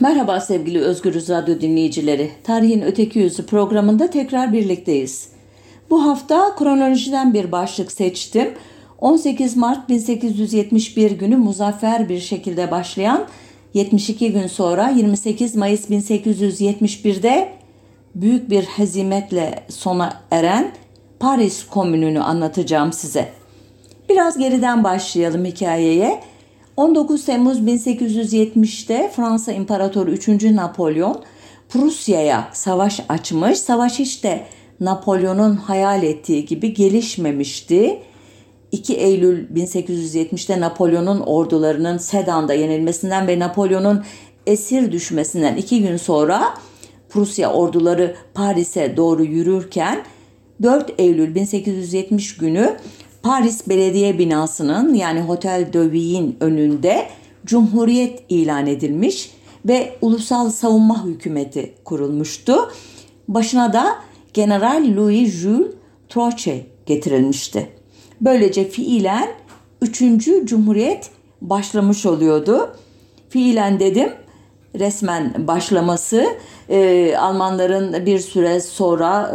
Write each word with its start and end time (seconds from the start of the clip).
Merhaba 0.00 0.40
sevgili 0.40 0.80
Özgürüz 0.80 1.28
Radyo 1.28 1.60
dinleyicileri. 1.60 2.30
Tarihin 2.44 2.82
Öteki 2.82 3.18
Yüzü 3.18 3.46
programında 3.46 4.10
tekrar 4.10 4.52
birlikteyiz. 4.52 5.28
Bu 5.90 6.04
hafta 6.04 6.56
kronolojiden 6.56 7.34
bir 7.34 7.52
başlık 7.52 7.92
seçtim. 7.92 8.54
18 8.98 9.56
Mart 9.56 9.88
1871 9.88 11.10
günü 11.10 11.36
muzaffer 11.36 12.08
bir 12.08 12.20
şekilde 12.20 12.70
başlayan 12.70 13.26
72 13.74 14.32
gün 14.32 14.46
sonra 14.46 14.88
28 14.88 15.56
Mayıs 15.56 15.90
1871'de 15.90 17.52
büyük 18.14 18.50
bir 18.50 18.62
hezimetle 18.62 19.62
sona 19.68 20.20
eren 20.30 20.72
Paris 21.18 21.66
Komünü'nü 21.66 22.20
anlatacağım 22.20 22.92
size. 22.92 23.28
Biraz 24.08 24.38
geriden 24.38 24.84
başlayalım 24.84 25.44
hikayeye. 25.44 26.20
19 26.80 27.24
Temmuz 27.24 27.60
1870'te 27.60 29.12
Fransa 29.16 29.52
İmparatoru 29.52 30.10
3. 30.10 30.28
Napolyon 30.44 31.22
Prusya'ya 31.68 32.48
savaş 32.52 33.00
açmış. 33.08 33.58
Savaş 33.58 33.98
hiç 33.98 34.24
de 34.24 34.46
Napolyon'un 34.80 35.56
hayal 35.56 36.02
ettiği 36.02 36.44
gibi 36.44 36.74
gelişmemişti. 36.74 37.98
2 38.72 38.96
Eylül 38.96 39.48
1870'te 39.48 40.60
Napolyon'un 40.60 41.20
ordularının 41.20 41.98
Sedan'da 41.98 42.54
yenilmesinden 42.54 43.26
ve 43.26 43.38
Napolyon'un 43.38 44.04
esir 44.46 44.92
düşmesinden 44.92 45.56
iki 45.56 45.82
gün 45.82 45.96
sonra 45.96 46.54
Prusya 47.08 47.52
orduları 47.52 48.16
Paris'e 48.34 48.96
doğru 48.96 49.24
yürürken 49.24 50.04
4 50.62 50.92
Eylül 50.98 51.34
1870 51.34 52.36
günü 52.36 52.76
Paris 53.22 53.68
Belediye 53.68 54.18
Binası'nın 54.18 54.94
yani 54.94 55.20
Hotel 55.20 55.72
de 55.72 55.92
Ville'in 55.92 56.36
önünde 56.40 57.08
Cumhuriyet 57.46 58.22
ilan 58.28 58.66
edilmiş 58.66 59.30
ve 59.64 59.98
Ulusal 60.00 60.50
Savunma 60.50 61.04
Hükümeti 61.06 61.74
kurulmuştu. 61.84 62.54
Başına 63.28 63.72
da 63.72 63.96
General 64.34 64.96
Louis 64.96 65.34
Jules 65.34 65.66
Troche 66.08 66.66
getirilmişti. 66.86 67.68
Böylece 68.20 68.68
fiilen 68.68 69.28
3. 69.82 70.02
Cumhuriyet 70.44 71.10
başlamış 71.40 72.06
oluyordu. 72.06 72.76
Fiilen 73.28 73.80
dedim 73.80 74.12
resmen 74.78 75.46
başlaması 75.46 76.26
e, 76.70 77.16
Almanların 77.16 78.06
bir 78.06 78.18
süre 78.18 78.60
sonra 78.60 79.32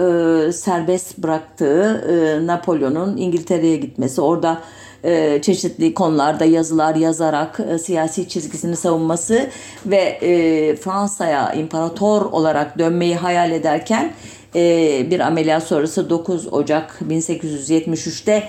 e, 0.47 0.51
serbest 0.51 1.17
bıraktığı 1.17 2.05
e, 2.09 2.47
Napolyon'un 2.47 3.17
İngiltere'ye 3.17 3.75
gitmesi 3.75 4.21
orada 4.21 4.61
e, 5.03 5.41
çeşitli 5.41 5.93
konularda 5.93 6.45
yazılar 6.45 6.95
yazarak 6.95 7.59
e, 7.69 7.77
siyasi 7.77 8.27
çizgisini 8.29 8.75
savunması 8.75 9.49
ve 9.85 9.97
e, 9.97 10.75
Fransa'ya 10.75 11.53
imparator 11.53 12.21
olarak 12.21 12.79
dönmeyi 12.79 13.15
hayal 13.15 13.51
ederken 13.51 14.11
e, 14.55 15.07
bir 15.11 15.19
ameliyat 15.19 15.63
sonrası 15.63 16.09
9 16.09 16.53
Ocak 16.53 16.99
1873'te 17.09 18.43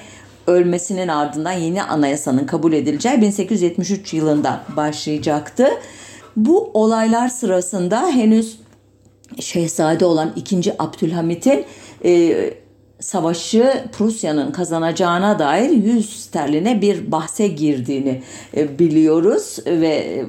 ölmesinin 0.46 1.08
ardından 1.08 1.52
yeni 1.52 1.82
anayasanın 1.82 2.46
kabul 2.46 2.72
edileceği 2.72 3.20
1873 3.20 4.14
yılında 4.14 4.60
başlayacaktı. 4.76 5.68
Bu 6.36 6.70
olaylar 6.74 7.28
sırasında 7.28 8.06
henüz 8.06 8.65
şehzade 9.40 10.04
olan 10.04 10.32
2. 10.36 10.82
Abdülhamit'in 10.82 11.64
e, 12.04 12.34
savaşı 13.00 13.84
Prusya'nın 13.92 14.52
kazanacağına 14.52 15.38
dair 15.38 15.70
100 15.70 16.22
sterline 16.22 16.80
bir 16.80 17.12
bahse 17.12 17.48
girdiğini 17.48 18.22
e, 18.56 18.78
biliyoruz 18.78 19.58
ve 19.66 20.24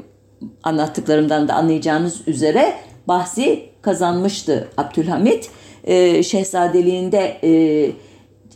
anlattıklarımdan 0.63 1.47
da 1.47 1.53
anlayacağınız 1.53 2.27
üzere 2.27 2.73
bahsi 3.07 3.69
kazanmıştı 3.81 4.67
Abdülhamit. 4.77 5.49
E, 5.83 6.23
şehzadeliğinde 6.23 7.37
e, 7.43 7.91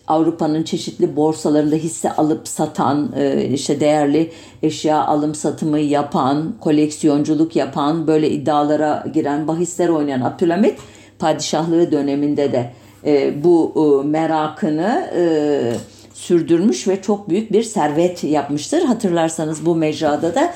Avrupa'nın 0.07 0.63
çeşitli 0.63 1.15
borsalarında 1.15 1.75
hisse 1.75 2.11
alıp 2.11 2.47
satan, 2.47 3.13
e, 3.17 3.45
işte 3.45 3.79
değerli 3.79 4.31
eşya 4.63 5.05
alım 5.05 5.35
satımı 5.35 5.79
yapan, 5.79 6.53
koleksiyonculuk 6.61 7.55
yapan, 7.55 8.07
böyle 8.07 8.29
iddialara 8.29 9.05
giren, 9.13 9.47
bahisler 9.47 9.89
oynayan 9.89 10.21
Abdülhamit 10.21 10.79
padişahlığı 11.19 11.91
döneminde 11.91 12.51
de 12.51 12.71
e, 13.05 13.43
bu 13.43 13.73
e, 13.75 14.07
merakını 14.07 15.11
sürdürmüş 16.13 16.87
ve 16.87 17.01
çok 17.01 17.29
büyük 17.29 17.51
bir 17.51 17.63
servet 17.63 18.23
yapmıştır. 18.23 18.81
Hatırlarsanız 18.81 19.65
bu 19.65 19.75
mecrada 19.75 20.35
da 20.35 20.53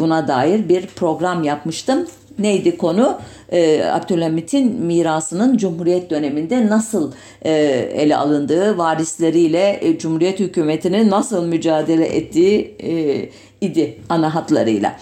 buna 0.00 0.28
dair 0.28 0.68
bir 0.68 0.86
program 0.86 1.44
yapmıştım. 1.44 2.06
Neydi 2.38 2.76
konu? 2.76 3.18
e, 3.52 3.84
Abdülhamit'in 3.84 4.72
mirasının 4.82 5.56
Cumhuriyet 5.56 6.10
döneminde 6.10 6.66
nasıl 6.66 7.12
e, 7.42 7.52
ele 7.94 8.16
alındığı, 8.16 8.78
varisleriyle 8.78 9.78
e, 9.82 9.98
Cumhuriyet 9.98 10.40
hükümetinin 10.40 11.10
nasıl 11.10 11.46
mücadele 11.46 12.06
ettiği 12.06 12.76
e, 12.82 13.28
idi 13.60 13.98
ana 14.08 14.34
hatlarıyla. 14.34 14.96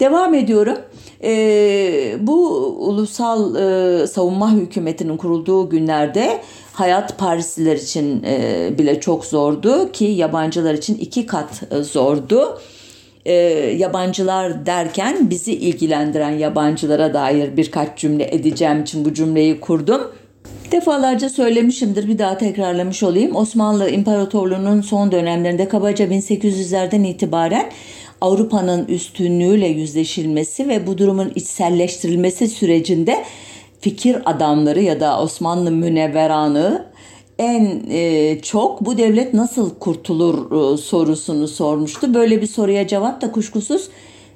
Devam 0.00 0.34
ediyorum. 0.34 0.78
E, 1.24 2.16
bu 2.20 2.36
ulusal 2.78 3.54
e, 3.56 4.06
savunma 4.06 4.52
hükümetinin 4.52 5.16
kurulduğu 5.16 5.68
günlerde 5.70 6.40
hayat 6.72 7.18
Parisliler 7.18 7.76
için 7.76 8.22
e, 8.22 8.70
bile 8.78 9.00
çok 9.00 9.24
zordu 9.24 9.92
ki 9.92 10.04
yabancılar 10.04 10.74
için 10.74 10.94
iki 10.94 11.26
kat 11.26 11.62
e, 11.70 11.82
zordu 11.82 12.58
e, 13.26 13.32
yabancılar 13.78 14.66
derken 14.66 15.30
bizi 15.30 15.52
ilgilendiren 15.52 16.30
yabancılara 16.30 17.14
dair 17.14 17.56
birkaç 17.56 17.98
cümle 17.98 18.34
edeceğim 18.34 18.82
için 18.82 19.04
bu 19.04 19.14
cümleyi 19.14 19.60
kurdum. 19.60 20.12
Defalarca 20.72 21.28
söylemişimdir 21.28 22.08
bir 22.08 22.18
daha 22.18 22.38
tekrarlamış 22.38 23.02
olayım. 23.02 23.36
Osmanlı 23.36 23.90
İmparatorluğu'nun 23.90 24.80
son 24.80 25.12
dönemlerinde 25.12 25.68
kabaca 25.68 26.04
1800'lerden 26.04 27.02
itibaren 27.02 27.70
Avrupa'nın 28.20 28.86
üstünlüğüyle 28.86 29.66
yüzleşilmesi 29.66 30.68
ve 30.68 30.86
bu 30.86 30.98
durumun 30.98 31.32
içselleştirilmesi 31.34 32.48
sürecinde 32.48 33.24
fikir 33.80 34.16
adamları 34.24 34.80
ya 34.80 35.00
da 35.00 35.20
Osmanlı 35.20 35.70
münevveranı 35.70 36.84
en 37.38 37.82
e, 37.90 38.38
çok 38.42 38.80
bu 38.80 38.98
devlet 38.98 39.34
nasıl 39.34 39.74
kurtulur 39.74 40.74
e, 40.74 40.76
sorusunu 40.76 41.48
sormuştu. 41.48 42.14
Böyle 42.14 42.40
bir 42.40 42.46
soruya 42.46 42.86
cevap 42.86 43.20
da 43.20 43.32
kuşkusuz 43.32 43.88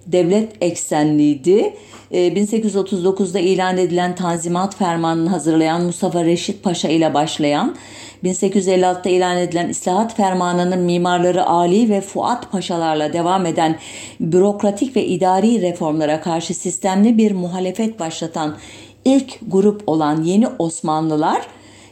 devlet 0.07 0.53
eksenliydi. 0.61 1.75
E, 2.11 2.29
1839'da 2.29 3.39
ilan 3.39 3.79
edilen 3.79 4.15
Tanzimat 4.15 4.77
Fermanı'nı 4.77 5.29
hazırlayan 5.29 5.85
Mustafa 5.85 6.25
Reşit 6.25 6.63
Paşa 6.63 6.89
ile 6.89 7.15
başlayan 7.15 7.77
1856'da 8.25 9.09
ilan 9.09 9.37
edilen 9.37 9.69
İslahat 9.69 10.17
Fermanı'nın 10.17 10.79
mimarları 10.79 11.47
Ali 11.47 11.91
ve 11.91 12.01
Fuat 12.01 12.53
Paşalarla 12.53 13.13
devam 13.13 13.47
eden 13.47 13.79
bürokratik 14.21 14.97
ve 14.97 15.07
idari 15.07 15.63
reformlara 15.63 16.21
karşı 16.21 16.55
sistemli 16.55 17.19
bir 17.19 17.33
muhalefet 17.33 18.01
başlatan 18.01 18.57
ilk 19.05 19.39
grup 19.49 19.83
olan 19.87 20.23
Yeni 20.23 20.49
Osmanlılar 20.59 21.47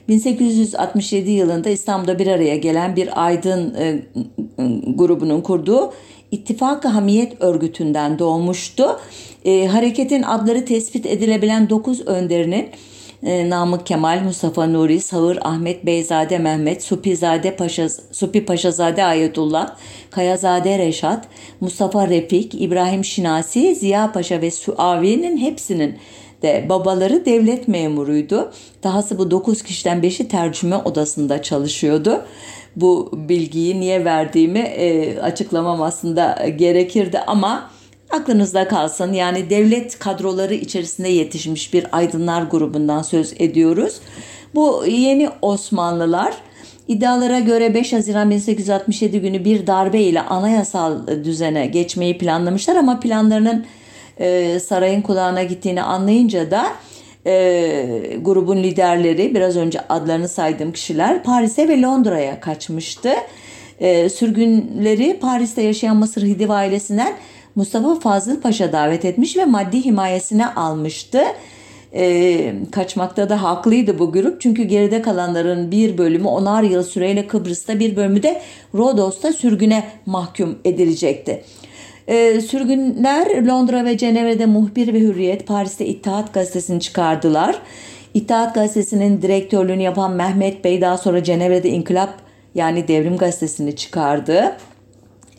1867 0.09 1.31
yılında 1.31 1.71
İstanbul'da 1.71 2.19
bir 2.19 2.27
araya 2.27 2.57
gelen 2.57 2.97
bir 2.97 3.25
aydın 3.25 3.75
e, 3.75 4.03
grubunun 4.87 5.41
kurduğu 5.41 5.93
İttifak-ı 6.31 6.89
Hamiyet 6.89 7.43
Örgütü'nden 7.43 8.19
doğmuştu. 8.19 9.01
E, 9.45 9.67
hareketin 9.67 10.23
adları 10.23 10.65
tespit 10.65 11.07
edilebilen 11.07 11.71
9 11.71 12.01
önderinin 12.07 12.69
e, 13.23 13.51
Namık 13.51 13.87
Kemal, 13.87 14.21
Mustafa 14.25 14.67
Nuri, 14.67 15.01
Sağır 15.01 15.39
Ahmet 15.43 15.87
Beyzade 15.87 16.39
Mehmet, 16.39 16.83
Supizade 16.83 17.57
Paşa, 17.57 17.89
Supi 18.13 18.45
Paşazade 18.45 19.05
Ayetullah, 19.05 19.77
Kayazade 20.11 20.79
Reşat, 20.79 21.29
Mustafa 21.61 22.09
Refik, 22.09 22.55
İbrahim 22.55 23.05
Şinasi, 23.05 23.75
Ziya 23.75 24.13
Paşa 24.13 24.41
ve 24.43 24.51
Suavi'nin 24.51 25.37
hepsinin 25.37 25.97
de 26.43 26.67
babaları 26.69 27.25
devlet 27.25 27.69
memuruydu. 27.69 28.53
Dahası 28.83 29.19
bu 29.19 29.31
9 29.31 29.63
kişiden 29.63 29.99
5'i 29.99 30.29
tercüme 30.29 30.77
odasında 30.77 31.43
çalışıyordu. 31.43 32.23
Bu 32.77 33.11
bilgiyi 33.13 33.81
niye 33.81 34.05
verdiğimi 34.05 34.59
e, 34.59 35.19
açıklamam 35.21 35.83
aslında 35.83 36.49
gerekirdi 36.57 37.19
ama 37.19 37.71
aklınızda 38.11 38.69
kalsın. 38.69 39.13
Yani 39.13 39.51
devlet 39.51 39.99
kadroları 39.99 40.55
içerisinde 40.55 41.09
yetişmiş 41.09 41.75
bir 41.75 41.87
aydınlar 41.93 42.43
grubundan 42.43 43.03
söz 43.03 43.35
ediyoruz. 43.39 44.01
Bu 44.55 44.85
yeni 44.87 45.29
Osmanlılar 45.43 46.35
iddialara 46.89 47.41
göre 47.41 47.75
5 47.75 47.93
Haziran 47.93 48.31
1867 48.31 49.21
günü 49.21 49.45
bir 49.45 49.67
darbe 49.67 50.01
ile 50.01 50.21
anayasal 50.21 51.07
düzene 51.25 51.67
geçmeyi 51.67 52.19
planlamışlar 52.19 52.77
ama 52.77 53.01
planlarının 53.01 53.67
e, 54.19 54.61
sarayın 54.61 55.03
kulağına 55.03 55.43
gittiğini 55.43 55.83
anlayınca 55.83 56.51
da 56.51 56.67
e, 57.27 58.19
grubun 58.23 58.57
liderleri 58.57 59.35
biraz 59.35 59.57
önce 59.57 59.81
adlarını 59.89 60.29
saydığım 60.29 60.73
kişiler 60.73 61.23
Paris'e 61.23 61.69
ve 61.69 61.83
Londra'ya 61.83 62.41
kaçmıştı. 62.41 63.11
E, 63.81 64.09
sürgünleri 64.09 65.19
Paris'te 65.21 65.63
yaşayan 65.63 65.97
Mısır 65.97 66.23
Hidiv 66.23 66.51
ailesinden 66.51 67.17
Mustafa 67.55 68.01
Fazıl 68.01 68.41
Paşa 68.41 68.73
davet 68.73 69.05
etmiş 69.05 69.37
ve 69.37 69.45
maddi 69.45 69.85
himayesine 69.85 70.47
almıştı. 70.47 71.21
E, 71.95 72.55
kaçmakta 72.73 73.29
da 73.29 73.43
haklıydı 73.43 73.99
bu 73.99 74.13
grup 74.13 74.41
çünkü 74.41 74.63
geride 74.63 75.03
kalanların 75.03 75.71
bir 75.71 75.99
bölümü 75.99 76.29
onar 76.29 76.63
yıl 76.63 76.83
süreyle 76.83 77.27
Kıbrıs'ta 77.27 77.79
bir 77.79 77.97
bölümü 77.97 78.23
de 78.23 78.43
Rodos'ta 78.75 79.33
sürgüne 79.33 79.85
mahkum 80.07 80.59
edilecekti. 80.65 81.45
E, 82.09 82.41
sürgünler 82.41 83.47
Londra 83.47 83.85
ve 83.85 83.99
Cenevre'de 83.99 84.47
Muhbir 84.47 84.95
ve 84.95 85.01
Hürriyet, 85.01 85.47
Paris'te 85.47 85.87
İttihat 85.87 86.35
Gazetesi'ni 86.35 86.81
çıkardılar. 86.81 87.59
İttihat 88.15 88.55
Gazetesi'nin 88.55 89.23
direktörlüğünü 89.23 89.83
yapan 89.83 90.13
Mehmet 90.13 90.65
Bey 90.65 90.81
daha 90.81 90.99
sonra 90.99 91.25
Cenevre'de 91.25 91.71
İnkılap 91.71 92.15
yani 92.55 92.89
Devrim 92.89 93.17
Gazetesi'ni 93.17 93.77
çıkardı. 93.77 94.57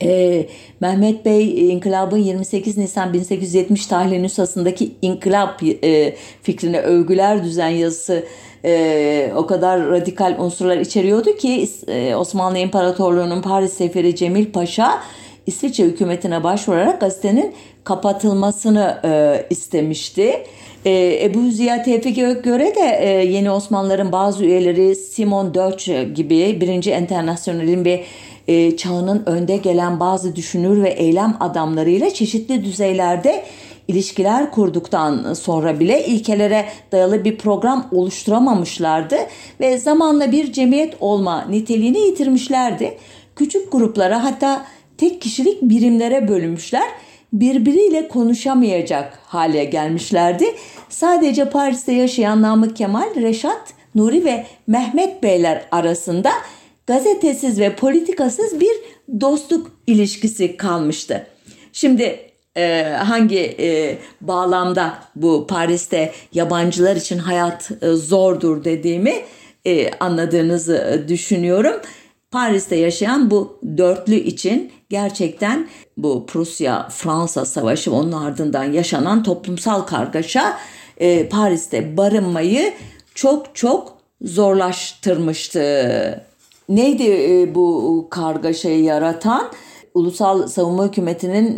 Ee, 0.04 0.46
Mehmet 0.80 1.26
Bey 1.26 1.72
İnkılab'ın 1.72 2.18
28 2.18 2.78
Nisan 2.78 3.14
1870 3.14 3.86
tarihli 3.86 4.24
nüshasındaki 4.24 4.92
inkılap 5.02 5.64
e, 5.64 6.16
fikrine 6.42 6.80
övgüler 6.80 7.44
düzen 7.44 7.70
yazısı 7.70 8.24
e, 8.66 9.32
o 9.36 9.46
kadar 9.46 9.88
radikal 9.88 10.36
unsurlar 10.40 10.78
içeriyordu 10.78 11.36
ki 11.36 11.70
e, 11.88 12.16
Osmanlı 12.16 12.58
İmparatorluğu'nun 12.58 13.42
Paris 13.42 13.74
Seferi 13.74 14.16
Cemil 14.16 14.52
Paşa 14.52 15.00
İsviçre 15.48 15.84
hükümetine 15.84 16.44
başvurarak 16.44 17.02
gazetenin 17.02 17.54
kapatılmasını 17.84 19.02
e, 19.04 19.46
istemişti. 19.50 20.44
E, 20.86 21.20
Ebu 21.24 21.52
Ziya 21.52 21.84
Tevfik'e 21.84 22.34
göre 22.34 22.76
de 22.76 23.00
e, 23.02 23.08
Yeni 23.10 23.52
Osmanlıların 23.52 24.12
bazı 24.12 24.46
üyeleri 24.46 24.96
Simon 24.96 25.54
Deutsche 25.54 26.04
gibi 26.04 26.62
birinci 26.62 26.92
internasyonelin 26.92 27.86
ve 27.86 28.04
e, 28.48 28.78
çağının 28.78 29.24
önde 29.26 29.58
gelen 29.58 30.00
bazı 30.00 30.36
düşünür 30.36 30.84
ve 30.84 30.90
eylem 30.90 31.38
adamlarıyla 31.40 32.10
çeşitli 32.10 32.64
düzeylerde 32.64 33.44
ilişkiler 33.88 34.52
kurduktan 34.52 35.34
sonra 35.34 35.80
bile 35.80 36.06
ilkelere 36.06 36.66
dayalı 36.92 37.26
bir 37.26 37.38
program 37.38 37.88
oluşturamamışlardı 37.92 39.16
ve 39.60 39.78
zamanla 39.78 40.32
bir 40.32 40.54
cemiyet 40.54 40.94
olma 41.00 41.46
niteliğini 41.50 42.00
yitirmişlerdi. 42.00 42.98
Küçük 43.36 43.72
gruplara 43.72 44.24
hatta 44.24 44.66
tek 44.98 45.22
kişilik 45.22 45.62
birimlere 45.62 46.28
bölünmüşler 46.28 46.88
birbiriyle 47.34 48.08
konuşamayacak 48.08 49.20
hale 49.26 49.66
gelmişlerdi. 49.66 50.46
Sadece 50.90 51.50
Paris'te 51.50 51.92
yaşayan 51.92 52.42
Namık 52.42 52.76
Kemal, 52.76 53.16
Reşat, 53.16 53.74
Nuri 53.96 54.26
ve 54.26 54.46
Mehmet 54.68 55.24
Beyler 55.24 55.66
arasında 55.72 56.32
gazetesiz 56.88 57.60
ve 57.60 57.76
politikasız 57.76 58.60
bir 58.60 58.74
dostluk 59.22 59.72
ilişkisi 59.88 60.58
kalmıştı. 60.58 61.28
Şimdi 61.74 62.20
e, 62.58 62.84
hangi 62.84 63.56
e, 63.60 63.98
bağlamda 64.22 64.94
bu 65.16 65.48
Paris'te 65.48 66.12
yabancılar 66.34 66.96
için 66.96 67.18
hayat 67.18 67.72
e, 67.82 67.88
zordur 67.88 68.64
dediğimi 68.64 69.14
e, 69.66 69.92
anladığınızı 70.00 71.06
düşünüyorum. 71.08 71.82
Paris'te 72.32 72.76
yaşayan 72.76 73.32
bu 73.32 73.60
dörtlü 73.78 74.16
için 74.16 74.72
gerçekten 74.90 75.68
bu 75.98 76.26
Prusya-Fransa 76.28 77.46
savaşı 77.46 77.94
onun 77.94 78.12
ardından 78.12 78.64
yaşanan 78.64 79.24
toplumsal 79.24 79.82
kargaşa 79.82 80.58
e, 80.98 81.30
Paris'te 81.30 81.98
barınmayı 81.98 82.74
çok 83.16 83.56
çok 83.56 83.98
zorlaştırmıştı. 84.22 85.60
Neydi 86.70 87.04
e, 87.04 87.56
bu 87.56 88.08
kargaşayı 88.10 88.84
yaratan? 88.84 89.52
Ulusal 89.94 90.48
Savunma 90.48 90.88
Hükümeti'nin 90.88 91.58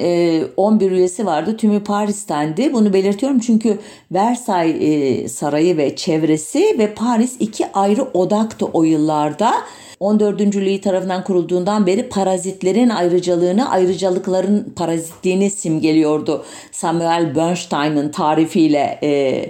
11 0.57 0.91
e, 0.91 0.95
üyesi 0.95 1.25
vardı. 1.25 1.57
Tümü 1.57 1.83
Paris'tendi. 1.83 2.73
Bunu 2.73 2.93
belirtiyorum 2.93 3.39
çünkü 3.39 3.77
Versailles 4.11 5.31
Sarayı 5.31 5.77
ve 5.77 5.95
çevresi 5.95 6.75
ve 6.79 6.93
Paris 6.93 7.35
iki 7.39 7.71
ayrı 7.71 8.03
odaktı 8.03 8.65
o 8.65 8.83
yıllarda. 8.83 9.53
14. 9.99 10.55
Louis 10.55 10.81
tarafından 10.81 11.23
kurulduğundan 11.23 11.87
beri 11.87 12.09
parazitlerin 12.09 12.89
ayrıcalığını, 12.89 13.69
ayrıcalıkların 13.69 14.73
parazitliğini 14.75 15.49
simgeliyordu. 15.49 16.45
Samuel 16.71 17.35
Bernstein'ın 17.35 18.09
tarifiyle 18.09 18.99
e, 19.03 19.45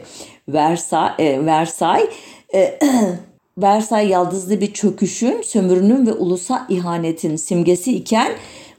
Versailles, 0.47 1.19
e, 1.19 1.45
Versailles 1.45 2.09
e, 2.53 2.79
Versailles 3.57 4.11
yaldızlı 4.11 4.61
bir 4.61 4.73
çöküşün, 4.73 5.41
sömürünün 5.41 6.07
ve 6.07 6.13
ulusa 6.13 6.65
ihanetin 6.69 7.35
simgesi 7.35 7.95
iken 7.95 8.31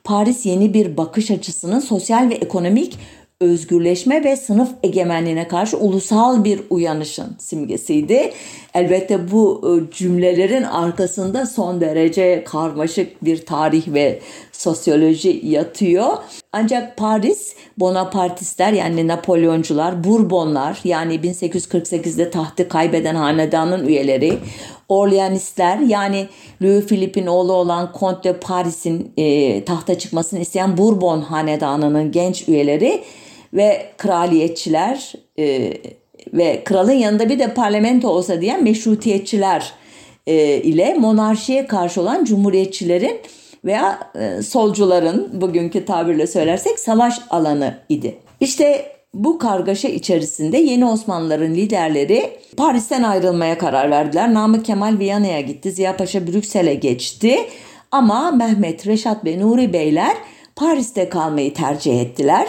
Paris 0.05 0.47
yeni 0.47 0.75
bir 0.75 0.97
bakış 0.97 1.31
açısının 1.31 1.81
sosyal 1.81 2.31
ve 2.31 2.35
ekonomik 2.35 2.99
özgürleşme 3.41 4.25
ve 4.25 4.37
sınıf 4.37 4.71
egemenliğine 4.83 5.49
karşı 5.49 5.77
ulusal 5.77 6.45
bir 6.45 6.61
uyanışın 6.71 7.37
simgesiydi. 7.39 8.33
Elbette 8.75 9.31
bu 9.31 9.63
e, 9.65 9.95
cümlelerin 9.95 10.63
arkasında 10.63 11.47
son 11.47 11.81
derece 11.81 12.45
karmaşık 12.45 13.25
bir 13.25 13.47
tarih 13.47 13.89
ve 13.89 14.21
sosyoloji 14.53 15.41
yatıyor. 15.45 16.17
Ancak 16.53 16.97
Paris 16.97 17.55
Bonapartistler 17.79 18.73
yani 18.73 19.09
Napolyoncular, 19.09 20.05
Bourbonlar 20.05 20.81
yani 20.85 21.15
1848'de 21.15 22.31
tahtı 22.31 22.69
kaybeden 22.69 23.15
hanedanın 23.15 23.87
üyeleri, 23.87 24.39
Orleanistler 24.89 25.79
yani 25.79 26.29
Louis 26.63 26.87
Philippe'in 26.87 27.27
oğlu 27.27 27.53
olan 27.53 27.93
Comte 27.99 28.29
de 28.29 28.41
Paris'in 28.41 29.13
e, 29.17 29.65
tahta 29.65 29.99
çıkmasını 29.99 30.41
isteyen 30.41 30.77
Bourbon 30.77 31.21
hanedanının 31.21 32.13
genç 32.13 32.49
üyeleri 32.49 33.03
ve 33.53 33.87
kraliyetçiler 33.99 35.13
e, 35.39 35.73
ve 36.32 36.65
kralın 36.65 36.93
yanında 36.93 37.29
bir 37.29 37.38
de 37.38 37.55
parlamento 37.55 38.09
olsa 38.09 38.41
diyen 38.41 38.65
meşrutiyetçiler 38.65 39.73
e, 40.27 40.56
ile 40.56 40.94
monarşiye 40.94 41.67
karşı 41.67 42.00
olan 42.00 42.25
cumhuriyetçilerin 42.25 43.21
veya 43.65 43.99
e, 44.21 44.43
solcuların 44.43 45.41
bugünkü 45.41 45.85
tabirle 45.85 46.27
söylersek 46.27 46.79
savaş 46.79 47.21
alanı 47.31 47.75
idi. 47.88 48.19
İşte 48.41 48.93
bu 49.15 49.38
kargaşa 49.38 49.88
içerisinde 49.88 50.59
yeni 50.59 50.87
Osmanlıların 50.87 51.55
liderleri 51.55 52.31
Paris'ten 52.56 53.03
ayrılmaya 53.03 53.59
karar 53.59 53.91
verdiler. 53.91 54.35
Namık 54.35 54.65
Kemal 54.65 54.99
Viyana'ya 54.99 55.41
gitti, 55.41 55.73
Ziya 55.73 55.97
Paşa 55.97 56.26
Brüksel'e 56.26 56.75
geçti. 56.75 57.37
Ama 57.91 58.31
Mehmet, 58.31 58.87
Reşat 58.87 59.25
ve 59.25 59.41
Nuri 59.41 59.73
Beyler 59.73 60.17
Paris'te 60.56 61.09
kalmayı 61.09 61.55
tercih 61.55 62.00
ettiler. 62.00 62.49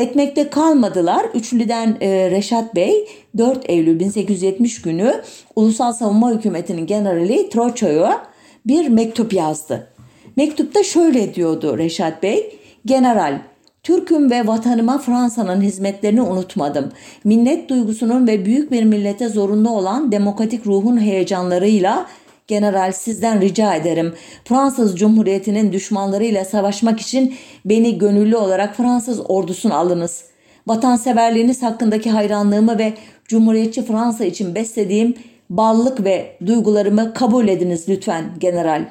Etmekte 0.00 0.50
kalmadılar. 0.50 1.26
Üçlüden 1.34 1.96
e, 2.00 2.30
Reşat 2.30 2.74
Bey 2.74 3.08
4 3.38 3.70
Eylül 3.70 4.00
1870 4.00 4.82
günü 4.82 5.22
Ulusal 5.56 5.92
Savunma 5.92 6.30
Hükümeti'nin 6.30 6.86
generali 6.86 7.50
Troço'ya 7.50 8.22
bir 8.66 8.88
mektup 8.88 9.32
yazdı. 9.32 9.88
Mektupta 10.36 10.82
şöyle 10.82 11.34
diyordu 11.34 11.78
Reşat 11.78 12.22
Bey. 12.22 12.58
General, 12.84 13.40
Türk'üm 13.82 14.30
ve 14.30 14.46
vatanıma 14.46 14.98
Fransa'nın 14.98 15.60
hizmetlerini 15.60 16.22
unutmadım. 16.22 16.92
Minnet 17.24 17.68
duygusunun 17.68 18.26
ve 18.26 18.44
büyük 18.44 18.70
bir 18.70 18.84
millete 18.84 19.28
zorunlu 19.28 19.70
olan 19.70 20.12
demokratik 20.12 20.66
ruhun 20.66 21.00
heyecanlarıyla 21.00 22.06
General 22.50 22.92
sizden 22.92 23.40
rica 23.40 23.74
ederim. 23.74 24.14
Fransız 24.44 24.98
Cumhuriyeti'nin 24.98 25.72
düşmanlarıyla 25.72 26.44
savaşmak 26.44 27.00
için 27.00 27.34
beni 27.64 27.98
gönüllü 27.98 28.36
olarak 28.36 28.76
Fransız 28.76 29.20
ordusuna 29.30 29.74
alınız. 29.74 30.24
Vatanseverliğiniz 30.66 31.62
hakkındaki 31.62 32.10
hayranlığımı 32.10 32.78
ve 32.78 32.92
Cumhuriyetçi 33.24 33.82
Fransa 33.84 34.24
için 34.24 34.54
beslediğim 34.54 35.14
ballık 35.50 36.04
ve 36.04 36.36
duygularımı 36.46 37.14
kabul 37.14 37.48
ediniz 37.48 37.88
lütfen 37.88 38.24
general. 38.38 38.88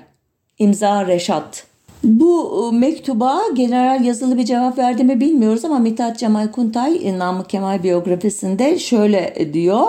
İmza 0.59 1.07
Reşat. 1.07 1.65
Bu 2.03 2.69
e, 2.73 2.77
mektuba 2.77 3.41
general 3.53 4.05
yazılı 4.05 4.37
bir 4.37 4.45
cevap 4.45 4.77
verdi 4.77 5.03
mi 5.03 5.19
bilmiyoruz 5.19 5.65
ama 5.65 5.79
Mithat 5.79 6.19
Cemal 6.19 6.47
Kuntay 6.51 7.07
e, 7.07 7.19
Namık 7.19 7.49
Kemal 7.49 7.83
biyografisinde 7.83 8.79
şöyle 8.79 9.53
diyor. 9.53 9.87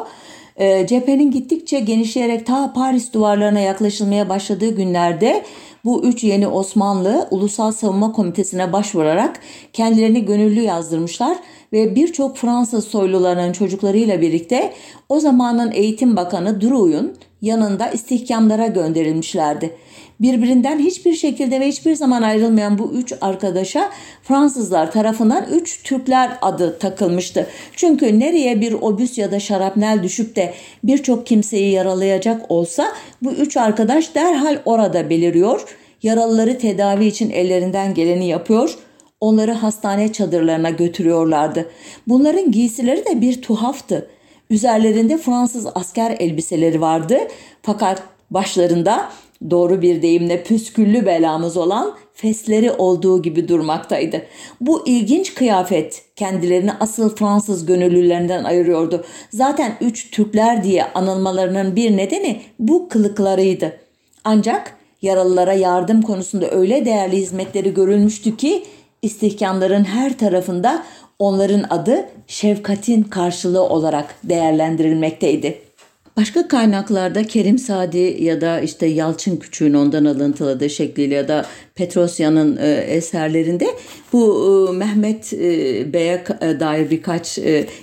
E, 0.60 0.86
cephenin 0.86 1.30
gittikçe 1.30 1.80
genişleyerek 1.80 2.46
ta 2.46 2.72
Paris 2.72 3.12
duvarlarına 3.12 3.60
yaklaşılmaya 3.60 4.28
başladığı 4.28 4.76
günlerde 4.76 5.44
bu 5.84 6.04
üç 6.04 6.24
yeni 6.24 6.48
Osmanlı 6.48 7.28
Ulusal 7.30 7.72
Savunma 7.72 8.12
Komitesi'ne 8.12 8.72
başvurarak 8.72 9.40
kendilerini 9.72 10.24
gönüllü 10.24 10.60
yazdırmışlar 10.60 11.36
ve 11.72 11.94
birçok 11.94 12.36
Fransız 12.36 12.84
soylularının 12.84 13.52
çocuklarıyla 13.52 14.20
birlikte 14.20 14.72
o 15.08 15.20
zamanın 15.20 15.72
Eğitim 15.72 16.16
Bakanı 16.16 16.60
Drouin'un 16.60 17.16
yanında 17.42 17.90
istihkamlara 17.90 18.66
gönderilmişlerdi. 18.66 19.76
Birbirinden 20.20 20.78
hiçbir 20.78 21.14
şekilde 21.14 21.60
ve 21.60 21.68
hiçbir 21.68 21.94
zaman 21.94 22.22
ayrılmayan 22.22 22.78
bu 22.78 22.92
üç 22.92 23.12
arkadaşa 23.20 23.90
Fransızlar 24.22 24.92
tarafından 24.92 25.46
üç 25.52 25.82
Türkler 25.82 26.30
adı 26.42 26.78
takılmıştı. 26.78 27.46
Çünkü 27.76 28.20
nereye 28.20 28.60
bir 28.60 28.72
obüs 28.72 29.18
ya 29.18 29.32
da 29.32 29.40
şarapnel 29.40 30.02
düşüp 30.02 30.36
de 30.36 30.54
birçok 30.84 31.26
kimseyi 31.26 31.72
yaralayacak 31.72 32.50
olsa 32.50 32.92
bu 33.22 33.32
üç 33.32 33.56
arkadaş 33.56 34.14
derhal 34.14 34.58
orada 34.64 35.10
beliriyor. 35.10 35.76
Yaralıları 36.02 36.58
tedavi 36.58 37.06
için 37.06 37.30
ellerinden 37.30 37.94
geleni 37.94 38.28
yapıyor. 38.28 38.78
onları 39.20 39.52
hastane 39.52 40.12
çadırlarına 40.12 40.70
götürüyorlardı. 40.70 41.70
Bunların 42.08 42.50
giysileri 42.50 43.04
de 43.06 43.20
bir 43.20 43.42
tuhaftı. 43.42 44.10
Üzerlerinde 44.50 45.18
Fransız 45.18 45.66
asker 45.74 46.16
elbiseleri 46.20 46.80
vardı 46.80 47.18
fakat 47.62 48.02
başlarında 48.30 49.10
doğru 49.50 49.82
bir 49.82 50.02
deyimle 50.02 50.42
püsküllü 50.42 51.06
belamız 51.06 51.56
olan 51.56 51.94
fesleri 52.14 52.72
olduğu 52.72 53.22
gibi 53.22 53.48
durmaktaydı. 53.48 54.22
Bu 54.60 54.86
ilginç 54.86 55.34
kıyafet 55.34 56.02
kendilerini 56.16 56.72
asıl 56.72 57.16
Fransız 57.16 57.66
gönüllülerinden 57.66 58.44
ayırıyordu. 58.44 59.04
Zaten 59.30 59.76
üç 59.80 60.10
Türkler 60.10 60.64
diye 60.64 60.84
anılmalarının 60.84 61.76
bir 61.76 61.96
nedeni 61.96 62.40
bu 62.58 62.88
kılıklarıydı. 62.88 63.76
Ancak 64.24 64.76
yaralılara 65.02 65.52
yardım 65.52 66.02
konusunda 66.02 66.50
öyle 66.50 66.84
değerli 66.84 67.16
hizmetleri 67.16 67.74
görülmüştü 67.74 68.36
ki 68.36 68.64
istihkamların 69.02 69.84
her 69.84 70.18
tarafında 70.18 70.82
onların 71.18 71.64
adı 71.70 72.08
şefkatin 72.26 73.02
karşılığı 73.02 73.62
olarak 73.62 74.14
değerlendirilmekteydi. 74.24 75.69
Başka 76.16 76.48
kaynaklarda 76.48 77.24
Kerim 77.24 77.58
Sadi 77.58 78.16
ya 78.20 78.40
da 78.40 78.60
işte 78.60 78.86
Yalçın 78.86 79.36
Küçük'ün 79.36 79.74
ondan 79.74 80.04
alıntıladığı 80.04 80.70
şekliyle 80.70 81.14
ya 81.14 81.28
da 81.28 81.46
Petrosya'nın 81.74 82.56
e, 82.56 82.70
eserlerinde 82.70 83.66
bu 84.12 84.68
e, 84.68 84.72
Mehmet 84.76 85.32
e, 85.32 85.92
Bey'e 85.92 86.24
dair 86.60 86.90
birkaç 86.90 87.38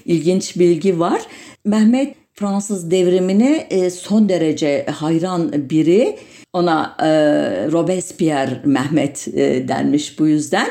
ilginç 0.06 0.60
bilgi 0.60 1.00
var. 1.00 1.22
Mehmet 1.66 2.16
Fransız 2.34 2.92
devrimine 2.92 3.68
son 3.92 4.30
derece 4.30 4.86
hayran 4.86 5.70
biri. 5.70 6.18
Ona 6.54 6.96
Robespierre 7.72 8.62
Mehmet 8.66 9.28
denmiş 9.68 10.20
bu 10.20 10.28
yüzden. 10.28 10.68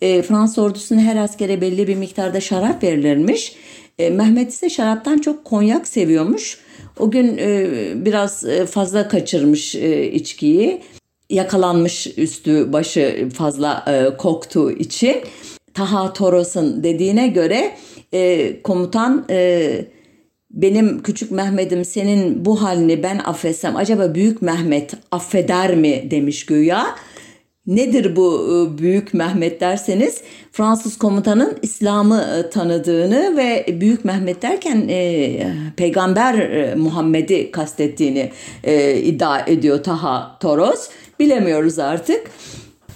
Fransız 0.00 0.58
ordusuna 0.58 1.00
her 1.00 1.16
askere 1.16 1.60
belli 1.60 1.88
bir 1.88 1.96
miktarda 1.96 2.40
şarap 2.40 2.82
verilirmiş. 2.82 3.54
Mehmet 3.98 4.52
ise 4.52 4.70
şaraptan 4.70 5.18
çok 5.18 5.44
konyak 5.44 5.88
seviyormuş. 5.88 6.58
O 6.98 7.10
gün 7.10 7.38
e, 7.38 7.70
biraz 8.04 8.44
e, 8.44 8.66
fazla 8.66 9.08
kaçırmış 9.08 9.74
e, 9.74 10.12
içkiyi. 10.12 10.82
Yakalanmış 11.30 12.06
üstü 12.16 12.72
başı 12.72 13.28
fazla 13.34 13.84
e, 13.88 14.16
koktuğu 14.16 14.70
için. 14.70 15.16
Taha 15.74 16.12
Toros'un 16.12 16.82
dediğine 16.82 17.28
göre 17.28 17.72
e, 18.12 18.62
komutan 18.62 19.24
e, 19.30 19.84
benim 20.50 21.02
küçük 21.02 21.30
Mehmet'im 21.30 21.84
senin 21.84 22.44
bu 22.44 22.62
halini 22.62 23.02
ben 23.02 23.18
affetsem 23.18 23.76
acaba 23.76 24.14
büyük 24.14 24.42
Mehmet 24.42 24.94
affeder 25.10 25.76
mi 25.76 26.10
demiş 26.10 26.46
güya. 26.46 26.86
Nedir 27.68 28.16
bu 28.16 28.48
e, 28.48 28.78
Büyük 28.78 29.14
Mehmet 29.14 29.60
derseniz 29.60 30.22
Fransız 30.52 30.98
komutanın 30.98 31.58
İslam'ı 31.62 32.26
e, 32.38 32.50
tanıdığını 32.50 33.36
ve 33.36 33.66
Büyük 33.80 34.04
Mehmet 34.04 34.42
derken 34.42 34.88
e, 34.88 35.52
Peygamber 35.76 36.34
e, 36.34 36.74
Muhammed'i 36.74 37.50
kastettiğini 37.50 38.30
e, 38.64 38.96
iddia 38.96 39.40
ediyor 39.46 39.82
Taha 39.82 40.38
Toros. 40.40 40.88
Bilemiyoruz 41.20 41.78
artık. 41.78 42.30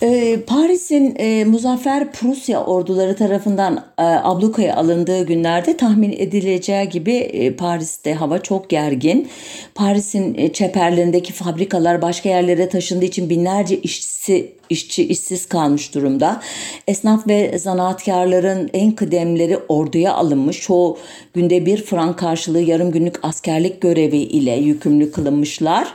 Ee, 0.03 0.39
Paris'in 0.47 1.15
e, 1.19 1.45
Muzaffer 1.45 2.13
Prusya 2.13 2.65
orduları 2.65 3.17
tarafından 3.17 3.85
e, 3.99 4.03
ablukaya 4.03 4.77
alındığı 4.77 5.27
günlerde 5.27 5.77
tahmin 5.77 6.13
edileceği 6.13 6.89
gibi 6.89 7.13
e, 7.15 7.57
Paris'te 7.57 8.15
hava 8.15 8.39
çok 8.39 8.71
gergin. 8.71 9.29
Paris'in 9.75 10.35
e, 10.39 10.53
çeperlerindeki 10.53 11.33
fabrikalar 11.33 12.03
başka 12.03 12.29
yerlere 12.29 12.69
taşındığı 12.69 13.05
için 13.05 13.31
binlerce 13.31 13.79
işçi, 13.79 14.53
işçi 14.71 15.09
işsiz 15.09 15.47
kalmış 15.47 15.95
durumda. 15.95 16.41
Esnaf 16.87 17.29
ve 17.29 17.59
zanaatkarların 17.59 18.71
en 18.75 18.93
kıdemleri 18.93 19.59
orduya 19.69 20.15
alınmış. 20.15 20.61
Çoğu 20.61 20.99
günde 21.35 21.67
bir 21.67 21.83
frank 21.83 22.19
karşılığı 22.19 22.61
yarım 22.61 22.91
günlük 22.91 23.25
askerlik 23.25 23.81
görevi 23.81 24.17
ile 24.17 24.57
yükümlü 24.57 25.13
kılınmışlar 25.13 25.95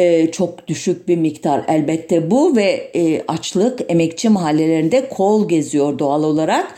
e, 0.00 0.30
çok 0.30 0.68
düşük 0.68 1.08
bir 1.08 1.16
miktar 1.16 1.64
elbette 1.68 2.30
bu 2.30 2.56
ve 2.56 2.90
e, 2.94 3.22
açlık 3.28 3.80
emekçi 3.88 4.28
mahallelerinde 4.28 5.08
kol 5.08 5.48
geziyor 5.48 5.98
doğal 5.98 6.22
olarak. 6.22 6.74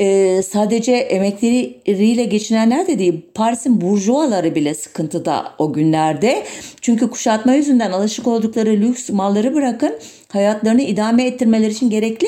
E, 0.00 0.40
sadece 0.42 0.92
emekleriyle 0.92 2.24
geçinenler 2.24 2.86
de 2.86 2.98
değil 2.98 3.20
Paris'in 3.34 3.80
burjuvaları 3.80 4.54
bile 4.54 4.74
sıkıntıda 4.74 5.44
o 5.58 5.72
günlerde. 5.72 6.42
Çünkü 6.80 7.10
kuşatma 7.10 7.54
yüzünden 7.54 7.92
alışık 7.92 8.26
oldukları 8.26 8.70
lüks 8.70 9.10
malları 9.10 9.54
bırakın 9.54 9.94
hayatlarını 10.28 10.82
idame 10.82 11.24
ettirmeleri 11.24 11.72
için 11.72 11.90
gerekli 11.90 12.26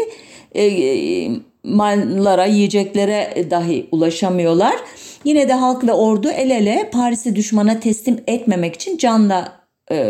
e, 0.54 0.64
e 0.64 1.30
mallara, 1.64 2.44
yiyeceklere 2.44 3.46
dahi 3.50 3.86
ulaşamıyorlar. 3.92 4.74
Yine 5.24 5.48
de 5.48 5.52
halk 5.52 5.86
ve 5.86 5.92
ordu 5.92 6.30
el 6.30 6.50
ele 6.50 6.90
Paris'i 6.92 7.36
düşmana 7.36 7.80
teslim 7.80 8.20
etmemek 8.26 8.74
için 8.74 8.96
canla 8.96 9.63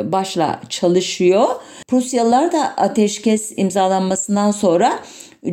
başla 0.05 0.61
çalışıyor. 0.69 1.49
Prusyalılar 1.89 2.53
da 2.53 2.77
ateşkes 2.77 3.53
imzalanmasından 3.57 4.51
sonra 4.51 4.99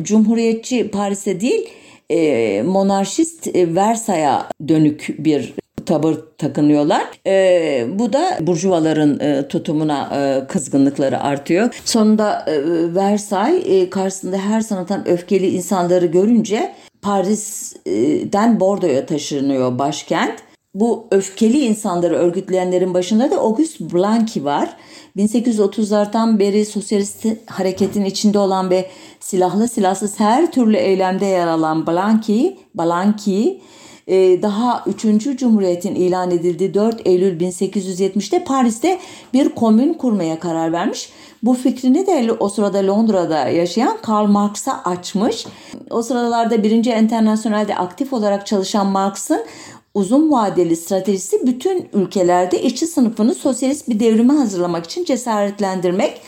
Cumhuriyetçi 0.02 0.90
Paris'e 0.90 1.40
değil 1.40 1.68
e, 2.10 2.62
monarşist 2.62 3.56
e, 3.56 3.74
Versay'a 3.74 4.48
dönük 4.68 5.14
bir 5.18 5.54
tavır 5.86 6.16
takınıyorlar. 6.38 7.02
E, 7.26 7.86
bu 7.98 8.12
da 8.12 8.38
burjuvaların 8.40 9.20
e, 9.20 9.48
tutumuna 9.48 10.10
e, 10.14 10.46
kızgınlıkları 10.46 11.20
artıyor. 11.20 11.82
Sonunda 11.84 12.44
e, 12.46 12.54
Versay 12.94 13.62
e, 13.66 13.90
karşısında 13.90 14.36
her 14.36 14.60
sanatan 14.60 15.08
öfkeli 15.08 15.48
insanları 15.48 16.06
görünce 16.06 16.72
Paris'ten 17.02 18.60
Bordo'ya 18.60 19.06
taşınıyor 19.06 19.78
başkent. 19.78 20.34
Bu 20.74 21.06
öfkeli 21.10 21.58
insanları 21.58 22.14
örgütleyenlerin 22.14 22.94
başında 22.94 23.30
da 23.30 23.36
Auguste 23.36 23.92
Blanqui 23.94 24.44
var. 24.44 24.76
1830'lardan 25.16 26.38
beri 26.38 26.64
sosyalist 26.64 27.26
hareketin 27.46 28.04
içinde 28.04 28.38
olan 28.38 28.70
ve 28.70 28.90
silahlı 29.20 29.68
silahsız 29.68 30.20
her 30.20 30.52
türlü 30.52 30.76
eylemde 30.76 31.26
yer 31.26 31.46
alan 31.46 31.86
Blanqui, 31.86 32.56
Blanqui 32.74 33.60
e, 34.06 34.42
daha 34.42 34.84
3. 34.86 35.38
Cumhuriyet'in 35.38 35.94
ilan 35.94 36.30
edildiği 36.30 36.74
4 36.74 37.06
Eylül 37.06 37.40
1870'te 37.40 38.44
Paris'te 38.44 38.98
bir 39.32 39.48
komün 39.48 39.94
kurmaya 39.94 40.38
karar 40.38 40.72
vermiş. 40.72 41.08
Bu 41.42 41.54
fikrini 41.54 42.06
de 42.06 42.32
o 42.40 42.48
sırada 42.48 42.86
Londra'da 42.86 43.48
yaşayan 43.48 43.98
Karl 44.02 44.26
Marx'a 44.26 44.82
açmış. 44.84 45.46
O 45.90 46.02
sıralarda 46.02 46.62
birinci 46.62 46.90
Enternasyonel'de 46.90 47.76
aktif 47.76 48.12
olarak 48.12 48.46
çalışan 48.46 48.86
Marx'ın 48.86 49.44
uzun 49.94 50.32
vadeli 50.32 50.76
stratejisi 50.76 51.46
bütün 51.46 51.88
ülkelerde 51.92 52.62
işçi 52.62 52.86
sınıfını 52.86 53.34
sosyalist 53.34 53.88
bir 53.88 54.00
devrime 54.00 54.32
hazırlamak 54.32 54.84
için 54.84 55.04
cesaretlendirmek. 55.04 56.20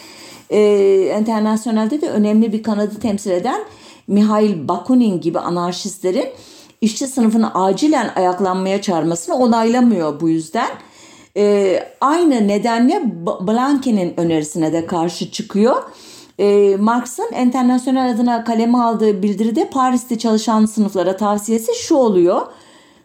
Ee, 0.50 0.58
Enternasyonelde 1.12 2.00
de 2.00 2.10
önemli 2.10 2.52
bir 2.52 2.62
kanadı 2.62 3.00
temsil 3.00 3.30
eden 3.30 3.60
Mihail 4.06 4.68
Bakunin 4.68 5.20
gibi 5.20 5.38
anarşistlerin 5.38 6.28
işçi 6.80 7.06
sınıfını 7.06 7.54
acilen 7.54 8.12
ayaklanmaya 8.16 8.82
çağırmasını 8.82 9.34
onaylamıyor 9.34 10.20
bu 10.20 10.28
yüzden. 10.28 10.68
Ee, 11.36 11.82
aynı 12.00 12.48
nedenle 12.48 13.02
Blanque'nin 13.40 14.14
önerisine 14.16 14.72
de 14.72 14.86
karşı 14.86 15.30
çıkıyor. 15.30 15.82
Ee, 16.38 16.76
Marx'ın 16.76 17.32
internasyonel 17.42 18.10
adına 18.10 18.44
kaleme 18.44 18.78
aldığı 18.78 19.22
bildiride 19.22 19.70
Paris'te 19.70 20.18
çalışan 20.18 20.66
sınıflara 20.66 21.16
tavsiyesi 21.16 21.72
şu 21.74 21.94
oluyor. 21.94 22.42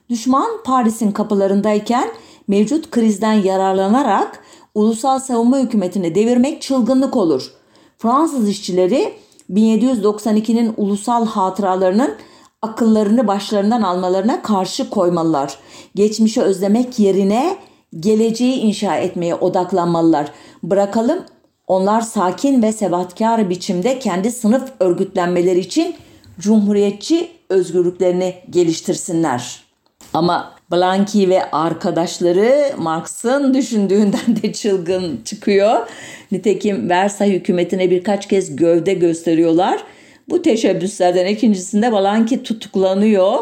Düşman 0.10 0.50
Paris'in 0.64 1.12
kapılarındayken 1.12 2.10
mevcut 2.48 2.92
krizden 2.92 3.34
yararlanarak 3.34 4.44
ulusal 4.76 5.20
savunma 5.20 5.60
hükümetini 5.60 6.16
devirmek 6.16 6.62
çılgınlık 6.62 7.16
olur. 7.16 7.52
Fransız 7.98 8.50
işçileri 8.50 9.14
1792'nin 9.52 10.74
ulusal 10.78 11.26
hatıralarının 11.26 12.16
akıllarını 12.62 13.28
başlarından 13.28 13.82
almalarına 13.82 14.42
karşı 14.42 14.90
koymalılar. 14.90 15.60
Geçmişi 15.96 16.42
özlemek 16.42 17.00
yerine 17.00 17.58
geleceği 18.00 18.60
inşa 18.60 18.96
etmeye 18.96 19.36
odaklanmalılar. 19.36 20.32
Bırakalım 20.64 21.20
onlar 21.68 22.02
sakin 22.02 22.62
ve 22.62 22.72
sebatkar 22.72 23.50
biçimde 23.50 24.00
kendi 24.00 24.32
sınıf 24.32 24.72
örgütlenmeleri 24.80 25.60
için 25.60 25.96
cumhuriyetçi 26.40 27.32
özgürlüklerini 27.50 28.36
geliştirsinler.'' 28.50 29.69
Ama 30.14 30.54
Blanqui 30.72 31.30
ve 31.30 31.52
arkadaşları 31.52 32.72
Marx'ın 32.78 33.54
düşündüğünden 33.54 34.42
de 34.44 34.54
çılgın 34.54 35.22
çıkıyor. 35.26 35.88
Nitekim 36.32 36.90
Versay 36.90 37.32
hükümetine 37.32 37.92
birkaç 37.92 38.28
kez 38.28 38.56
gövde 38.56 38.94
gösteriyorlar. 38.94 39.84
Bu 40.30 40.42
teşebbüslerden 40.42 41.26
ikincisinde 41.26 41.92
Blanqui 41.92 42.44
tutuklanıyor. 42.44 43.38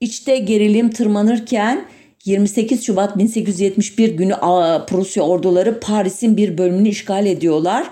İçte 0.00 0.38
gerilim 0.38 0.90
tırmanırken 0.90 1.84
28 2.24 2.84
Şubat 2.86 3.18
1871 3.18 4.08
günü 4.08 4.34
Prusya 4.86 5.22
orduları 5.22 5.80
Paris'in 5.80 6.36
bir 6.36 6.58
bölümünü 6.58 6.88
işgal 6.88 7.26
ediyorlar. 7.26 7.86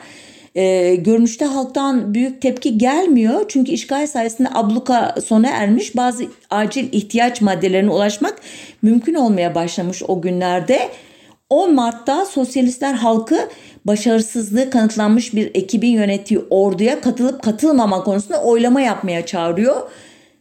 E, 0.55 0.95
görünüşte 0.95 1.45
halktan 1.45 2.14
büyük 2.14 2.43
tepki 2.43 2.78
gelmiyor. 2.78 3.45
Çünkü 3.49 3.73
işgal 3.73 4.07
sayesinde 4.07 4.49
abluka 4.55 5.14
sona 5.25 5.49
ermiş. 5.49 5.97
Bazı 5.97 6.25
acil 6.50 6.93
ihtiyaç 6.93 7.40
maddelerine 7.40 7.90
ulaşmak 7.90 8.40
mümkün 8.83 9.14
olmaya 9.14 9.55
başlamış 9.55 10.02
o 10.09 10.21
günlerde. 10.21 10.88
10 11.50 11.75
Mart'ta 11.75 12.25
sosyalistler 12.25 12.95
halkı 12.95 13.49
başarısızlığı 13.85 14.71
kanıtlanmış 14.71 15.35
bir 15.35 15.50
ekibin 15.55 15.90
yönettiği 15.90 16.40
orduya 16.50 17.00
katılıp 17.00 17.43
katılmama 17.43 18.05
konusunda 18.05 18.43
oylama 18.43 18.81
yapmaya 18.81 19.26
çağırıyor. 19.26 19.90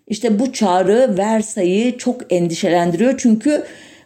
İşte 0.07 0.39
bu 0.39 0.53
çağrı 0.53 1.17
Versay'ı 1.17 1.97
çok 1.97 2.33
endişelendiriyor 2.33 3.13
çünkü 3.17 3.63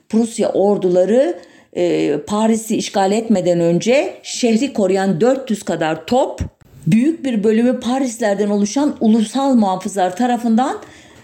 Prusya 0.09 0.49
orduları 0.49 1.39
e, 1.77 2.17
Paris'i 2.27 2.77
işgal 2.77 3.11
etmeden 3.11 3.59
önce 3.59 4.13
şehri 4.23 4.73
koruyan 4.73 5.21
400 5.21 5.63
kadar 5.63 6.05
top 6.05 6.39
büyük 6.87 7.25
bir 7.25 7.43
bölümü 7.43 7.79
Parislerden 7.79 8.49
oluşan 8.49 8.95
ulusal 8.99 9.53
muhafızlar 9.53 10.15
tarafından 10.15 10.77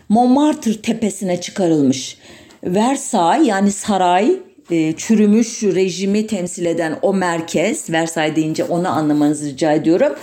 Montmartre 0.09 0.81
tepesine 0.81 1.41
çıkarılmış. 1.41 2.17
Versailles 2.63 3.47
yani 3.47 3.71
saray 3.71 4.39
e, 4.71 4.93
çürümüş 4.97 5.63
rejimi 5.63 6.27
temsil 6.27 6.65
eden 6.65 6.97
o 7.01 7.13
merkez, 7.13 7.89
Versailles 7.89 8.35
deyince 8.35 8.63
onu 8.63 8.87
anlamanızı 8.87 9.45
rica 9.45 9.73
ediyorum. 9.73 10.13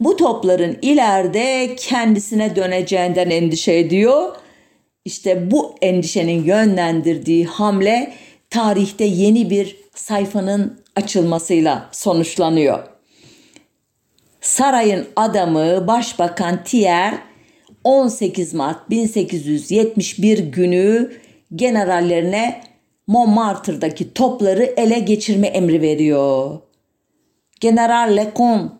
Bu 0.00 0.16
topların 0.16 0.78
ileride 0.82 1.76
kendisine 1.76 2.56
döneceğinden 2.56 3.30
endişe 3.30 3.78
ediyor. 3.78 4.36
İşte 5.04 5.50
bu 5.50 5.74
endişenin 5.82 6.44
yönlendirdiği 6.44 7.46
hamle 7.46 8.12
tarihte 8.54 9.04
yeni 9.04 9.50
bir 9.50 9.76
sayfanın 9.94 10.80
açılmasıyla 10.96 11.88
sonuçlanıyor. 11.92 12.78
Sarayın 14.40 15.06
adamı 15.16 15.86
Başbakan 15.86 16.64
Thiers 16.64 17.14
18 17.84 18.54
Mart 18.54 18.90
1871 18.90 20.38
günü 20.38 21.12
generallerine 21.54 22.60
Montmartre'daki 23.06 24.14
topları 24.14 24.74
ele 24.76 24.98
geçirme 24.98 25.46
emri 25.46 25.82
veriyor. 25.82 26.58
General 27.60 28.16
Lecomte 28.16 28.74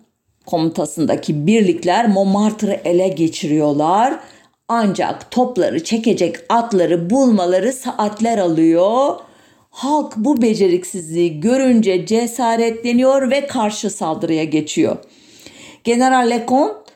komutasındaki 0.47 1.47
birlikler 1.47 2.09
Montmartre'ı 2.09 2.81
ele 2.85 3.09
geçiriyorlar. 3.09 4.21
Ancak 4.69 5.31
topları 5.31 5.85
çekecek 5.85 6.37
atları 6.49 7.11
bulmaları 7.11 7.73
saatler 7.73 8.38
alıyor. 8.38 9.16
Halk 9.75 10.16
bu 10.16 10.43
beceriksizliği 10.43 11.40
görünce 11.40 12.07
cesaretleniyor 12.07 13.31
ve 13.31 13.47
karşı 13.47 13.90
saldırıya 13.90 14.45
geçiyor. 14.45 14.97
General 15.85 16.31
Lecomte 16.31 16.93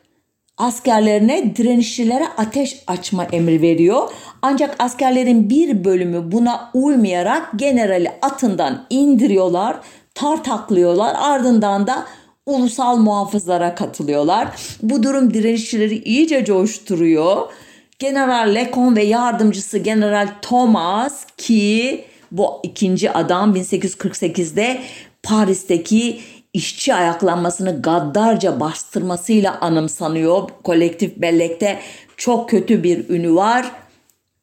askerlerine 0.57 1.57
direnişçilere 1.57 2.25
ateş 2.37 2.83
açma 2.87 3.25
emri 3.25 3.63
veriyor. 3.63 4.11
Ancak 4.43 4.77
askerlerin 4.79 5.51
bir 5.51 5.85
bölümü 5.85 6.33
buna 6.33 6.71
uymayarak 6.75 7.51
generali 7.57 8.13
atından 8.23 8.87
indiriyorlar, 8.91 9.77
tartaklıyorlar. 10.15 11.17
Ardından 11.19 11.87
da 11.87 12.07
ulusal 12.47 12.97
muhafızlara 12.97 13.75
katılıyorlar. 13.75 14.49
Bu 14.83 15.03
durum 15.03 15.35
direnişçileri 15.35 16.03
iyice 16.03 16.45
coşturuyor. 16.45 17.53
General 17.99 18.55
Lecon 18.55 18.97
ve 18.97 19.03
yardımcısı 19.03 19.79
General 19.79 20.29
Thomas 20.43 21.27
ki 21.37 22.05
bu 22.31 22.61
ikinci 22.63 23.11
adam 23.11 23.57
1848'de 23.57 24.83
Paris'teki 25.23 26.21
işçi 26.53 26.95
ayaklanmasını 26.95 27.83
gaddarca 27.83 28.61
bastırmasıyla 28.61 29.61
anımsanıyor. 29.61 30.49
Kolektif 30.65 31.17
bellekte 31.17 31.79
çok 32.17 32.51
kötü 32.51 32.83
bir 32.83 33.09
ünü 33.09 33.35
var. 33.35 33.73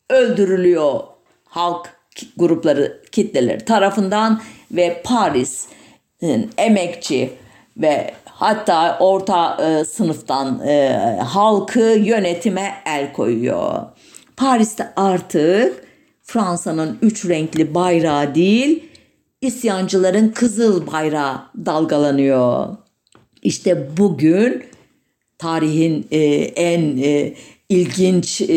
Öldürülüyor 0.09 0.99
halk 1.45 1.89
grupları, 2.37 3.01
kitleleri 3.11 3.65
tarafından 3.65 4.41
ve 4.71 5.01
Paris'in 5.03 6.51
emekçi 6.57 7.33
ve 7.77 8.13
hatta 8.25 8.97
orta 8.99 9.57
e, 9.65 9.85
sınıftan 9.85 10.67
e, 10.67 10.89
halkı 11.23 11.79
yönetime 11.79 12.73
el 12.85 13.13
koyuyor. 13.13 13.81
Paris'te 14.37 14.93
artık 14.95 15.85
Fransa'nın 16.25 16.97
üç 17.01 17.25
renkli 17.25 17.75
bayrağı 17.75 18.35
değil, 18.35 18.83
isyancıların 19.41 20.29
kızıl 20.29 20.87
bayrağı 20.87 21.41
dalgalanıyor. 21.65 22.67
İşte 23.43 23.97
bugün 23.97 24.63
tarihin 25.37 26.07
e, 26.11 26.17
en 26.55 26.97
e, 26.97 27.33
ilginç 27.69 28.41
e, 28.41 28.55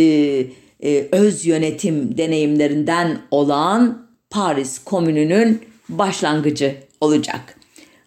e, 0.83 1.09
öz 1.13 1.47
yönetim 1.47 2.19
deneyimlerinden 2.19 3.19
olan 3.31 4.07
Paris 4.31 4.79
Komünü'nün 4.85 5.63
başlangıcı 5.89 6.77
olacak. 7.01 7.59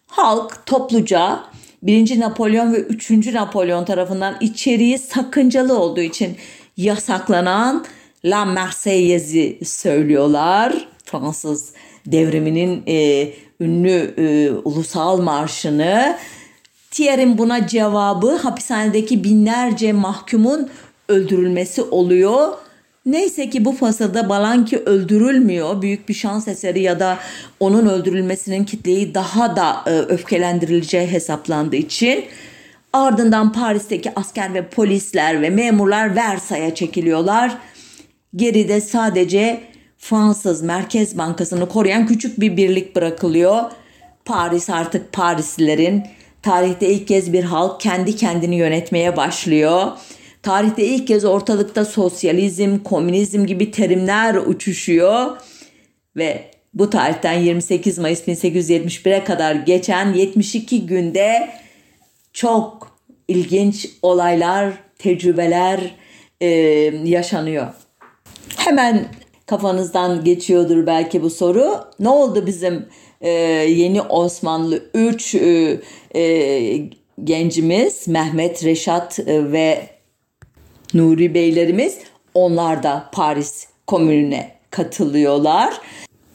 Halk 0.08 0.66
topluca 0.66 1.44
1. 1.84 2.20
Napolyon 2.20 2.74
ve 2.74 2.78
3. 2.78 3.12
Napolyon 3.12 3.86
tarafından 3.86 4.38
içeriği 4.42 4.98
sakıncalı 4.98 5.80
olduğu 5.80 6.02
için 6.02 6.38
yasaklanan 6.78 7.86
La 8.26 8.46
Marseillaise'i 8.46 9.66
söylüyorlar. 9.66 10.88
Fransız 11.06 11.74
devriminin 12.06 12.84
e, 12.88 13.30
ünlü 13.60 14.14
e, 14.18 14.52
ulusal 14.52 15.22
marşını. 15.22 16.18
Thierry'in 16.92 17.38
buna 17.38 17.68
cevabı 17.68 18.36
hapishanedeki 18.36 19.24
binlerce 19.24 19.94
mahkumun 19.94 20.70
öldürülmesi 21.10 21.82
oluyor. 21.82 22.48
Neyse 23.06 23.50
ki 23.50 23.66
bu 23.66 23.72
fasılda 23.72 24.30
Balanki 24.30 24.78
öldürülmüyor. 24.78 25.82
Büyük 25.82 26.10
bir 26.10 26.14
şans 26.14 26.48
eseri 26.48 26.82
ya 26.82 27.00
da 27.00 27.18
onun 27.60 27.86
öldürülmesinin 27.86 28.64
kitleyi 28.64 29.14
daha 29.14 29.56
da 29.56 29.84
e, 29.86 29.92
öfkelendirileceği 29.92 31.08
hesaplandığı 31.08 31.76
için 31.76 32.26
ardından 32.94 33.54
Paris'teki 33.54 34.12
asker 34.16 34.54
ve 34.54 34.68
polisler 34.68 35.42
ve 35.42 35.50
memurlar 35.50 36.16
Versay'a 36.16 36.76
çekiliyorlar. 36.76 37.58
Geride 38.36 38.82
sadece 38.82 39.62
Fransız 39.98 40.62
Merkez 40.62 41.18
Bankası'nı 41.18 41.70
koruyan 41.70 42.08
küçük 42.08 42.40
bir 42.40 42.58
birlik 42.58 42.96
bırakılıyor. 42.96 43.72
Paris 44.26 44.70
artık 44.70 45.14
Parislilerin 45.14 46.04
tarihte 46.42 46.90
ilk 46.90 47.08
kez 47.08 47.34
bir 47.34 47.44
halk 47.44 47.82
kendi 47.82 48.16
kendini 48.16 48.56
yönetmeye 48.56 49.18
başlıyor. 49.18 49.88
Tarihte 50.44 50.86
ilk 50.86 51.08
kez 51.08 51.26
ortalıkta 51.26 51.86
sosyalizm, 51.86 52.80
komünizm 52.80 53.46
gibi 53.46 53.72
terimler 53.72 54.36
uçuşuyor 54.36 55.38
ve 56.18 56.52
bu 56.74 56.90
tarihten 56.90 57.40
28 57.40 57.98
Mayıs 57.98 58.28
1871'e 58.28 59.24
kadar 59.24 59.56
geçen 59.56 60.14
72 60.14 60.86
günde 60.86 61.50
çok 62.34 62.98
ilginç 63.28 63.90
olaylar, 64.02 64.74
tecrübeler 65.00 65.80
e, 66.42 66.48
yaşanıyor. 67.06 67.68
Hemen 68.66 69.06
kafanızdan 69.46 70.24
geçiyordur 70.24 70.86
belki 70.86 71.22
bu 71.22 71.30
soru. 71.30 71.76
Ne 72.00 72.10
oldu 72.10 72.46
bizim 72.46 72.86
e, 73.22 73.30
yeni 73.30 74.02
Osmanlı 74.02 74.84
3 74.94 75.36
e, 75.36 75.80
e, 76.16 76.90
gencimiz 77.24 78.08
Mehmet, 78.08 78.66
Reşat 78.66 79.20
e, 79.20 79.52
ve 79.52 79.88
Nuri 80.94 81.34
Beylerimiz 81.34 81.98
onlar 82.34 82.84
da 82.84 83.10
Paris 83.14 83.68
Komünü'ne 83.88 84.52
katılıyorlar. 84.70 85.74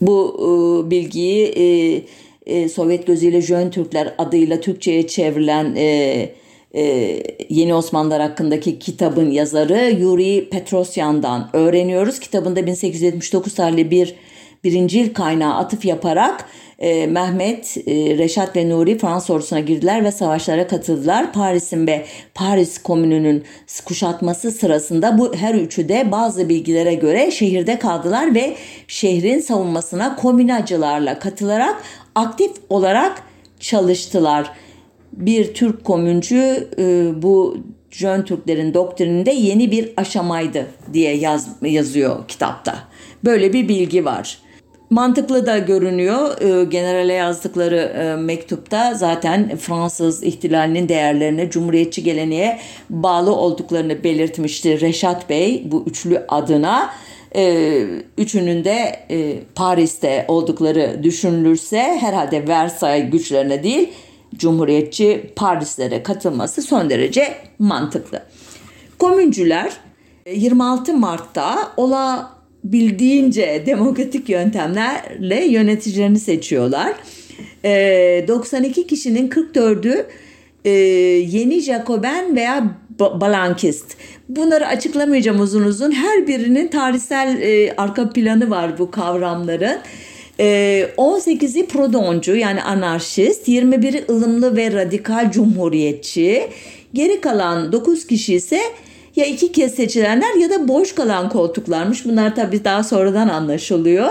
Bu 0.01 0.37
e, 0.41 0.91
bilgiyi 0.91 1.47
e, 1.47 2.03
e, 2.47 2.69
Sovyet 2.69 3.07
gözüyle 3.07 3.41
Jön 3.41 3.71
Türkler 3.71 4.15
adıyla 4.19 4.61
Türkçe'ye 4.61 5.07
çevrilen 5.07 5.75
e, 5.77 6.31
e, 6.77 7.23
Yeni 7.49 7.75
Osmanlılar 7.75 8.23
hakkındaki 8.23 8.79
kitabın 8.79 9.31
yazarı 9.31 9.91
Yuri 10.01 10.49
Petrosyan'dan 10.51 11.51
öğreniyoruz. 11.53 12.21
Kitabında 12.21 12.67
1879 12.67 13.55
tarihli 13.55 13.91
bir 13.91 14.15
birincil 14.65 15.15
kaynağı 15.15 15.55
atıf 15.55 15.85
yaparak 15.85 16.45
e, 16.79 17.07
Mehmet, 17.07 17.77
e, 17.87 18.19
Reşat 18.19 18.57
ve 18.57 18.69
Nuri 18.69 18.99
Fransız 18.99 19.31
ordusuna 19.31 19.61
girdiler 19.61 20.05
ve 20.05 20.13
savaşlara 20.13 20.67
katıldılar. 20.67 21.33
Paris'in 21.33 21.87
ve 21.87 22.07
Paris 22.35 22.83
Komünü'nün 22.83 23.45
kuşatması 23.85 24.51
sırasında 24.51 25.19
bu 25.19 25.35
her 25.35 25.55
üçü 25.55 25.89
de 25.89 26.13
bazı 26.13 26.49
bilgilere 26.49 26.95
göre 26.95 27.31
şehirde 27.31 27.79
kaldılar 27.79 28.35
ve 28.35 28.57
şehrin 28.89 29.41
savunmasına 29.41 30.17
komünacılarla 30.17 31.19
katılarak 31.19 31.83
aktif 32.15 32.51
olarak 32.69 33.23
çalıştılar. 33.61 34.51
Bir 35.13 35.55
Türk 35.55 35.85
komüncü 35.85 36.69
e, 36.79 37.09
bu 37.23 37.57
Jön 37.91 38.23
Türklerin 38.23 38.75
doktrininde 38.75 39.31
yeni 39.31 39.71
bir 39.71 39.93
aşamaydı 39.97 40.67
diye 40.93 41.17
yaz, 41.17 41.49
yazıyor 41.63 42.29
kitapta. 42.29 42.79
Böyle 43.25 43.53
bir 43.53 43.69
bilgi 43.69 44.05
var. 44.05 44.39
mantıklı 44.91 45.47
da 45.47 45.59
görünüyor. 45.59 46.41
E, 46.41 46.65
generale 46.65 47.13
yazdıkları 47.13 47.77
e, 47.77 48.17
mektupta 48.17 48.95
zaten 48.95 49.57
Fransız 49.57 50.23
ihtilalinin 50.23 50.89
değerlerine, 50.89 51.51
cumhuriyetçi 51.51 52.03
geleneğe 52.03 52.59
bağlı 52.91 53.35
olduklarını 53.35 54.05
belirtmişti 54.05 54.81
Reşat 54.81 55.31
Bey 55.31 55.63
bu 55.67 55.85
üçlü 55.87 56.23
adına. 56.29 56.91
E, 57.37 57.83
üçünün 58.19 58.65
de 58.65 59.01
Paris'te 59.55 60.25
oldukları 60.29 61.01
düşünülürse 61.03 61.79
herhalde 62.01 62.49
Versailles 62.49 63.11
güçlerine 63.11 63.63
değil 63.63 63.93
Cumhuriyetçi 64.39 65.33
Parislere 65.37 66.03
katılması 66.03 66.63
son 66.63 66.91
derece 66.91 67.35
mantıklı. 67.59 68.23
Komüncüler 68.99 69.73
26 70.35 70.95
Mart'ta 70.95 71.73
olabildiğince 71.77 73.63
demokratik 73.67 74.29
yöntemlerle 74.29 75.45
yöneticilerini 75.45 76.19
seçiyorlar. 76.19 76.93
92 77.65 78.87
kişinin 78.87 79.29
44'ü 79.29 80.07
yeni 81.37 81.61
Jacoben 81.61 82.37
veya 82.37 82.77
Balankist. 82.99 83.97
Bunları 84.29 84.67
açıklamayacağım 84.67 85.41
uzun 85.41 85.63
uzun. 85.63 85.93
Her 85.93 86.27
birinin 86.27 86.69
tarihsel 86.69 87.39
arka 87.77 88.11
planı 88.11 88.51
var 88.51 88.79
bu 88.79 88.91
kavramların. 88.91 89.79
18'i 90.39 91.67
prodoncu 91.67 92.37
yani 92.37 92.63
anarşist, 92.63 93.49
21'i 93.49 94.05
ılımlı 94.13 94.57
ve 94.57 94.73
radikal 94.73 95.31
cumhuriyetçi. 95.31 96.49
Geri 96.95 97.21
kalan 97.21 97.73
9 97.73 98.07
kişi 98.07 98.35
ise 98.35 98.61
ya 99.17 99.25
iki 99.25 99.53
kez 99.53 99.75
seçilenler 99.75 100.35
ya 100.35 100.51
da 100.51 100.69
boş 100.69 100.95
kalan 100.95 101.29
koltuklarmış. 101.29 102.05
Bunlar 102.05 102.35
tabii 102.35 102.65
daha 102.65 102.85
sonradan 102.85 103.29
anlaşılıyor. 103.29 104.09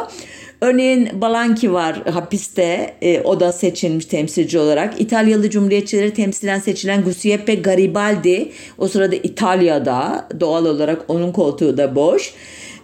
Örneğin 0.62 1.22
Balanki 1.22 1.74
var 1.74 2.04
hapiste. 2.14 2.96
E, 3.02 3.22
o 3.22 3.40
da 3.40 3.52
seçilmiş 3.52 4.06
temsilci 4.06 4.60
olarak. 4.60 5.02
İtalyalı 5.02 5.50
Cumhuriyetçileri 5.50 6.14
temsilen 6.14 6.60
seçilen 6.60 7.04
Giuseppe 7.04 7.56
Garibaldi. 7.56 8.52
O 8.78 8.88
sırada 8.88 9.16
İtalya'da. 9.16 10.28
Doğal 10.40 10.66
olarak 10.66 11.02
onun 11.08 11.32
koltuğu 11.32 11.78
da 11.78 11.96
boş. 11.96 12.34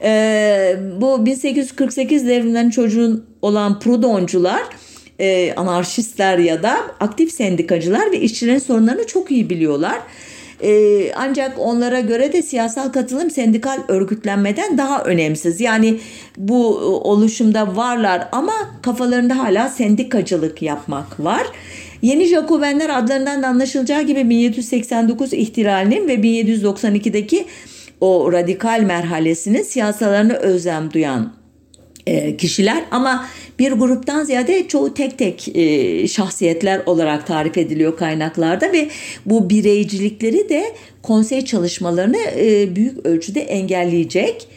E, 0.04 0.76
bu 1.02 1.26
1848 1.26 2.28
devriminden 2.28 2.70
çocuğun 2.70 3.26
olan 3.42 3.80
Prudoncular 3.80 4.62
e, 5.20 5.54
anarşistler 5.54 6.38
ya 6.38 6.64
da 6.64 6.78
aktif 7.00 7.32
sendikacılar 7.32 8.12
ve 8.12 8.20
işçilerin 8.20 8.60
sorunlarını 8.60 9.08
çok 9.08 9.32
iyi 9.32 9.50
biliyorlar. 9.50 10.00
Ee, 10.64 11.12
ancak 11.16 11.60
onlara 11.60 12.00
göre 12.00 12.34
de 12.34 12.42
siyasal 12.42 12.90
katılım 12.90 13.32
sendikal 13.32 13.80
örgütlenmeden 13.88 14.78
daha 14.78 15.04
önemsiz. 15.04 15.62
Yani 15.62 16.00
bu 16.38 16.80
e, 16.82 16.86
oluşumda 16.86 17.76
varlar 17.76 18.28
ama 18.32 18.54
kafalarında 18.82 19.38
hala 19.38 19.70
sendikacılık 19.70 20.62
yapmak 20.62 21.20
var. 21.20 21.48
Yeni 22.02 22.26
Jacobenler 22.26 22.90
adlarından 22.90 23.44
da 23.44 23.48
anlaşılacağı 23.48 24.02
gibi 24.02 24.30
1789 24.30 25.34
ihtilalinin 25.34 26.08
ve 26.08 26.16
1792'deki 26.16 27.46
o 28.02 28.32
radikal 28.32 28.82
merhalesinin 28.82 29.64
siyasalarını 29.64 30.34
özlem 30.34 30.94
duyan 30.94 31.42
e, 32.08 32.38
kişiler 32.38 32.84
ama 32.92 33.28
bir 33.60 33.72
gruptan 33.72 34.24
ziyade 34.24 34.68
çoğu 34.68 34.94
tek 34.94 35.18
tek 35.18 35.56
e, 35.56 36.08
şahsiyetler 36.08 36.82
olarak 36.86 37.28
tarif 37.28 37.58
ediliyor 37.58 37.98
kaynaklarda 37.98 38.74
ve 38.74 38.90
bu 39.26 39.50
bireycilikleri 39.50 40.50
de 40.50 40.64
konsey 41.04 41.46
çalışmalarını 41.46 42.18
e, 42.38 42.76
büyük 42.76 43.06
ölçüde 43.06 43.42
engelleyecek. 43.42 44.48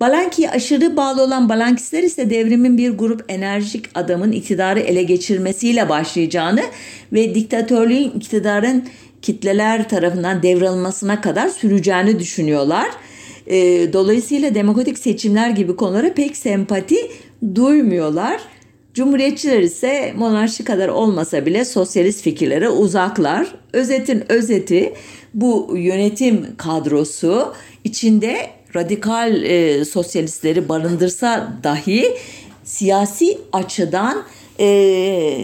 Balanki'ye 0.00 0.50
aşırı 0.50 0.96
bağlı 0.96 1.22
olan 1.22 1.48
Balankistler 1.48 2.02
ise 2.02 2.30
devrimin 2.30 2.78
bir 2.78 2.90
grup 2.90 3.24
enerjik 3.28 3.84
adamın 3.94 4.32
iktidarı 4.32 4.80
ele 4.80 5.02
geçirmesiyle 5.02 5.88
başlayacağını 5.88 6.62
ve 7.12 7.34
diktatörlüğün 7.34 8.10
iktidarın 8.10 8.84
kitleler 9.24 9.88
tarafından 9.88 10.42
devralınmasına 10.42 11.20
kadar 11.20 11.48
süreceğini 11.48 12.18
düşünüyorlar. 12.18 12.86
E, 13.46 13.56
dolayısıyla 13.92 14.54
demokratik 14.54 14.98
seçimler 14.98 15.50
gibi 15.50 15.76
konulara 15.76 16.14
pek 16.14 16.36
sempati 16.36 16.96
duymuyorlar. 17.54 18.40
Cumhuriyetçiler 18.94 19.60
ise 19.60 20.12
monarşi 20.16 20.64
kadar 20.64 20.88
olmasa 20.88 21.46
bile 21.46 21.64
sosyalist 21.64 22.22
fikirlere 22.22 22.68
uzaklar. 22.68 23.54
Özetin 23.72 24.32
özeti 24.32 24.94
bu 25.34 25.74
yönetim 25.76 26.46
kadrosu 26.56 27.54
içinde 27.84 28.50
radikal 28.76 29.42
e, 29.44 29.84
sosyalistleri 29.84 30.68
barındırsa 30.68 31.52
dahi 31.64 32.16
siyasi 32.64 33.38
açıdan 33.52 34.24
e, 34.60 34.66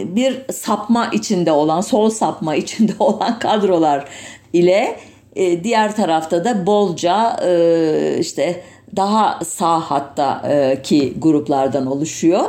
bir 0.07 0.53
sapma 0.53 1.07
içinde 1.13 1.53
olan, 1.53 1.81
sol 1.81 2.11
sapma 2.11 2.55
içinde 2.55 2.93
olan 2.99 3.39
kadrolar 3.39 4.05
ile 4.53 4.97
e, 5.37 5.65
diğer 5.65 5.97
tarafta 5.97 6.45
da 6.45 6.67
bolca 6.67 7.37
e, 7.45 8.17
işte 8.21 8.63
daha 8.97 9.45
sağ 9.45 9.81
hatta 9.81 10.43
e, 10.49 10.83
ki 10.83 11.15
gruplardan 11.19 11.87
oluşuyor. 11.87 12.45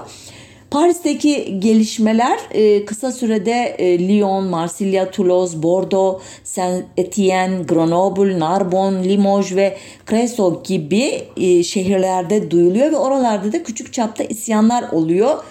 Paris'teki 0.71 1.59
gelişmeler 1.59 2.39
e, 2.51 2.85
kısa 2.85 3.11
sürede 3.11 3.75
e, 3.77 4.07
Lyon, 4.07 4.43
Marsilya, 4.43 5.11
Toulouse, 5.11 5.63
Bordeaux, 5.63 6.23
Saint-Étienne, 6.43 7.65
Grenoble, 7.65 8.39
Narbonne, 8.39 9.09
Limoges 9.09 9.55
ve 9.55 9.77
Creusot 10.09 10.65
gibi 10.65 11.23
e, 11.37 11.63
şehirlerde 11.63 12.51
duyuluyor 12.51 12.91
ve 12.91 12.97
oralarda 12.97 13.53
da 13.53 13.63
küçük 13.63 13.93
çapta 13.93 14.23
isyanlar 14.23 14.83
oluyor. 14.91 15.43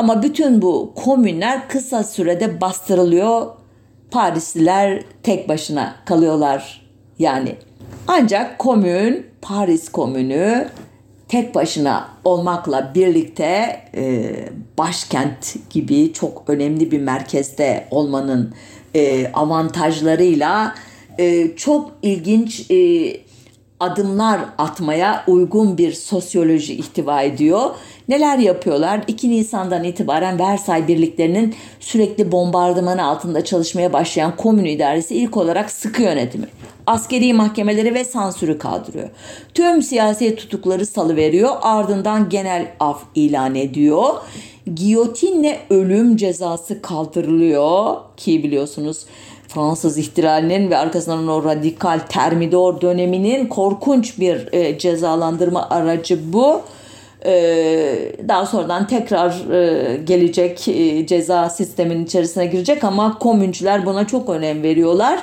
Ama 0.00 0.22
bütün 0.22 0.62
bu 0.62 0.92
komünler 0.94 1.68
kısa 1.68 2.04
sürede 2.04 2.60
bastırılıyor 2.60 3.46
Parisliler 4.10 5.02
tek 5.22 5.48
başına 5.48 5.94
kalıyorlar 6.04 6.86
yani. 7.18 7.56
Ancak 8.06 8.58
komün, 8.58 9.26
Paris 9.42 9.88
komünü 9.88 10.68
tek 11.28 11.54
başına 11.54 12.08
olmakla 12.24 12.92
birlikte 12.94 13.80
e, 13.94 14.32
başkent 14.78 15.56
gibi 15.70 16.12
çok 16.12 16.44
önemli 16.46 16.90
bir 16.90 17.00
merkezde 17.00 17.86
olmanın 17.90 18.54
e, 18.94 19.32
avantajlarıyla 19.32 20.74
e, 21.18 21.56
çok 21.56 21.90
ilginç 22.02 22.70
e, 22.70 22.76
adımlar 23.80 24.40
atmaya 24.58 25.24
uygun 25.26 25.78
bir 25.78 25.92
sosyoloji 25.92 26.74
ihtiva 26.74 27.22
ediyor. 27.22 27.70
Neler 28.08 28.38
yapıyorlar? 28.38 29.00
2 29.06 29.30
Nisan'dan 29.30 29.84
itibaren 29.84 30.38
Versay 30.38 30.88
birliklerinin 30.88 31.54
sürekli 31.80 32.32
bombardımanı 32.32 33.04
altında 33.04 33.44
çalışmaya 33.44 33.92
başlayan 33.92 34.36
komün 34.36 34.64
idaresi 34.64 35.16
ilk 35.16 35.36
olarak 35.36 35.70
sıkı 35.70 36.02
yönetimi, 36.02 36.46
askeri 36.86 37.34
mahkemeleri 37.34 37.94
ve 37.94 38.04
sansürü 38.04 38.58
kaldırıyor. 38.58 39.08
Tüm 39.54 39.82
siyasi 39.82 40.36
tutukları 40.36 40.86
salıveriyor 40.86 41.50
ardından 41.62 42.28
genel 42.28 42.72
af 42.80 43.02
ilan 43.14 43.54
ediyor. 43.54 44.14
Giyotinle 44.74 45.60
ölüm 45.70 46.16
cezası 46.16 46.82
kaldırılıyor 46.82 47.96
ki 48.16 48.42
biliyorsunuz 48.42 49.06
Fransız 49.54 49.98
ihtilalinin 49.98 50.70
ve 50.70 50.76
arkasından 50.76 51.28
o 51.28 51.44
radikal 51.44 51.98
termidor 51.98 52.80
döneminin 52.80 53.46
korkunç 53.46 54.18
bir 54.18 54.52
e, 54.52 54.78
cezalandırma 54.78 55.68
aracı 55.70 56.32
bu. 56.32 56.62
E, 57.24 57.32
daha 58.28 58.46
sonradan 58.46 58.86
tekrar 58.86 59.50
e, 59.52 59.96
gelecek 59.96 60.68
e, 60.68 61.06
ceza 61.06 61.50
sistemin 61.50 62.04
içerisine 62.04 62.46
girecek 62.46 62.84
ama 62.84 63.18
komüncüler 63.18 63.86
buna 63.86 64.06
çok 64.06 64.28
önem 64.28 64.62
veriyorlar. 64.62 65.22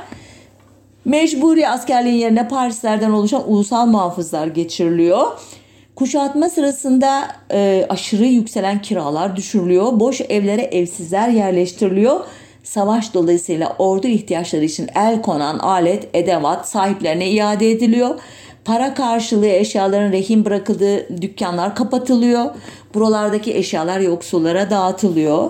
Mecburi 1.06 1.70
askerliğin 1.70 2.18
yerine 2.18 2.48
Parislerden 2.48 3.12
oluşan 3.12 3.52
ulusal 3.52 3.86
muhafızlar 3.86 4.48
geçiriliyor. 4.48 5.28
Kuşatma 5.96 6.50
sırasında 6.50 7.28
e, 7.52 7.86
aşırı 7.90 8.26
yükselen 8.26 8.82
kiralar 8.82 9.36
düşürülüyor. 9.36 10.00
Boş 10.00 10.22
evlere 10.22 10.62
evsizler 10.62 11.30
yerleştiriliyor 11.30 12.20
savaş 12.68 13.14
dolayısıyla 13.14 13.76
ordu 13.80 14.08
ihtiyaçları 14.08 14.66
için 14.66 14.90
el 14.96 15.22
konan 15.22 15.60
alet, 15.60 16.10
edevat 16.14 16.70
sahiplerine 16.70 17.30
iade 17.30 17.72
ediliyor. 17.72 18.20
Para 18.66 18.94
karşılığı 18.94 19.48
eşyaların 19.48 20.12
rehin 20.12 20.46
bırakıldığı 20.46 21.22
dükkanlar 21.22 21.76
kapatılıyor. 21.76 22.46
Buralardaki 22.94 23.56
eşyalar 23.58 24.00
yoksullara 24.00 24.70
dağıtılıyor. 24.70 25.50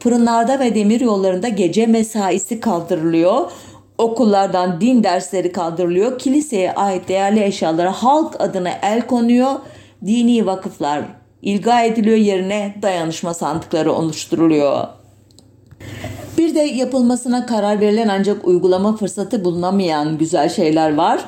Fırınlarda 0.00 0.60
ve 0.60 0.74
demir 0.74 1.00
yollarında 1.00 1.48
gece 1.48 1.86
mesaisi 1.86 2.60
kaldırılıyor. 2.60 3.50
Okullardan 3.98 4.80
din 4.80 5.04
dersleri 5.04 5.52
kaldırılıyor. 5.52 6.18
Kiliseye 6.18 6.72
ait 6.72 7.08
değerli 7.08 7.44
eşyalara 7.44 7.92
halk 7.92 8.40
adına 8.40 8.70
el 8.82 9.06
konuyor. 9.06 9.52
Dini 10.06 10.46
vakıflar 10.46 11.02
ilga 11.42 11.82
ediliyor 11.82 12.16
yerine 12.16 12.74
dayanışma 12.82 13.34
sandıkları 13.34 13.92
oluşturuluyor. 13.92 14.86
Bir 16.46 16.54
de 16.54 16.60
yapılmasına 16.60 17.46
karar 17.46 17.80
verilen 17.80 18.08
ancak 18.08 18.48
uygulama 18.48 18.96
fırsatı 18.96 19.44
bulunamayan 19.44 20.18
güzel 20.18 20.48
şeyler 20.48 20.94
var. 20.94 21.20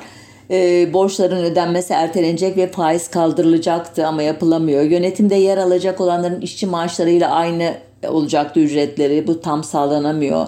e, 0.51 0.93
borçların 0.93 1.43
ödenmesi 1.43 1.93
ertelenecek 1.93 2.57
ve 2.57 2.71
faiz 2.71 3.07
kaldırılacaktı 3.07 4.07
ama 4.07 4.21
yapılamıyor. 4.23 4.81
Yönetimde 4.81 5.35
yer 5.35 5.57
alacak 5.57 6.01
olanların 6.01 6.41
işçi 6.41 6.65
maaşlarıyla 6.67 7.31
aynı 7.31 7.73
olacaktı 8.07 8.59
ücretleri. 8.59 9.27
Bu 9.27 9.41
tam 9.41 9.63
sağlanamıyor. 9.63 10.47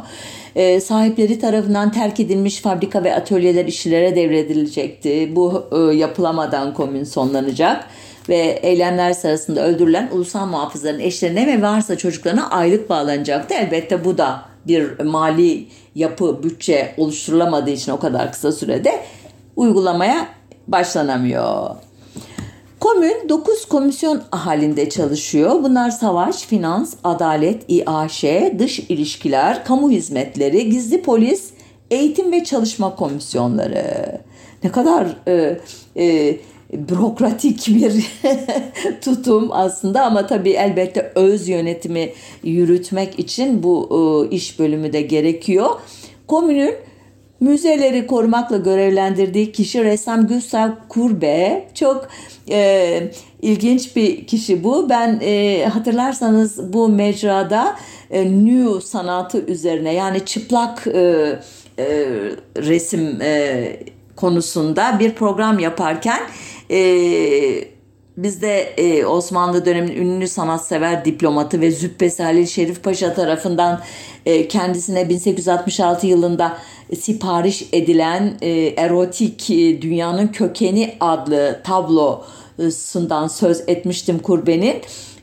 E, 0.55 0.79
sahipleri 0.81 1.39
tarafından 1.39 1.91
terk 1.91 2.19
edilmiş 2.19 2.61
fabrika 2.61 3.03
ve 3.03 3.15
atölyeler 3.15 3.65
işçilere 3.65 4.15
devredilecekti. 4.15 5.35
Bu 5.35 5.63
e, 5.71 5.95
yapılamadan 5.95 6.73
komün 6.73 7.03
sonlanacak 7.03 7.85
ve 8.29 8.59
eylemler 8.61 9.13
sırasında 9.13 9.67
öldürülen 9.67 10.09
ulusal 10.11 10.45
muhafızların 10.45 10.99
eşlerine 10.99 11.47
ve 11.47 11.61
varsa 11.61 11.97
çocuklarına 11.97 12.49
aylık 12.49 12.89
bağlanacaktı. 12.89 13.53
Elbette 13.53 14.05
bu 14.05 14.17
da 14.17 14.50
bir 14.67 14.99
mali 14.99 15.67
yapı, 15.95 16.43
bütçe 16.43 16.93
oluşturulamadığı 16.97 17.69
için 17.69 17.91
o 17.91 17.99
kadar 17.99 18.31
kısa 18.31 18.51
sürede 18.51 19.01
uygulamaya 19.55 20.27
başlanamıyor. 20.67 21.75
Komün 22.79 23.29
9 23.29 23.65
komisyon 23.65 24.21
halinde 24.31 24.89
çalışıyor. 24.89 25.63
Bunlar 25.63 25.89
savaş, 25.89 26.35
finans, 26.35 26.93
adalet, 27.03 27.63
İAŞ, 27.67 28.23
dış 28.59 28.79
ilişkiler, 28.79 29.65
kamu 29.65 29.91
hizmetleri, 29.91 30.69
gizli 30.69 31.01
polis, 31.01 31.49
eğitim 31.91 32.31
ve 32.31 32.43
çalışma 32.43 32.95
komisyonları. 32.95 34.21
Ne 34.63 34.71
kadar 34.71 35.07
e, 35.27 35.59
e, 35.97 36.37
bürokratik 36.73 37.67
bir 37.67 38.11
tutum 39.01 39.49
aslında 39.51 40.05
ama 40.05 40.27
tabii 40.27 40.51
elbette 40.51 41.11
öz 41.15 41.49
yönetimi 41.49 42.09
yürütmek 42.43 43.19
için 43.19 43.63
bu 43.63 43.89
e, 44.31 44.35
iş 44.35 44.59
bölümü 44.59 44.93
de 44.93 45.01
gerekiyor. 45.01 45.69
Komünün 46.27 46.75
müzeleri 47.39 48.07
korumakla 48.07 48.57
görevlendirdiği 48.57 49.51
kişi 49.51 49.83
ressam 49.83 50.27
Gustav 50.27 50.69
Kurbe. 50.89 51.67
Çok 51.73 52.07
e, 52.49 53.11
ilginç 53.41 53.95
bir 53.95 54.27
kişi 54.27 54.63
bu. 54.63 54.89
Ben 54.89 55.19
e, 55.23 55.65
hatırlarsanız 55.73 56.73
bu 56.73 56.89
mecrada 56.89 57.75
e, 58.11 58.25
new 58.25 58.81
sanatı 58.81 59.45
üzerine 59.45 59.93
yani 59.93 60.25
çıplak 60.25 60.87
e, 60.87 60.99
e, 61.79 61.85
resim 62.57 63.21
e, 63.21 63.77
konusunda 64.15 64.99
bir 64.99 65.13
program 65.13 65.59
yaparken 65.59 66.19
e, 66.71 67.67
bizde 68.17 68.61
e, 68.77 69.05
Osmanlı 69.05 69.65
döneminin 69.65 69.95
ünlü 69.95 70.27
sanatsever 70.27 71.05
diplomatı 71.05 71.61
ve 71.61 71.71
Zübbesi 71.71 72.23
Halil 72.23 72.45
Şerif 72.45 72.83
Paşa 72.83 73.13
tarafından 73.13 73.81
e, 74.25 74.47
kendisine 74.47 75.09
1866 75.09 76.07
yılında 76.07 76.57
sipariş 76.99 77.65
edilen 77.73 78.37
e, 78.41 78.49
erotik 78.77 79.49
e, 79.49 79.81
dünyanın 79.81 80.27
kökeni 80.27 80.95
adlı 80.99 81.61
tablosundan 81.63 83.27
söz 83.27 83.63
etmiştim 83.67 84.19
kurbenin. 84.19 84.75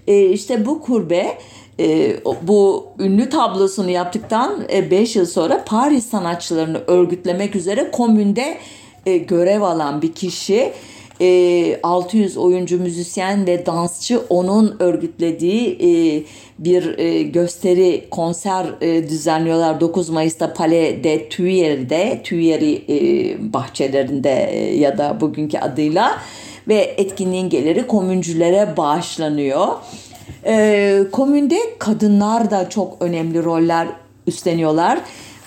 E, 0.06 0.26
işte 0.26 0.66
bu 0.66 0.82
kurbe 0.82 1.38
e, 1.80 2.16
bu 2.42 2.86
ünlü 2.98 3.28
tablosunu 3.28 3.90
yaptıktan 3.90 4.64
5 4.90 5.16
e, 5.16 5.18
yıl 5.18 5.26
sonra 5.26 5.64
Paris 5.64 6.06
sanatçılarını 6.06 6.82
örgütlemek 6.86 7.56
üzere 7.56 7.90
komünde 7.90 8.58
e, 9.06 9.16
görev 9.16 9.62
alan 9.62 10.02
bir 10.02 10.12
kişi. 10.12 10.72
600 11.82 12.36
e, 12.36 12.40
oyuncu, 12.40 12.80
müzisyen 12.80 13.46
ve 13.46 13.66
dansçı 13.66 14.20
onun 14.28 14.76
örgütlediği 14.78 15.72
e, 15.72 16.22
bir 16.58 16.98
gösteri, 17.22 18.04
konser 18.10 18.66
düzenliyorlar 18.80 19.80
9 19.80 20.10
Mayıs'ta 20.10 20.54
Palais 20.54 21.04
de 21.04 21.28
Tuileries 21.28 22.22
Tuileries 22.24 23.52
bahçelerinde 23.52 24.28
ya 24.78 24.98
da 24.98 25.20
bugünkü 25.20 25.58
adıyla 25.58 26.18
ve 26.68 26.94
etkinliğin 26.96 27.48
geliri 27.48 27.86
komüncülere 27.86 28.76
bağışlanıyor. 28.76 29.66
Komünde 31.12 31.58
kadınlar 31.78 32.50
da 32.50 32.68
çok 32.70 32.96
önemli 33.00 33.44
roller 33.44 33.88
üstleniyorlar. 34.26 34.98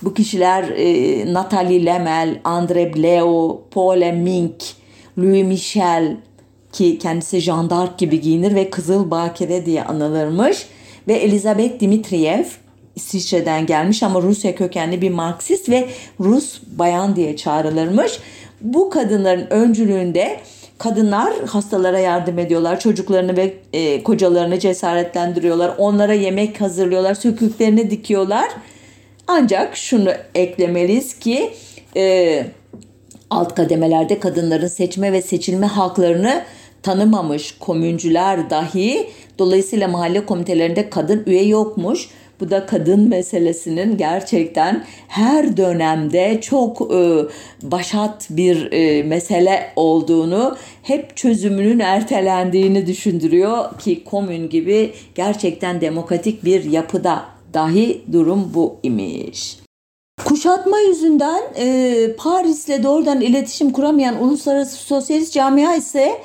Bu 0.01 0.13
kişiler 0.13 0.63
e, 0.63 1.34
Natalie 1.34 1.86
Lemel, 1.86 2.39
Andre 2.43 2.93
Bleo, 2.93 3.62
Paul 3.71 4.13
Mink, 4.13 4.81
Louis 5.17 5.45
Michel 5.45 6.17
ki 6.71 6.97
kendisi 6.97 7.39
jandark 7.39 7.97
gibi 7.97 8.21
giyinir 8.21 8.56
ve 8.56 8.69
Kızıl 8.69 9.12
Bakire 9.12 9.65
diye 9.65 9.84
anılırmış 9.84 10.67
ve 11.08 11.13
Elizabeth 11.13 11.80
Dimitriyev 11.80 12.43
İsviçre'den 12.95 13.65
gelmiş 13.65 14.04
ama 14.04 14.21
Rusya 14.21 14.56
kökenli 14.56 15.02
bir 15.02 15.10
Marksist 15.10 15.69
ve 15.69 15.88
Rus 16.19 16.62
bayan 16.67 17.15
diye 17.15 17.38
çağrılırmış. 17.38 18.19
Bu 18.62 18.89
kadınların 18.89 19.47
öncülüğünde 19.50 20.39
kadınlar 20.78 21.34
hastalara 21.45 22.00
yardım 22.00 22.39
ediyorlar. 22.39 22.80
Çocuklarını 22.80 23.38
ve 23.38 23.54
e, 23.74 24.04
kocalarını 24.04 24.60
cesaretlendiriyorlar. 24.60 25.71
Onlara 25.78 26.13
yemek 26.13 26.62
hazırlıyorlar. 26.62 27.13
Söküklerini 27.13 27.91
dikiyorlar 27.91 28.50
ancak 29.28 29.78
şunu 29.78 30.10
eklemeliyiz 30.36 31.19
ki 31.19 31.54
e, 31.95 32.45
alt 33.32 33.56
kademelerde 33.56 34.20
kadınların 34.20 34.67
seçme 34.67 35.12
ve 35.13 35.22
seçilme 35.22 35.65
haklarını 35.65 36.44
tanımamış 36.84 37.58
komüncüler 37.60 38.50
dahi 38.50 39.10
dolayısıyla 39.39 39.88
mahalle 39.88 40.26
komitelerinde 40.26 40.89
kadın 40.89 41.24
üye 41.26 41.44
yokmuş. 41.48 42.10
Bu 42.39 42.50
da 42.50 42.65
kadın 42.65 43.10
meselesinin 43.10 43.98
gerçekten 43.98 44.86
her 45.08 45.58
dönemde 45.58 46.41
çok 46.41 46.94
e, 46.94 47.20
başat 47.62 48.28
bir 48.30 48.72
e, 48.72 49.04
mesele 49.04 49.72
olduğunu, 49.76 50.58
hep 50.84 51.17
çözümünün 51.17 51.80
ertelendiğini 51.80 52.88
düşündürüyor 52.88 53.80
ki 53.80 54.04
komün 54.04 54.50
gibi 54.50 54.94
gerçekten 55.15 55.82
demokratik 55.82 56.46
bir 56.46 56.63
yapıda 56.63 57.26
dahi 57.54 58.02
durum 58.12 58.52
bu 58.54 58.76
imiş. 58.84 59.61
Kuşatma 60.25 60.79
yüzünden 60.79 61.41
e, 61.55 62.15
Paris'le 62.17 62.84
doğrudan 62.84 63.21
iletişim 63.21 63.71
kuramayan 63.71 64.23
uluslararası 64.23 64.75
sosyalist 64.77 65.34
camia 65.34 65.75
ise 65.75 66.21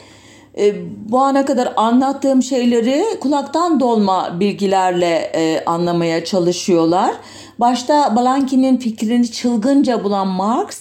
e, 0.59 0.75
bu 1.09 1.19
ana 1.19 1.45
kadar 1.45 1.73
anlattığım 1.77 2.43
şeyleri 2.43 3.05
kulaktan 3.21 3.81
dolma 3.81 4.41
bilgilerle 4.41 5.31
e, 5.35 5.65
anlamaya 5.65 6.25
çalışıyorlar. 6.25 7.15
Başta 7.61 8.17
Balanki'nin 8.17 8.77
fikrini 8.77 9.33
çılgınca 9.33 10.05
bulan 10.05 10.29
Marx, 10.29 10.79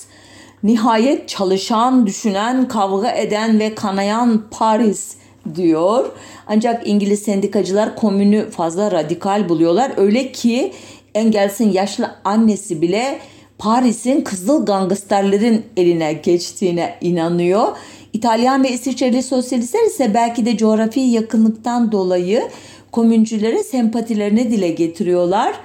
nihayet 0.64 1.30
çalışan, 1.30 2.08
düşünen, 2.08 2.68
kavga 2.68 3.12
eden 3.12 3.60
ve 3.60 3.76
kanayan 3.76 4.44
Paris 4.52 5.16
diyor. 5.56 6.12
Ancak 6.48 6.88
İngiliz 6.88 7.20
sendikacılar 7.20 7.96
komünü 7.96 8.50
fazla 8.50 8.92
radikal 8.92 9.50
buluyorlar. 9.50 9.92
Öyle 9.98 10.32
ki 10.32 10.74
Engels'in 11.16 11.72
yaşlı 11.72 12.12
annesi 12.24 12.82
bile 12.82 13.20
Paris'in 13.58 14.22
kızıl 14.22 14.66
gangsterlerin 14.66 15.66
eline 15.78 16.14
geçtiğine 16.14 16.96
inanıyor. 17.02 17.78
İtalyan 18.14 18.64
ve 18.64 18.70
İsviçreli 18.70 19.24
sosyalistler 19.24 19.86
ise 19.86 20.14
belki 20.14 20.46
de 20.46 20.58
coğrafi 20.58 21.00
yakınlıktan 21.00 21.92
dolayı 21.92 22.44
komüncülere 22.92 23.64
sempatilerini 23.64 24.52
dile 24.52 24.70
getiriyorlar. 24.70 25.56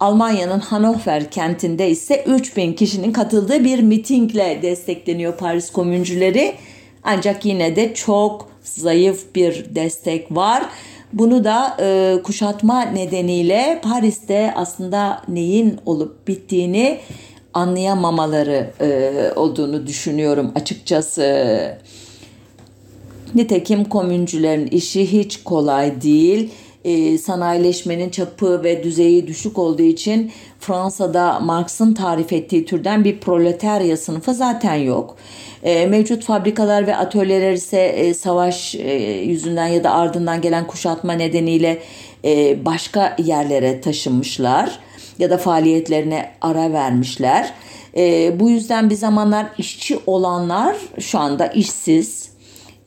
Almanya'nın 0.00 0.60
Hannover 0.60 1.30
kentinde 1.30 1.90
ise 1.90 2.24
3000 2.26 2.72
kişinin 2.72 3.12
katıldığı 3.12 3.64
bir 3.64 3.82
mitingle 3.82 4.58
destekleniyor 4.62 5.36
Paris 5.36 5.72
komüncüleri. 5.72 6.54
Ancak 7.02 7.44
yine 7.44 7.76
de 7.76 7.94
çok 7.94 8.48
zayıf 8.62 9.34
bir 9.34 9.74
destek 9.74 10.36
var. 10.36 10.64
Bunu 11.14 11.44
da 11.44 11.76
e, 11.80 12.18
kuşatma 12.22 12.82
nedeniyle 12.82 13.80
Paris'te 13.82 14.52
aslında 14.56 15.22
neyin 15.28 15.80
olup 15.86 16.28
bittiğini 16.28 17.00
anlayamamaları 17.52 18.70
e, 18.80 19.12
olduğunu 19.36 19.86
düşünüyorum 19.86 20.52
açıkçası. 20.54 21.78
Nitekim 23.34 23.84
komüncülerin 23.84 24.66
işi 24.66 25.12
hiç 25.12 25.42
kolay 25.42 26.02
değil. 26.02 26.50
E, 26.84 27.18
sanayileşmenin 27.18 28.10
çapı 28.10 28.64
ve 28.64 28.82
düzeyi 28.82 29.26
düşük 29.26 29.58
olduğu 29.58 29.82
için 29.82 30.32
Fransa'da 30.60 31.40
Marx'ın 31.40 31.94
tarif 31.94 32.32
ettiği 32.32 32.64
türden 32.64 33.04
bir 33.04 33.20
proletarya 33.20 33.96
sınıfı 33.96 34.34
zaten 34.34 34.74
yok. 34.74 35.16
E, 35.62 35.86
mevcut 35.86 36.24
fabrikalar 36.24 36.86
ve 36.86 36.96
atölyeler 36.96 37.52
ise 37.52 37.80
e, 37.80 38.14
savaş 38.14 38.74
e, 38.74 38.94
yüzünden 39.22 39.66
ya 39.66 39.84
da 39.84 39.90
ardından 39.90 40.40
gelen 40.40 40.66
kuşatma 40.66 41.12
nedeniyle 41.12 41.82
e, 42.24 42.64
başka 42.64 43.16
yerlere 43.18 43.80
taşınmışlar 43.80 44.78
ya 45.18 45.30
da 45.30 45.38
faaliyetlerine 45.38 46.30
ara 46.40 46.72
vermişler. 46.72 47.52
E, 47.96 48.32
bu 48.40 48.50
yüzden 48.50 48.90
bir 48.90 48.94
zamanlar 48.94 49.46
işçi 49.58 49.98
olanlar 50.06 50.76
şu 51.00 51.18
anda 51.18 51.46
işsiz. 51.46 52.33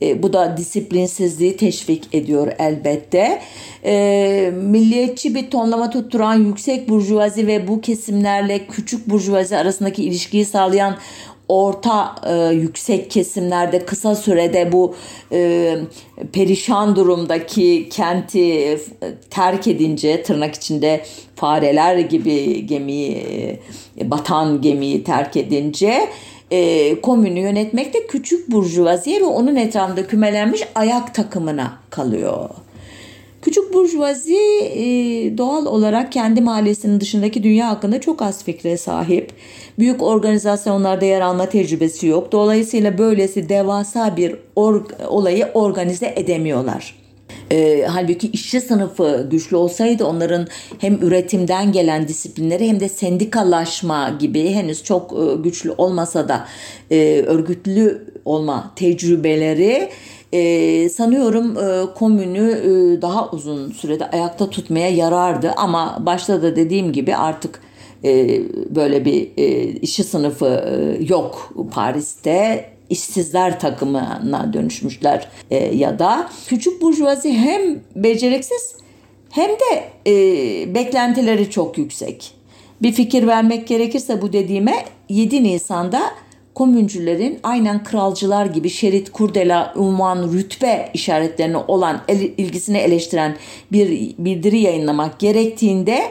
E, 0.02 0.22
bu 0.22 0.32
da 0.32 0.56
disiplinsizliği 0.56 1.56
teşvik 1.56 2.14
ediyor 2.14 2.52
elbette. 2.58 3.42
E, 3.84 4.52
milliyetçi 4.54 5.34
bir 5.34 5.50
tonlama 5.50 5.90
tutturan 5.90 6.34
yüksek 6.34 6.88
burjuvazi 6.88 7.46
ve 7.46 7.68
bu 7.68 7.80
kesimlerle 7.80 8.66
küçük 8.66 9.10
burjuvazi 9.10 9.56
arasındaki 9.56 10.04
ilişkiyi 10.04 10.44
sağlayan 10.44 10.96
orta 11.48 12.14
e, 12.26 12.54
yüksek 12.54 13.10
kesimlerde 13.10 13.86
kısa 13.86 14.14
sürede 14.14 14.72
bu 14.72 14.94
e, 15.32 15.76
perişan 16.32 16.96
durumdaki 16.96 17.88
kenti 17.88 18.52
e, 18.52 18.78
terk 19.30 19.66
edince 19.66 20.22
tırnak 20.22 20.54
içinde 20.54 21.04
fareler 21.36 21.98
gibi 21.98 22.66
gemiyi 22.66 23.16
e, 24.00 24.10
batan 24.10 24.60
gemiyi 24.60 25.04
terk 25.04 25.36
edince 25.36 26.08
e, 26.50 27.00
komünü 27.00 27.40
yönetmek 27.40 27.94
de 27.94 28.06
küçük 28.06 28.50
burjuvaziye 28.50 29.20
ve 29.20 29.24
onun 29.24 29.56
etrafında 29.56 30.06
kümelenmiş 30.06 30.62
ayak 30.74 31.14
takımına 31.14 31.72
kalıyor. 31.90 32.50
Küçük 33.42 33.74
burjuvazi 33.74 34.36
e, 34.62 34.84
doğal 35.38 35.66
olarak 35.66 36.12
kendi 36.12 36.40
mahallesinin 36.40 37.00
dışındaki 37.00 37.42
dünya 37.42 37.68
hakkında 37.68 38.00
çok 38.00 38.22
az 38.22 38.44
fikre 38.44 38.76
sahip. 38.76 39.32
Büyük 39.78 40.02
organizasyonlarda 40.02 41.04
yer 41.04 41.20
alma 41.20 41.48
tecrübesi 41.48 42.06
yok. 42.06 42.32
Dolayısıyla 42.32 42.98
böylesi 42.98 43.48
devasa 43.48 44.16
bir 44.16 44.36
or 44.56 44.82
olayı 45.08 45.48
organize 45.54 46.12
edemiyorlar. 46.16 47.07
E, 47.50 47.86
halbuki 47.88 48.30
işçi 48.30 48.60
sınıfı 48.60 49.26
güçlü 49.30 49.56
olsaydı 49.56 50.04
onların 50.04 50.46
hem 50.78 50.94
üretimden 50.94 51.72
gelen 51.72 52.08
disiplinleri 52.08 52.68
hem 52.68 52.80
de 52.80 52.88
sendikalaşma 52.88 54.16
gibi 54.20 54.50
henüz 54.50 54.84
çok 54.84 55.12
e, 55.12 55.42
güçlü 55.42 55.72
olmasa 55.78 56.28
da 56.28 56.46
e, 56.90 57.22
örgütlü 57.26 58.06
olma 58.24 58.72
tecrübeleri 58.76 59.90
e, 60.32 60.88
sanıyorum 60.88 61.56
e, 61.58 61.94
komünü 61.94 62.50
e, 62.50 63.02
daha 63.02 63.30
uzun 63.30 63.72
sürede 63.72 64.10
ayakta 64.10 64.50
tutmaya 64.50 64.88
yarardı. 64.88 65.52
Ama 65.56 65.98
başta 66.06 66.42
da 66.42 66.56
dediğim 66.56 66.92
gibi 66.92 67.16
artık 67.16 67.60
e, 68.04 68.40
böyle 68.74 69.04
bir 69.04 69.30
e, 69.36 69.46
işçi 69.64 70.04
sınıfı 70.04 70.46
e, 70.46 71.04
yok 71.04 71.52
Paris'te 71.70 72.64
işsizler 72.90 73.60
takımına 73.60 74.52
dönüşmüşler 74.52 75.28
e, 75.50 75.76
ya 75.76 75.98
da 75.98 76.28
küçük 76.48 76.82
burjuvazi 76.82 77.32
hem 77.32 77.80
beceriksiz 77.96 78.74
hem 79.30 79.50
de 79.50 79.84
e, 80.06 80.74
beklentileri 80.74 81.50
çok 81.50 81.78
yüksek. 81.78 82.34
Bir 82.82 82.92
fikir 82.92 83.26
vermek 83.26 83.68
gerekirse 83.68 84.22
bu 84.22 84.32
dediğime 84.32 84.84
7 85.08 85.44
Nisan'da 85.44 86.02
komüncülerin 86.54 87.38
aynen 87.42 87.84
kralcılar 87.84 88.46
gibi 88.46 88.70
şerit, 88.70 89.12
kurdela, 89.12 89.72
unvan, 89.76 90.32
rütbe 90.32 90.90
işaretlerine 90.94 91.56
olan 91.56 92.00
ilgisini 92.38 92.78
eleştiren 92.78 93.36
bir 93.72 94.14
bildiri 94.18 94.60
yayınlamak 94.60 95.18
gerektiğinde 95.18 96.02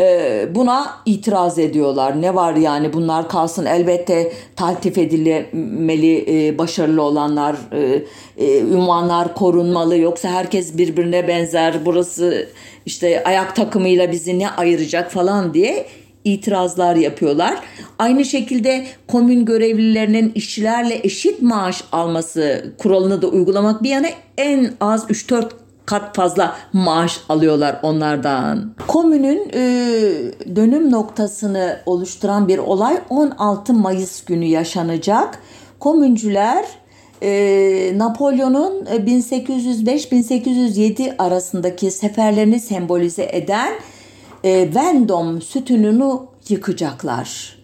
e, 0.00 0.48
buna 0.54 0.90
itiraz 1.06 1.58
ediyorlar. 1.58 2.22
Ne 2.22 2.34
var 2.34 2.54
yani 2.54 2.92
bunlar 2.92 3.28
kalsın 3.28 3.66
elbette 3.66 4.32
taltif 4.56 4.98
edilmeli 4.98 6.24
e, 6.28 6.58
başarılı 6.58 7.02
olanlar 7.02 7.56
e, 7.72 8.02
e, 8.38 8.60
ünvanlar 8.60 9.34
korunmalı 9.34 9.96
yoksa 9.96 10.28
herkes 10.28 10.78
birbirine 10.78 11.28
benzer 11.28 11.74
burası 11.84 12.48
işte 12.86 13.24
ayak 13.24 13.56
takımıyla 13.56 14.12
bizi 14.12 14.38
ne 14.38 14.50
ayıracak 14.50 15.10
falan 15.10 15.54
diye 15.54 15.86
itirazlar 16.24 16.96
yapıyorlar. 16.96 17.58
Aynı 17.98 18.24
şekilde 18.24 18.86
komün 19.08 19.44
görevlilerinin 19.44 20.32
işçilerle 20.34 21.00
eşit 21.02 21.42
maaş 21.42 21.84
alması 21.92 22.74
kuralını 22.78 23.22
da 23.22 23.26
uygulamak 23.26 23.82
bir 23.82 23.90
yana 23.90 24.08
en 24.38 24.72
az 24.80 25.10
3-4 25.10 25.48
kat 25.90 26.16
fazla 26.16 26.56
maaş 26.72 27.20
alıyorlar 27.28 27.80
onlardan. 27.82 28.74
Komünün 28.88 29.50
e, 29.54 29.60
dönüm 30.56 30.92
noktasını 30.92 31.80
oluşturan 31.86 32.48
bir 32.48 32.58
olay 32.58 33.00
16 33.10 33.74
Mayıs 33.74 34.24
günü 34.24 34.44
yaşanacak. 34.44 35.38
Komüncüler 35.80 36.64
e, 37.22 37.92
Napolyon'un 37.96 38.84
1805-1807 38.84 41.02
e, 41.02 41.14
arasındaki 41.18 41.90
seferlerini 41.90 42.60
sembolize 42.60 43.28
eden 43.32 43.72
e, 44.44 44.70
Vendôme 44.74 45.40
sütununu 45.40 46.26
yıkacaklar. 46.48 47.59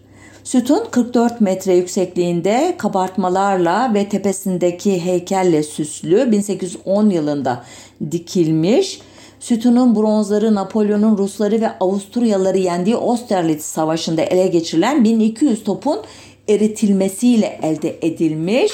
Sütun 0.47 0.83
44 0.91 1.41
metre 1.41 1.75
yüksekliğinde 1.75 2.75
kabartmalarla 2.77 3.93
ve 3.93 4.09
tepesindeki 4.09 5.05
heykelle 5.05 5.63
süslü 5.63 6.31
1810 6.31 7.09
yılında 7.09 7.63
dikilmiş. 8.11 9.01
Sütunun 9.39 9.95
bronzları 9.95 10.55
Napolyon'un 10.55 11.17
Rusları 11.17 11.61
ve 11.61 11.69
Avusturyalıları 11.79 12.57
yendiği 12.57 12.95
Austerlitz 12.95 13.65
Savaşı'nda 13.65 14.21
ele 14.21 14.47
geçirilen 14.47 15.03
1200 15.03 15.63
topun 15.63 15.99
eritilmesiyle 16.47 17.59
elde 17.63 17.95
edilmiş. 18.01 18.71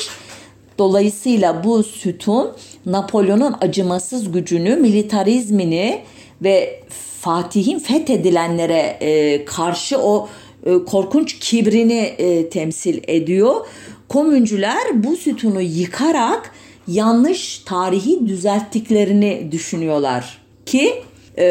Dolayısıyla 0.78 1.64
bu 1.64 1.84
sütun 1.84 2.52
Napolyon'un 2.86 3.56
acımasız 3.62 4.32
gücünü, 4.32 4.76
militarizmini 4.76 6.02
ve 6.42 6.80
Fatih'in 7.20 7.80
fethedilenlere 7.80 8.98
e, 9.02 9.46
karşı 9.46 10.00
o 10.00 10.28
e, 10.66 10.86
korkunç 10.86 11.40
kibrini 11.40 12.00
e, 12.18 12.50
temsil 12.50 13.02
ediyor. 13.08 13.56
Komüncüler 14.10 15.04
bu 15.04 15.16
sütunu 15.16 15.62
yıkarak 15.62 16.52
yanlış 16.88 17.60
tarihi 17.60 18.28
düzelttiklerini 18.28 19.48
düşünüyorlar 19.52 20.42
ki 20.66 20.94
e, 21.38 21.46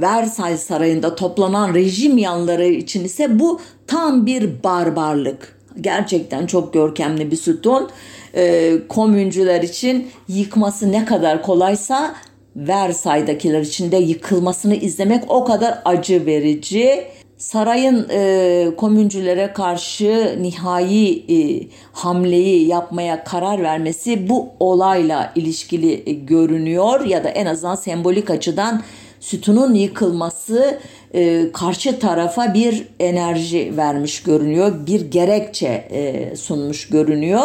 Versailles 0.00 0.62
Sarayı'nda 0.62 1.14
toplanan 1.14 1.74
rejim 1.74 2.18
yanları 2.18 2.66
için 2.66 3.04
ise 3.04 3.38
bu 3.38 3.60
tam 3.86 4.26
bir 4.26 4.62
barbarlık. 4.64 5.60
Gerçekten 5.80 6.46
çok 6.46 6.74
görkemli 6.74 7.30
bir 7.30 7.36
sütun. 7.36 7.88
E, 8.34 8.72
komüncüler 8.88 9.62
için 9.62 10.08
yıkması 10.28 10.92
ne 10.92 11.04
kadar 11.04 11.42
kolaysa 11.42 12.14
Versailles'dakiler 12.56 13.60
için 13.60 13.92
de 13.92 13.96
yıkılmasını 13.96 14.74
izlemek 14.74 15.24
o 15.28 15.44
kadar 15.44 15.78
acı 15.84 16.26
verici. 16.26 17.04
Sarayın 17.40 18.06
e, 18.10 18.70
komüncülere 18.76 19.52
karşı 19.52 20.36
nihai 20.40 21.24
e, 21.28 21.66
hamleyi 21.92 22.68
yapmaya 22.68 23.24
karar 23.24 23.62
vermesi 23.62 24.28
bu 24.28 24.48
olayla 24.60 25.32
ilişkili 25.34 26.02
e, 26.06 26.12
görünüyor 26.12 27.04
ya 27.04 27.24
da 27.24 27.28
en 27.28 27.46
azından 27.46 27.74
sembolik 27.74 28.30
açıdan 28.30 28.82
sütunun 29.20 29.74
yıkılması 29.74 30.78
e, 31.14 31.52
karşı 31.52 31.98
tarafa 31.98 32.54
bir 32.54 32.86
enerji 33.00 33.76
vermiş 33.76 34.22
görünüyor, 34.22 34.86
bir 34.86 35.10
gerekçe 35.10 35.88
e, 35.90 36.36
sunmuş 36.36 36.88
görünüyor. 36.88 37.44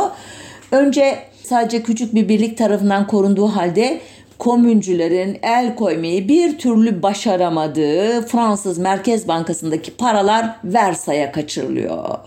Önce 0.71 1.17
sadece 1.43 1.83
küçük 1.83 2.15
bir 2.15 2.29
birlik 2.29 2.57
tarafından 2.57 3.07
korunduğu 3.07 3.47
halde 3.47 4.01
komüncülerin 4.37 5.37
el 5.43 5.75
koymayı 5.75 6.27
bir 6.27 6.57
türlü 6.57 7.03
başaramadığı 7.03 8.21
Fransız 8.21 8.77
Merkez 8.77 9.27
Bankası'ndaki 9.27 9.91
paralar 9.91 10.55
Versay'a 10.63 11.31
kaçırılıyor. 11.31 12.17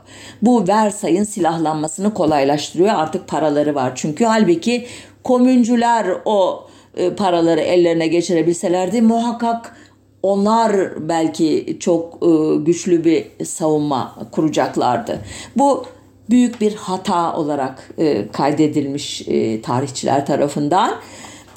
Bu 0.43 0.69
Versay'ın 0.69 1.25
silahlanmasını 1.25 2.15
kolaylaştırıyor. 2.15 2.95
Artık 2.95 3.29
paraları 3.29 3.75
var. 3.75 3.93
Çünkü 3.95 4.25
halbuki 4.25 4.87
komüncüler 5.25 6.07
o 6.25 6.67
e, 6.97 7.15
paraları 7.15 7.61
ellerine 7.61 8.07
geçirebilselerdi 8.07 9.03
muhakkak 9.03 9.77
onlar 10.23 11.09
belki 11.09 11.77
çok 11.81 12.15
e, 12.23 12.57
güçlü 12.57 13.05
bir 13.05 13.45
savunma 13.45 14.15
kuracaklardı. 14.33 15.19
Bu 15.57 15.85
büyük 16.31 16.61
bir 16.61 16.75
hata 16.75 17.37
olarak 17.37 17.91
e, 17.99 18.29
kaydedilmiş 18.29 19.23
tarihçiler 19.63 20.27
tarafından. 20.27 20.95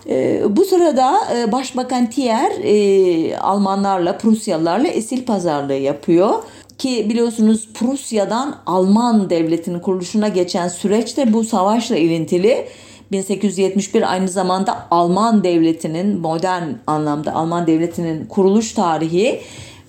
E, 0.10 0.44
bu 0.56 0.66
sırada 0.66 1.20
e, 1.38 1.52
Başbakan 1.52 2.10
Thier 2.10 2.52
e, 2.64 3.38
Almanlarla, 3.38 4.18
Prusyalılarla 4.18 4.88
esil 4.88 5.26
pazarlığı 5.26 5.74
yapıyor. 5.74 6.34
Ki 6.78 7.10
biliyorsunuz 7.10 7.70
Prusya'dan 7.74 8.56
Alman 8.66 9.30
devletinin 9.30 9.80
kuruluşuna 9.80 10.28
geçen 10.28 10.68
süreçte 10.68 11.34
bu 11.34 11.44
savaşla 11.44 11.96
ilintili 11.96 12.68
1871 13.12 14.12
aynı 14.12 14.28
zamanda 14.28 14.88
Alman 14.92 15.44
devletinin 15.44 16.20
modern 16.20 16.64
anlamda 16.88 17.36
Alman 17.36 17.68
devletinin 17.68 18.26
kuruluş 18.26 18.72
tarihi 18.72 19.42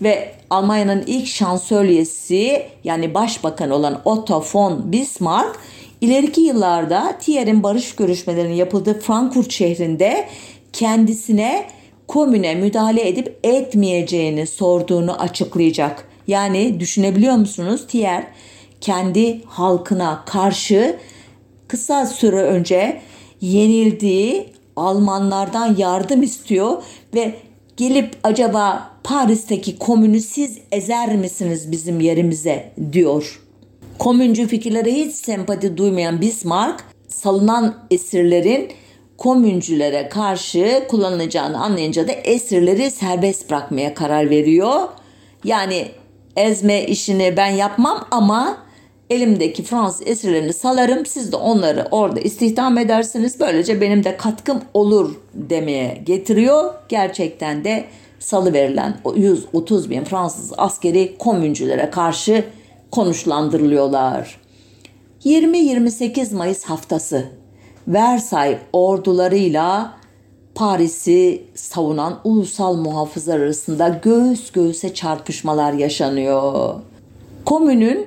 ve 0.03 0.33
Almanya'nın 0.51 1.03
ilk 1.07 1.27
şansölyesi 1.27 2.63
yani 2.85 3.15
başbakan 3.15 3.71
olan 3.71 4.01
Otto 4.05 4.45
von 4.55 4.93
Bismarck 4.93 5.59
İleriki 6.03 6.41
yıllarda 6.41 7.19
Thier'in 7.21 7.63
barış 7.63 7.95
görüşmelerinin 7.95 8.55
yapıldığı 8.55 9.01
Frankfurt 9.01 9.53
şehrinde 9.53 10.29
kendisine 10.73 11.67
komüne 12.09 12.55
müdahale 12.55 13.09
edip 13.09 13.39
etmeyeceğini 13.45 14.47
sorduğunu 14.47 15.21
açıklayacak. 15.21 16.09
Yani 16.27 16.81
düşünebiliyor 16.81 17.35
musunuz? 17.35 17.87
Thier 17.89 18.27
kendi 18.81 19.41
halkına 19.45 20.25
karşı 20.27 20.97
kısa 21.69 22.07
süre 22.07 22.43
önce 22.43 23.01
yenildiği 23.41 24.47
Almanlardan 24.77 25.77
yardım 25.77 26.23
istiyor 26.23 26.83
ve 27.15 27.35
gelip 27.77 28.17
acaba 28.23 28.91
Paris'teki 29.05 29.79
komünü 29.79 30.21
siz 30.21 30.59
ezer 30.73 31.17
misiniz 31.17 31.73
bizim 31.73 32.01
yerimize 32.01 32.73
diyor. 32.93 33.42
Komüncü 34.03 34.47
fikirlere 34.47 34.93
hiç 34.93 35.15
sempati 35.15 35.77
duymayan 35.77 36.21
Bismarck 36.21 36.85
salınan 37.09 37.75
esirlerin 37.91 38.69
komüncülere 39.19 40.09
karşı 40.09 40.83
kullanılacağını 40.89 41.59
anlayınca 41.65 42.09
da 42.09 42.13
esirleri 42.13 42.91
serbest 42.91 43.51
bırakmaya 43.51 43.95
karar 43.95 44.31
veriyor. 44.31 44.81
Yani 45.45 45.89
ezme 46.37 46.85
işini 46.85 47.37
ben 47.37 47.51
yapmam 47.51 48.07
ama 48.11 48.57
elimdeki 49.11 49.63
Fransız 49.63 50.07
esirlerini 50.07 50.53
salarım. 50.53 51.07
Siz 51.07 51.33
de 51.33 51.37
onları 51.37 51.89
orada 51.91 52.21
istihdam 52.21 52.79
edersiniz. 52.79 53.41
Böylece 53.41 53.81
benim 53.81 54.05
de 54.05 54.17
katkım 54.17 54.61
olur 54.75 55.15
demeye 55.35 56.03
getiriyor. 56.07 56.75
Gerçekten 56.89 57.65
de 57.65 57.85
salı 58.19 58.53
verilen 58.53 58.97
130 59.17 59.91
bin 59.91 60.05
Fransız 60.05 60.53
askeri 60.57 61.19
komüncülere 61.19 61.91
karşı 61.91 62.45
konuşlandırılıyorlar. 62.93 64.41
20-28 65.25 66.35
Mayıs 66.35 66.65
haftası 66.65 67.25
Versay 67.89 68.59
ordularıyla 68.73 69.95
Paris'i 70.55 71.45
savunan 71.55 72.21
ulusal 72.25 72.77
muhafızlar 72.77 73.41
arasında 73.41 73.89
göğüs 73.89 74.51
göğüse 74.51 74.95
çarpışmalar 74.95 75.73
yaşanıyor. 75.73 76.75
Komünün 77.45 78.07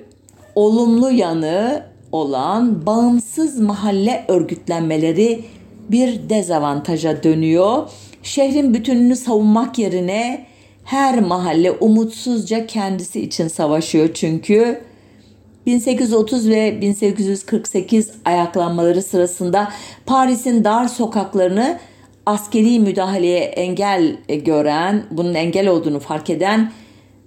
olumlu 0.55 1.11
yanı 1.11 1.83
olan 2.11 2.85
bağımsız 2.85 3.59
mahalle 3.59 4.25
örgütlenmeleri 4.27 5.45
bir 5.89 6.29
dezavantaja 6.29 7.23
dönüyor. 7.23 7.89
Şehrin 8.23 8.73
bütününü 8.73 9.15
savunmak 9.15 9.79
yerine 9.79 10.45
her 10.85 11.19
mahalle 11.19 11.71
umutsuzca 11.71 12.67
kendisi 12.67 13.21
için 13.21 13.47
savaşıyor 13.47 14.09
çünkü 14.13 14.81
1830 15.65 16.49
ve 16.49 16.81
1848 16.81 18.11
ayaklanmaları 18.25 19.01
sırasında 19.01 19.71
Paris'in 20.05 20.63
dar 20.63 20.87
sokaklarını 20.87 21.79
askeri 22.25 22.79
müdahaleye 22.79 23.39
engel 23.39 24.17
gören, 24.27 25.03
bunun 25.11 25.33
engel 25.33 25.67
olduğunu 25.67 25.99
fark 25.99 26.29
eden 26.29 26.71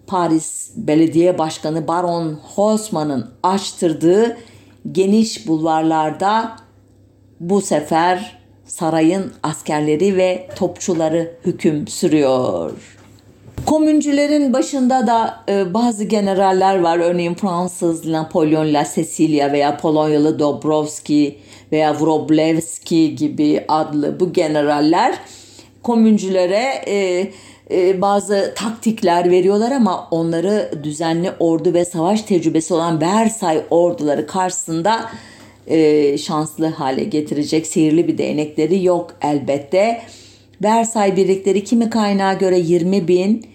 Paris 0.07 0.71
Belediye 0.77 1.39
Başkanı 1.39 1.89
Baron 1.89 2.39
Haussmann'ın 2.55 3.31
açtırdığı 3.43 4.37
geniş 4.93 5.49
bulvarlarda 5.49 6.57
bu 7.41 7.61
sefer 7.61 8.39
sarayın 8.65 9.33
askerleri 9.43 10.17
ve 10.17 10.49
topçuları 10.57 11.37
hüküm 11.45 11.89
sürüyor. 11.89 12.98
Komüncülerin 13.67 14.53
başında 14.53 15.07
da 15.07 15.45
e, 15.49 15.75
bazı 15.75 16.05
generaller 16.05 16.81
var. 16.81 16.99
Örneğin 16.99 17.35
Fransız 17.35 18.07
Napolyon 18.07 18.75
La 18.75 18.85
Cecilia 18.95 19.53
veya 19.53 19.77
Polonyalı 19.77 20.39
Dobrovski 20.39 21.39
veya 21.73 21.93
Wroblewski 21.93 23.15
gibi 23.15 23.65
adlı 23.69 24.21
bu 24.21 24.33
generaller 24.33 25.19
komüncülere 25.83 26.83
e, 26.87 27.27
e, 27.71 28.01
bazı 28.01 28.55
taktikler 28.57 29.31
veriyorlar 29.31 29.73
ama 29.73 30.09
onları 30.11 30.71
düzenli 30.83 31.33
ordu 31.39 31.75
ve 31.75 31.85
savaş 31.85 32.23
tecrübesi 32.23 32.75
olan 32.75 33.01
Versay 33.01 33.63
orduları 33.71 34.27
karşısında 34.27 35.11
e, 35.67 36.19
şanslı 36.19 36.67
hale 36.67 37.05
getirecek 37.05 37.67
sihirli 37.67 38.09
bir 38.09 38.19
değnekleri 38.19 38.85
yok 38.85 39.15
elbette. 39.23 40.01
Versay 40.63 41.17
birlikleri 41.17 41.65
kimi 41.65 41.91
kaynağa 41.91 42.33
göre 42.33 42.59
20 42.59 43.09
bin, 43.09 43.47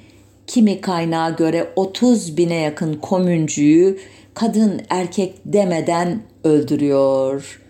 kimi 0.48 0.82
kaynağa 0.82 1.30
göre 1.30 1.68
30 1.76 2.38
bine 2.38 2.56
yakın 2.56 2.94
komüncüyü 2.94 4.00
kadın 4.34 4.82
erkek 4.90 5.36
demeden 5.46 6.22
öldürüyor. 6.44 7.62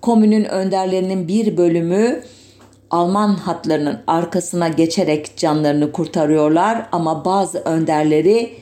Komünün 0.00 0.44
önderlerinin 0.44 1.28
bir 1.28 1.56
bölümü 1.56 2.22
Alman 2.90 3.34
hatlarının 3.34 3.98
arkasına 4.06 4.68
geçerek 4.68 5.36
canlarını 5.36 5.92
kurtarıyorlar 5.92 6.88
ama 6.92 7.24
bazı 7.24 7.58
önderleri 7.58 8.52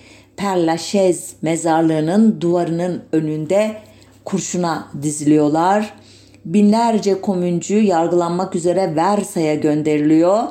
Lachaise 0.43 1.37
mezarlığının 1.43 2.41
duvarının 2.41 3.03
önünde 3.13 3.77
kurşuna 4.25 4.89
diziliyorlar. 5.03 5.95
Binlerce 6.45 7.21
komüncü 7.21 7.81
yargılanmak 7.81 8.57
üzere 8.57 8.97
Versay'a 8.97 9.55
gönderiliyor. 9.55 10.43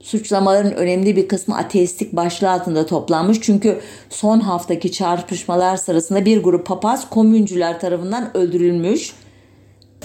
Suçlamaların 0.00 0.74
önemli 0.74 1.16
bir 1.16 1.28
kısmı 1.28 1.56
ateistik 1.56 2.12
başlığı 2.12 2.50
altında 2.50 2.86
toplanmış. 2.86 3.40
Çünkü 3.40 3.80
son 4.10 4.40
haftaki 4.40 4.92
çarpışmalar 4.92 5.76
sırasında 5.76 6.24
bir 6.24 6.42
grup 6.42 6.66
papaz 6.66 7.10
komüncüler 7.10 7.80
tarafından 7.80 8.36
öldürülmüş. 8.36 9.12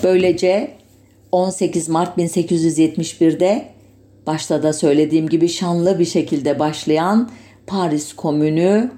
Böylece 0.04 0.72
18 1.32 1.90
Mart 1.90 2.18
1871'de 2.18 3.68
başta 4.28 4.64
da 4.64 4.74
söylediğim 4.74 5.30
gibi 5.30 5.50
şanlı 5.50 6.00
bir 6.00 6.06
şekilde 6.06 6.60
başlayan 6.60 7.30
Paris 7.68 8.14
Komünü 8.14 8.92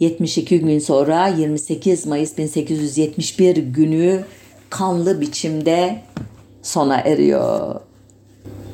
72 0.00 0.60
gün 0.60 0.78
sonra 0.78 1.28
28 1.28 2.06
Mayıs 2.06 2.38
1871 2.38 3.56
günü 3.56 4.24
kanlı 4.70 5.20
biçimde 5.20 6.02
sona 6.62 7.00
eriyor. 7.00 7.80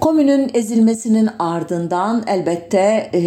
Komünün 0.00 0.50
ezilmesinin 0.54 1.28
ardından 1.38 2.24
elbette 2.26 3.10
e, 3.12 3.20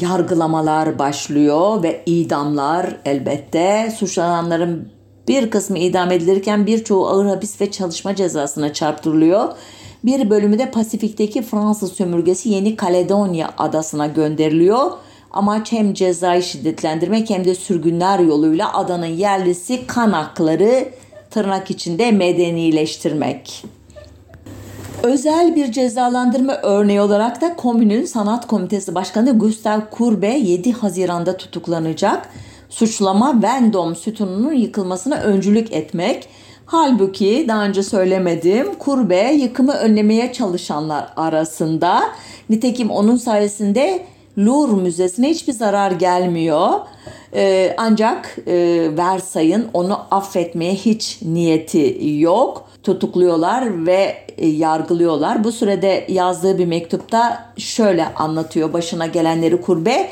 yargılamalar 0.00 0.98
başlıyor 0.98 1.82
ve 1.82 2.02
idamlar 2.06 2.96
elbette 3.04 3.92
suçlananların 3.98 4.88
bir 5.28 5.50
kısmı 5.50 5.78
idam 5.78 6.10
edilirken 6.10 6.66
birçoğu 6.66 7.08
ağır 7.08 7.26
hapis 7.26 7.60
ve 7.60 7.70
çalışma 7.70 8.16
cezasına 8.16 8.72
çarptırılıyor. 8.72 9.48
Bir 10.04 10.30
bölümü 10.30 10.58
de 10.58 10.70
Pasifik'teki 10.70 11.42
Fransız 11.42 11.92
sömürgesi 11.92 12.48
Yeni 12.48 12.76
Kaledonya 12.76 13.50
adasına 13.58 14.06
gönderiliyor. 14.06 14.90
Amaç 15.30 15.72
hem 15.72 15.94
cezayı 15.94 16.42
şiddetlendirmek 16.42 17.30
hem 17.30 17.44
de 17.44 17.54
sürgünler 17.54 18.18
yoluyla 18.18 18.74
adanın 18.74 19.06
yerlisi 19.06 19.86
kanakları 19.86 20.88
tırnak 21.34 21.70
içinde 21.70 22.12
medenileştirmek. 22.12 23.64
Özel 25.02 25.56
bir 25.56 25.72
cezalandırma 25.72 26.56
örneği 26.62 27.00
olarak 27.00 27.40
da 27.40 27.56
komünün 27.56 28.04
sanat 28.04 28.46
komitesi 28.46 28.94
başkanı 28.94 29.38
Gustav 29.38 29.80
Kurbe 29.90 30.28
7 30.28 30.72
Haziran'da 30.72 31.36
tutuklanacak 31.36 32.28
suçlama 32.68 33.42
Vendom 33.42 33.96
sütununun 33.96 34.52
yıkılmasına 34.52 35.16
öncülük 35.16 35.72
etmek. 35.72 36.28
Halbuki 36.66 37.44
daha 37.48 37.64
önce 37.64 37.82
söylemedim 37.82 38.74
kurbe 38.74 39.32
yıkımı 39.32 39.72
önlemeye 39.72 40.32
çalışanlar 40.32 41.08
arasında. 41.16 42.02
Nitekim 42.50 42.90
onun 42.90 43.16
sayesinde 43.16 44.04
Louvre 44.38 44.82
Müzesi'ne 44.82 45.28
hiçbir 45.28 45.52
zarar 45.52 45.90
gelmiyor. 45.90 46.70
Ee, 47.34 47.74
ancak 47.78 48.38
e, 48.46 48.88
Versay'ın 48.96 49.66
onu 49.74 50.00
affetmeye 50.10 50.74
hiç 50.74 51.18
niyeti 51.22 51.98
yok. 52.18 52.68
Tutukluyorlar 52.82 53.86
ve 53.86 54.16
e, 54.36 54.46
yargılıyorlar. 54.46 55.44
Bu 55.44 55.52
sürede 55.52 56.04
yazdığı 56.08 56.58
bir 56.58 56.66
mektupta 56.66 57.52
şöyle 57.58 58.14
anlatıyor 58.14 58.72
başına 58.72 59.06
gelenleri 59.06 59.60
kurbe. 59.60 60.10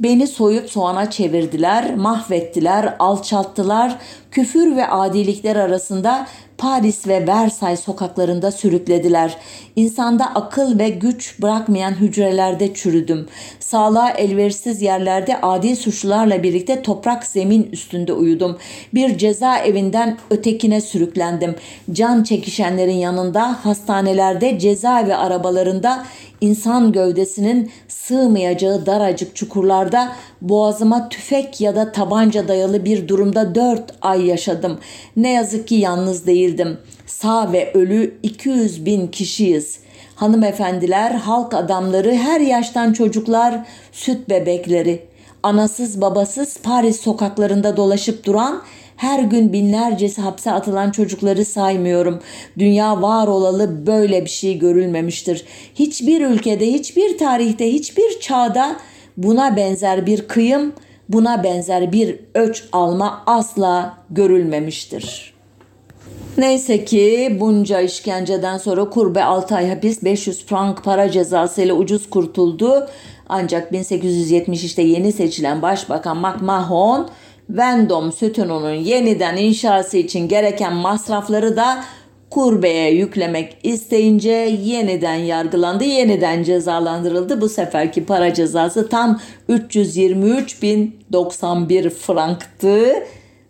Beni 0.00 0.26
soyup 0.26 0.70
soğana 0.70 1.10
çevirdiler, 1.10 1.94
mahvettiler, 1.94 2.96
alçalttılar. 2.98 3.98
Küfür 4.30 4.76
ve 4.76 4.88
adilikler 4.88 5.56
arasında 5.56 6.26
Paris 6.58 7.08
ve 7.08 7.26
Versay 7.26 7.76
sokaklarında 7.76 8.52
sürüklediler. 8.52 9.36
İnsanda 9.76 10.24
akıl 10.34 10.78
ve 10.78 10.88
güç 10.88 11.42
bırakmayan 11.42 11.92
hücrelerde 11.92 12.74
çürüdüm. 12.74 13.26
Sağlığa 13.60 14.10
elverişsiz 14.10 14.82
yerlerde 14.82 15.40
adi 15.40 15.76
suçlularla 15.76 16.42
birlikte 16.42 16.82
toprak 16.82 17.24
zemin 17.24 17.68
üstünde 17.72 18.12
uyudum. 18.12 18.58
Bir 18.94 19.18
ceza 19.18 19.58
evinden 19.58 20.18
ötekine 20.30 20.80
sürüklendim. 20.80 21.54
Can 21.92 22.22
çekişenlerin 22.22 22.96
yanında, 22.96 23.64
hastanelerde, 23.64 24.58
cezaevi 24.58 25.14
arabalarında 25.14 26.04
insan 26.44 26.92
gövdesinin 26.92 27.70
sığmayacağı 27.88 28.86
daracık 28.86 29.36
çukurlarda 29.36 30.12
boğazıma 30.40 31.08
tüfek 31.08 31.60
ya 31.60 31.76
da 31.76 31.92
tabanca 31.92 32.48
dayalı 32.48 32.84
bir 32.84 33.08
durumda 33.08 33.54
dört 33.54 33.94
ay 34.02 34.26
yaşadım. 34.26 34.78
Ne 35.16 35.32
yazık 35.32 35.68
ki 35.68 35.74
yalnız 35.74 36.26
değildim. 36.26 36.78
Sağ 37.06 37.52
ve 37.52 37.72
ölü 37.74 38.18
200 38.22 38.86
bin 38.86 39.06
kişiyiz. 39.06 39.78
Hanımefendiler, 40.14 41.10
halk 41.10 41.54
adamları, 41.54 42.14
her 42.14 42.40
yaştan 42.40 42.92
çocuklar, 42.92 43.66
süt 43.92 44.28
bebekleri. 44.28 45.06
Anasız 45.42 46.00
babasız 46.00 46.56
Paris 46.62 47.00
sokaklarında 47.00 47.76
dolaşıp 47.76 48.24
duran 48.24 48.62
her 48.96 49.22
gün 49.22 49.52
binlercesi 49.52 50.22
hapse 50.22 50.52
atılan 50.52 50.90
çocukları 50.90 51.44
saymıyorum. 51.44 52.18
Dünya 52.58 53.02
var 53.02 53.26
olalı 53.26 53.86
böyle 53.86 54.24
bir 54.24 54.30
şey 54.30 54.58
görülmemiştir. 54.58 55.44
Hiçbir 55.74 56.26
ülkede, 56.26 56.66
hiçbir 56.72 57.18
tarihte, 57.18 57.72
hiçbir 57.72 58.20
çağda 58.20 58.76
buna 59.16 59.56
benzer 59.56 60.06
bir 60.06 60.28
kıyım 60.28 60.72
buna 61.08 61.44
benzer 61.44 61.92
bir 61.92 62.20
öç 62.34 62.64
alma 62.72 63.22
asla 63.26 63.98
görülmemiştir. 64.10 65.34
Neyse 66.38 66.84
ki 66.84 67.36
bunca 67.40 67.80
işkenceden 67.80 68.58
sonra 68.58 68.90
Kurbe 68.90 69.24
6 69.24 69.54
ay 69.54 69.68
hapis 69.68 70.02
500 70.04 70.44
frank 70.46 70.84
para 70.84 71.10
cezası 71.10 71.62
ile 71.62 71.72
ucuz 71.72 72.10
kurtuldu. 72.10 72.88
Ancak 73.28 73.72
1870 73.72 74.78
yeni 74.78 75.12
seçilen 75.12 75.62
Başbakan 75.62 76.16
McMahon 76.16 77.08
Vendom 77.48 78.12
sütununun 78.12 78.74
yeniden 78.74 79.36
inşası 79.36 79.96
için 79.96 80.28
gereken 80.28 80.72
masrafları 80.72 81.56
da 81.56 81.84
kurbeye 82.30 82.94
yüklemek 82.94 83.56
isteyince 83.62 84.30
yeniden 84.62 85.14
yargılandı, 85.14 85.84
yeniden 85.84 86.42
cezalandırıldı. 86.42 87.40
Bu 87.40 87.48
seferki 87.48 88.04
para 88.04 88.34
cezası 88.34 88.88
tam 88.88 89.20
323.091 89.48 91.90
franktı. 91.90 92.94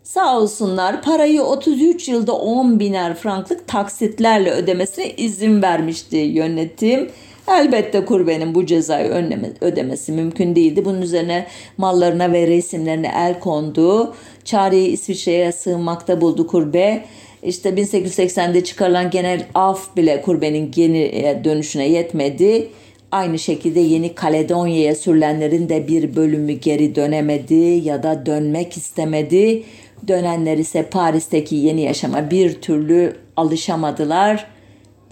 Sağ 0.02 0.38
olsunlar 0.38 1.02
parayı 1.02 1.42
33 1.42 2.08
yılda 2.08 2.32
10 2.32 2.80
biner 2.80 3.14
franklık 3.14 3.68
taksitlerle 3.68 4.50
ödemesine 4.50 5.10
izin 5.10 5.62
vermişti 5.62 6.16
yönetim. 6.16 7.10
Elbette 7.48 8.04
kurbenin 8.04 8.54
bu 8.54 8.66
cezayı 8.66 9.08
önleme, 9.08 9.50
ödemesi 9.60 10.12
mümkün 10.12 10.56
değildi. 10.56 10.84
Bunun 10.84 11.02
üzerine 11.02 11.46
mallarına 11.78 12.32
ve 12.32 12.46
resimlerine 12.46 13.12
el 13.16 13.40
kondu. 13.40 14.14
Çareyi 14.44 14.88
İsviçre'ye 14.88 15.52
sığınmakta 15.52 16.20
buldu 16.20 16.46
kurbe. 16.46 17.04
İşte 17.42 17.70
1880'de 17.70 18.64
çıkarılan 18.64 19.10
genel 19.10 19.46
af 19.54 19.96
bile 19.96 20.22
kurbenin 20.22 20.70
geri 20.70 21.40
dönüşüne 21.44 21.88
yetmedi. 21.88 22.68
Aynı 23.12 23.38
şekilde 23.38 23.80
Yeni 23.80 24.14
Kaledonya'ya 24.14 24.94
sürülenlerin 24.94 25.68
de 25.68 25.88
bir 25.88 26.16
bölümü 26.16 26.52
geri 26.52 26.94
dönemedi 26.94 27.54
ya 27.84 28.02
da 28.02 28.26
dönmek 28.26 28.76
istemedi. 28.76 29.62
Dönenler 30.08 30.58
ise 30.58 30.82
Paris'teki 30.82 31.56
yeni 31.56 31.80
yaşama 31.80 32.30
bir 32.30 32.60
türlü 32.60 33.16
alışamadılar 33.36 34.46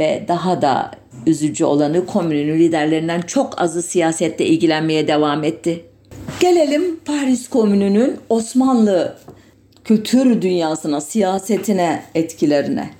ve 0.01 0.24
daha 0.28 0.62
da 0.62 1.02
üzücü 1.27 1.65
olanı 1.65 2.07
komünün 2.07 2.59
liderlerinden 2.59 3.21
çok 3.21 3.61
azı 3.61 3.83
siyasette 3.83 4.47
ilgilenmeye 4.47 5.09
devam 5.09 5.45
etti. 5.45 5.85
Gelelim 6.41 7.01
Paris 7.05 7.49
Komünü'nün 7.49 8.17
Osmanlı 8.29 9.17
kültür 9.85 10.43
dünyasına, 10.43 11.01
siyasetine 11.01 12.03
etkilerine. 12.15 12.91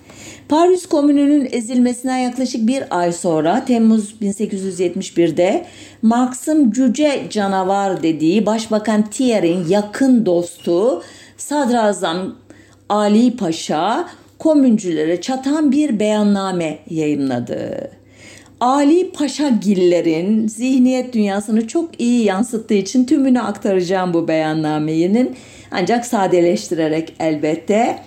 Paris 0.49 0.87
Komünü'nün 0.87 1.49
ezilmesinden 1.53 2.17
yaklaşık 2.17 2.67
bir 2.67 2.85
ay 2.91 3.13
sonra 3.13 3.65
Temmuz 3.65 4.15
1871'de 4.23 5.67
Marx'ın 6.03 6.71
cüce 6.71 7.27
canavar 7.31 8.03
dediği 8.03 8.47
Başbakan 8.47 9.11
Thierry'in 9.11 9.69
yakın 9.69 10.27
dostu 10.27 11.03
Sadrazam 11.37 12.37
Ali 12.89 13.37
Paşa 13.37 14.09
komüncülere 14.39 15.21
çatan 15.21 15.73
bir 15.73 16.01
beyanname 16.01 16.79
yayınladı. 16.91 17.91
Ali 18.63 19.13
Paşagillerin 19.13 20.49
zihniyet 20.49 21.15
dünyasını 21.15 21.67
çok 21.67 22.01
iyi 22.01 22.25
yansıttığı 22.25 22.75
için 22.75 23.05
tümünü 23.05 23.41
aktaracağım 23.41 24.15
bu 24.15 24.29
beyannamenin 24.29 25.37
ancak 25.71 26.07
sadeleştirerek 26.07 27.15
elbette. 27.21 27.99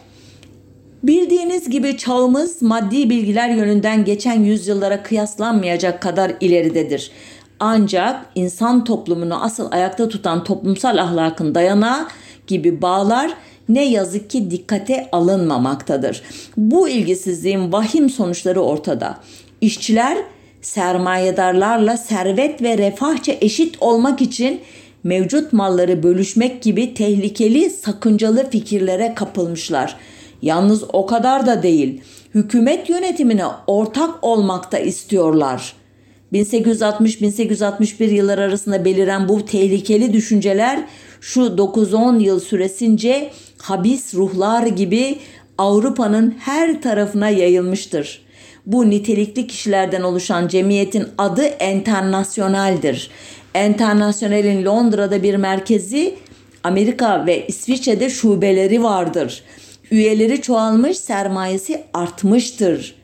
Bildiğiniz 1.03 1.69
gibi 1.69 1.97
çağımız 1.97 2.61
maddi 2.61 3.09
bilgiler 3.09 3.49
yönünden 3.49 4.05
geçen 4.05 4.43
yüzyıllara 4.43 5.03
kıyaslanmayacak 5.03 6.01
kadar 6.01 6.31
ileridedir. 6.41 7.11
Ancak 7.59 8.25
insan 8.35 8.83
toplumunu 8.83 9.43
asıl 9.43 9.71
ayakta 9.71 10.09
tutan 10.09 10.43
toplumsal 10.43 10.97
ahlakın 10.97 11.55
dayanağı 11.55 12.07
gibi 12.47 12.81
bağlar 12.81 13.33
ne 13.69 13.85
yazık 13.85 14.29
ki 14.29 14.51
dikkate 14.51 15.09
alınmamaktadır. 15.11 16.21
Bu 16.57 16.89
ilgisizliğin 16.89 17.71
vahim 17.71 18.09
sonuçları 18.09 18.61
ortada. 18.61 19.17
İşçiler 19.61 20.17
sermayedarlarla 20.65 21.97
servet 21.97 22.61
ve 22.61 22.77
refahça 22.77 23.33
eşit 23.41 23.81
olmak 23.81 24.21
için 24.21 24.61
mevcut 25.03 25.53
malları 25.53 26.03
bölüşmek 26.03 26.61
gibi 26.61 26.93
tehlikeli, 26.93 27.69
sakıncalı 27.69 28.49
fikirlere 28.49 29.13
kapılmışlar. 29.15 29.97
Yalnız 30.41 30.83
o 30.93 31.05
kadar 31.05 31.47
da 31.47 31.63
değil. 31.63 32.01
Hükümet 32.35 32.89
yönetimine 32.89 33.45
ortak 33.67 34.23
olmakta 34.23 34.77
istiyorlar. 34.77 35.73
1860-1861 36.33 38.03
yıllar 38.03 38.37
arasında 38.37 38.85
beliren 38.85 39.29
bu 39.29 39.45
tehlikeli 39.45 40.13
düşünceler 40.13 40.85
şu 41.21 41.41
9-10 41.41 42.21
yıl 42.21 42.39
süresince 42.39 43.31
habis 43.57 44.15
ruhlar 44.15 44.67
gibi 44.67 45.17
Avrupa'nın 45.57 46.35
her 46.39 46.81
tarafına 46.81 47.29
yayılmıştır. 47.29 48.24
Bu 48.65 48.89
nitelikli 48.89 49.47
kişilerden 49.47 50.01
oluşan 50.01 50.47
cemiyetin 50.47 51.05
adı 51.17 51.43
Enternasyonel'dir. 51.43 53.09
Enternasyonel'in 53.53 54.65
Londra'da 54.65 55.23
bir 55.23 55.35
merkezi, 55.35 56.15
Amerika 56.63 57.25
ve 57.25 57.47
İsviçre'de 57.47 58.09
şubeleri 58.09 58.83
vardır. 58.83 59.43
Üyeleri 59.91 60.41
çoğalmış, 60.41 60.97
sermayesi 60.97 61.83
artmıştır. 61.93 62.95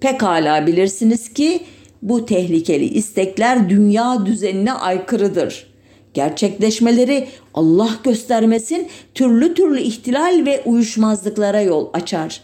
Pekala 0.00 0.66
bilirsiniz 0.66 1.32
ki 1.32 1.60
bu 2.02 2.26
tehlikeli 2.26 2.84
istekler 2.84 3.70
dünya 3.70 4.26
düzenine 4.26 4.72
aykırıdır. 4.72 5.66
Gerçekleşmeleri 6.14 7.28
Allah 7.54 7.90
göstermesin 8.04 8.88
türlü 9.14 9.54
türlü 9.54 9.80
ihtilal 9.80 10.46
ve 10.46 10.62
uyuşmazlıklara 10.64 11.60
yol 11.60 11.88
açar. 11.92 12.40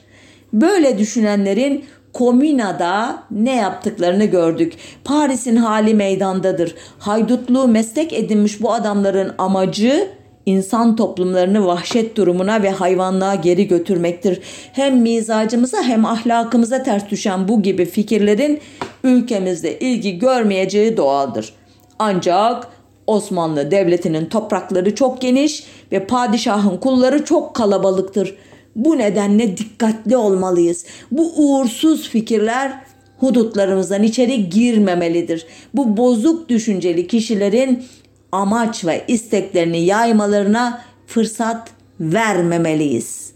Böyle 0.53 0.99
düşünenlerin 0.99 1.85
Komünada 2.13 3.23
ne 3.31 3.57
yaptıklarını 3.57 4.25
gördük. 4.25 4.73
Paris'in 5.05 5.57
hali 5.57 5.95
meydandadır. 5.95 6.75
Haydutluğu 6.99 7.69
meslek 7.69 8.13
edinmiş 8.13 8.63
bu 8.63 8.73
adamların 8.73 9.33
amacı 9.39 10.09
insan 10.47 10.97
toplumlarını 10.97 11.67
vahşet 11.67 12.17
durumuna 12.17 12.63
ve 12.63 12.71
hayvanlığa 12.71 13.35
geri 13.35 13.69
götürmektir. 13.69 14.41
Hem 14.73 15.01
mizacımıza 15.01 15.83
hem 15.83 16.05
ahlakımıza 16.05 16.83
ters 16.83 17.11
düşen 17.11 17.49
bu 17.49 17.63
gibi 17.63 17.85
fikirlerin 17.85 18.61
ülkemizde 19.05 19.79
ilgi 19.79 20.19
görmeyeceği 20.19 20.97
doğaldır. 20.97 21.53
Ancak 21.99 22.67
Osmanlı 23.07 23.71
Devleti'nin 23.71 24.27
toprakları 24.27 24.95
çok 24.95 25.21
geniş 25.21 25.65
ve 25.93 26.07
padişahın 26.07 26.77
kulları 26.77 27.25
çok 27.25 27.55
kalabalıktır. 27.55 28.35
Bu 28.77 28.99
nedenle 28.99 29.57
dikkatli 29.57 30.17
olmalıyız. 30.17 30.85
Bu 31.11 31.33
uğursuz 31.37 32.09
fikirler 32.09 32.83
hudutlarımızdan 33.19 34.03
içeri 34.03 34.49
girmemelidir. 34.51 35.47
Bu 35.75 35.97
bozuk 35.97 36.49
düşünceli 36.49 37.07
kişilerin 37.07 37.85
amaç 38.33 38.85
ve 38.85 39.05
isteklerini 39.09 39.81
yaymalarına 39.85 40.83
fırsat 41.07 41.71
vermemeliyiz. 42.01 43.33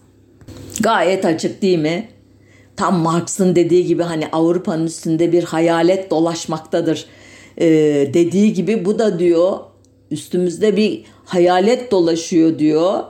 Gayet 0.81 1.25
açık 1.25 1.63
değil 1.63 1.79
mi? 1.79 2.09
Tam 2.77 2.99
Marx'ın 2.99 3.57
dediği 3.57 3.87
gibi 3.87 4.03
hani 4.03 4.27
Avrupa'nın 4.33 4.87
üstünde 4.87 5.33
bir 5.33 5.43
hayalet 5.43 6.11
dolaşmaktadır. 6.11 7.07
Ee, 7.61 7.67
dediği 8.15 8.53
gibi 8.53 8.85
bu 8.85 8.99
da 8.99 9.19
diyor 9.19 9.59
üstümüzde 10.11 10.77
bir 10.77 11.05
hayalet 11.25 11.91
dolaşıyor 11.91 12.59
diyor 12.59 13.05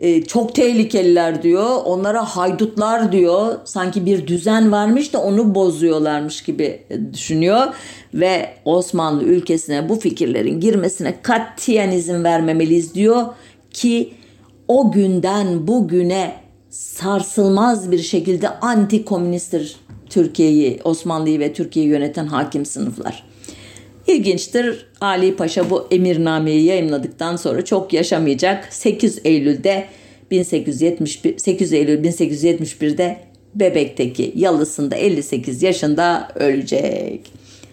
e, 0.00 0.22
çok 0.22 0.54
tehlikeliler 0.54 1.42
diyor. 1.42 1.76
Onlara 1.84 2.24
haydutlar 2.24 3.12
diyor. 3.12 3.54
Sanki 3.64 4.06
bir 4.06 4.26
düzen 4.26 4.72
varmış 4.72 5.12
da 5.12 5.22
onu 5.22 5.54
bozuyorlarmış 5.54 6.42
gibi 6.42 6.82
düşünüyor. 7.12 7.66
Ve 8.14 8.48
Osmanlı 8.64 9.24
ülkesine 9.24 9.88
bu 9.88 9.96
fikirlerin 9.96 10.60
girmesine 10.60 11.22
katiyen 11.22 11.90
izin 11.90 12.24
vermemeliyiz 12.24 12.94
diyor 12.94 13.26
ki 13.70 14.12
o 14.68 14.92
günden 14.92 15.66
bugüne 15.66 16.32
sarsılmaz 16.70 17.90
bir 17.90 17.98
şekilde 17.98 18.48
anti 18.48 19.04
komünisttir 19.04 19.76
Türkiye'yi, 20.10 20.80
Osmanlı'yı 20.84 21.40
ve 21.40 21.52
Türkiye'yi 21.52 21.90
yöneten 21.90 22.26
hakim 22.26 22.66
sınıflar. 22.66 23.29
İlginçtir 24.10 24.86
Ali 25.00 25.36
Paşa 25.36 25.70
bu 25.70 25.86
emirnameyi 25.90 26.64
yayınladıktan 26.64 27.36
sonra 27.36 27.64
çok 27.64 27.92
yaşamayacak. 27.92 28.68
8 28.70 29.20
Eylül'de 29.24 29.84
1871 30.30 31.38
8 31.38 31.72
Eylül 31.72 32.04
1871'de 32.04 33.16
Bebek'teki 33.54 34.32
yalısında 34.36 34.96
58 34.96 35.62
yaşında 35.62 36.28
ölecek. 36.34 37.20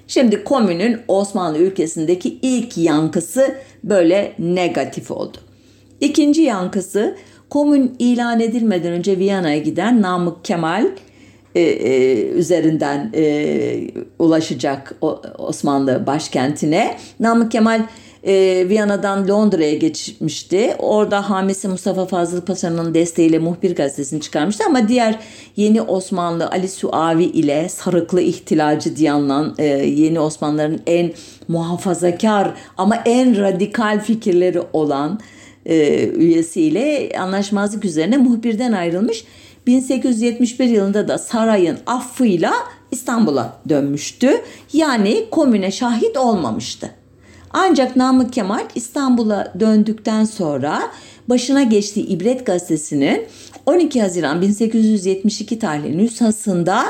Şimdi 0.07 0.43
komünün 0.43 0.97
Osmanlı 1.07 1.57
ülkesindeki 1.57 2.37
ilk 2.41 2.77
yankısı 2.77 3.55
böyle 3.83 4.33
negatif 4.39 5.11
oldu. 5.11 5.37
İkinci 6.01 6.41
yankısı 6.41 7.17
komün 7.49 7.95
ilan 7.99 8.39
edilmeden 8.39 8.91
önce 8.91 9.17
Viyana'ya 9.17 9.57
giden 9.57 10.01
Namık 10.01 10.45
Kemal 10.45 10.87
e, 11.57 11.61
e, 11.61 12.21
üzerinden 12.27 13.11
e, 13.15 13.91
ulaşacak 14.19 14.95
Osmanlı 15.37 16.03
başkentine. 16.07 16.97
Namık 17.19 17.51
Kemal 17.51 17.81
e, 18.23 18.65
Viyana'dan 18.69 19.27
Londra'ya 19.27 19.73
geçmişti. 19.73 20.75
Orada 20.79 21.29
Hamisi 21.29 21.67
Mustafa 21.67 22.05
Fazıl 22.05 22.41
Paşa'nın 22.41 22.93
desteğiyle 22.93 23.39
Muhbir 23.39 23.75
gazetesini 23.75 24.21
çıkarmıştı 24.21 24.63
ama 24.67 24.87
diğer 24.87 25.19
yeni 25.55 25.81
Osmanlı 25.81 26.49
Ali 26.49 26.67
Suavi 26.67 27.23
ile 27.23 27.69
Sarıklı 27.69 28.21
İhtilacı 28.21 28.95
diye 28.95 29.11
anılan 29.11 29.55
e, 29.57 29.65
yeni 29.85 30.19
Osmanlıların 30.19 30.79
en 30.87 31.11
muhafazakar 31.47 32.53
ama 32.77 32.95
en 33.05 33.41
radikal 33.41 33.99
fikirleri 33.99 34.61
olan 34.73 35.19
e, 35.65 36.07
üyesiyle 36.07 37.11
anlaşmazlık 37.19 37.85
üzerine 37.85 38.17
muhbirden 38.17 38.71
ayrılmış. 38.71 39.23
1871 39.67 40.65
yılında 40.65 41.07
da 41.07 41.17
sarayın 41.17 41.77
affıyla 41.85 42.53
İstanbul'a 42.91 43.59
dönmüştü. 43.69 44.41
Yani 44.73 45.25
komüne 45.31 45.71
şahit 45.71 46.17
olmamıştı. 46.17 46.91
Ancak 47.51 47.95
Namık 47.95 48.33
Kemal 48.33 48.65
İstanbul'a 48.75 49.53
döndükten 49.59 50.23
sonra 50.25 50.81
başına 51.29 51.63
geçtiği 51.63 52.07
İbret 52.07 52.45
Gazetesi'nin 52.45 53.25
12 53.65 54.01
Haziran 54.01 54.41
1872 54.41 55.59
tarihli 55.59 55.97
nüshasında 55.97 56.85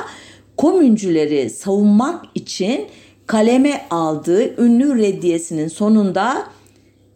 komüncüleri 0.58 1.50
savunmak 1.50 2.26
için 2.36 2.86
kaleme 3.28 3.82
aldığı 3.90 4.64
ünlü 4.64 4.98
reddiyesinin 4.98 5.68
sonunda 5.68 6.44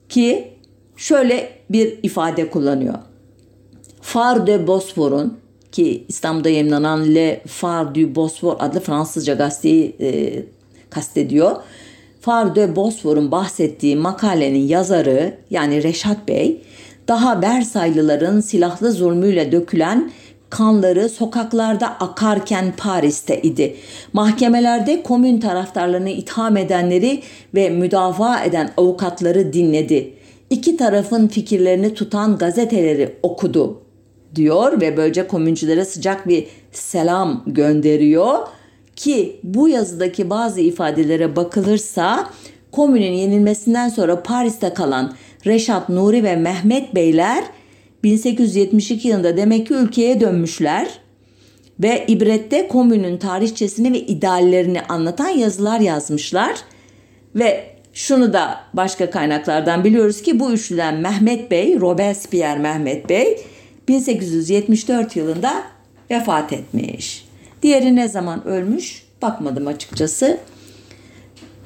ki 0.09 0.53
şöyle 0.97 1.49
bir 1.69 1.99
ifade 2.03 2.49
kullanıyor. 2.49 2.95
Far 4.01 4.47
de 4.47 4.67
Bosfor'un 4.67 5.41
ki 5.71 6.05
İstanbul'da 6.07 6.49
yayınlanan 6.49 7.15
Le 7.15 7.41
Phare 7.47 7.95
du 7.95 8.15
Bosfor 8.15 8.55
adlı 8.59 8.79
Fransızca 8.79 9.33
gazeteyi 9.33 9.95
e, 10.01 10.43
kastediyor. 10.89 11.55
Phare 12.21 12.55
de 12.55 12.75
Bosfor'un 12.75 13.31
bahsettiği 13.31 13.95
makalenin 13.95 14.67
yazarı 14.67 15.33
yani 15.49 15.83
Reşat 15.83 16.27
Bey 16.27 16.61
daha 17.07 17.41
Versaylıların 17.41 18.41
silahlı 18.41 18.91
zulmüyle 18.91 19.51
dökülen 19.51 20.11
kanları 20.49 21.09
sokaklarda 21.09 21.87
akarken 21.87 22.73
Paris'te 22.77 23.41
idi. 23.41 23.75
Mahkemelerde 24.13 25.03
komün 25.03 25.39
taraftarlarını 25.39 26.09
itham 26.09 26.57
edenleri 26.57 27.21
ve 27.55 27.69
müdafaa 27.69 28.43
eden 28.43 28.69
avukatları 28.77 29.53
dinledi. 29.53 30.13
İki 30.49 30.77
tarafın 30.77 31.27
fikirlerini 31.27 31.93
tutan 31.93 32.37
gazeteleri 32.37 33.15
okudu 33.23 33.81
diyor 34.35 34.81
ve 34.81 34.97
böylece 34.97 35.27
komüncülere 35.27 35.85
sıcak 35.85 36.27
bir 36.27 36.47
selam 36.71 37.43
gönderiyor 37.47 38.37
ki 38.95 39.39
bu 39.43 39.69
yazıdaki 39.69 40.29
bazı 40.29 40.61
ifadelere 40.61 41.35
bakılırsa 41.35 42.29
komünün 42.71 43.11
yenilmesinden 43.11 43.89
sonra 43.89 44.23
Paris'te 44.23 44.73
kalan 44.73 45.13
Reşat 45.45 45.89
Nuri 45.89 46.23
ve 46.23 46.35
Mehmet 46.35 46.95
Beyler 46.95 47.43
1872 48.03 49.07
yılında 49.07 49.37
demek 49.37 49.67
ki 49.67 49.73
ülkeye 49.73 50.21
dönmüşler 50.21 50.87
ve 51.79 52.05
ibrette 52.07 52.67
komünün 52.67 53.17
tarihçesini 53.17 53.93
ve 53.93 53.99
ideallerini 53.99 54.81
anlatan 54.81 55.29
yazılar 55.29 55.79
yazmışlar 55.79 56.55
ve 57.35 57.63
şunu 57.93 58.33
da 58.33 58.59
başka 58.73 59.09
kaynaklardan 59.09 59.83
biliyoruz 59.83 60.21
ki 60.21 60.39
bu 60.39 60.51
üçlüden 60.51 60.95
Mehmet 60.95 61.51
Bey, 61.51 61.79
Robespierre 61.79 62.59
Mehmet 62.59 63.09
Bey 63.09 63.37
1874 63.91 65.15
yılında 65.15 65.63
vefat 66.11 66.53
etmiş. 66.53 67.25
Diğeri 67.63 67.95
ne 67.95 68.07
zaman 68.07 68.47
ölmüş 68.47 69.03
bakmadım 69.21 69.67
açıkçası. 69.67 70.37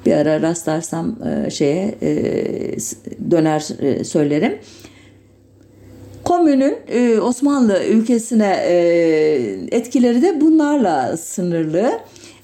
Bir 0.06 0.12
ara 0.12 0.42
rastlarsam 0.42 1.16
e, 1.26 1.50
şeye 1.50 1.94
e, 2.02 2.10
döner 3.30 3.68
e, 3.80 4.04
söylerim. 4.04 4.58
Komünün 6.24 6.76
Osmanlı 7.20 7.84
ülkesine 7.84 8.52
etkileri 9.70 10.22
de 10.22 10.40
bunlarla 10.40 11.16
sınırlı. 11.16 12.00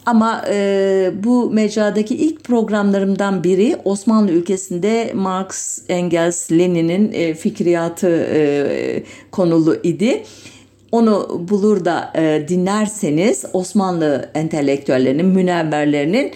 Ama 0.06 0.44
e, 0.48 1.10
bu 1.24 1.50
mecradaki 1.50 2.16
ilk 2.16 2.44
programlarımdan 2.44 3.44
biri 3.44 3.76
Osmanlı 3.84 4.32
ülkesinde 4.32 5.12
Marx, 5.14 5.78
Engels, 5.88 6.52
Lenin'in 6.52 7.12
e, 7.12 7.34
fikriyatı 7.34 8.08
e, 8.08 9.02
konulu 9.30 9.76
idi. 9.82 10.22
Onu 10.92 11.46
bulur 11.48 11.84
da 11.84 12.12
e, 12.14 12.48
dinlerseniz 12.48 13.44
Osmanlı 13.52 14.30
entelektüellerinin, 14.34 15.26
münevverlerinin 15.26 16.32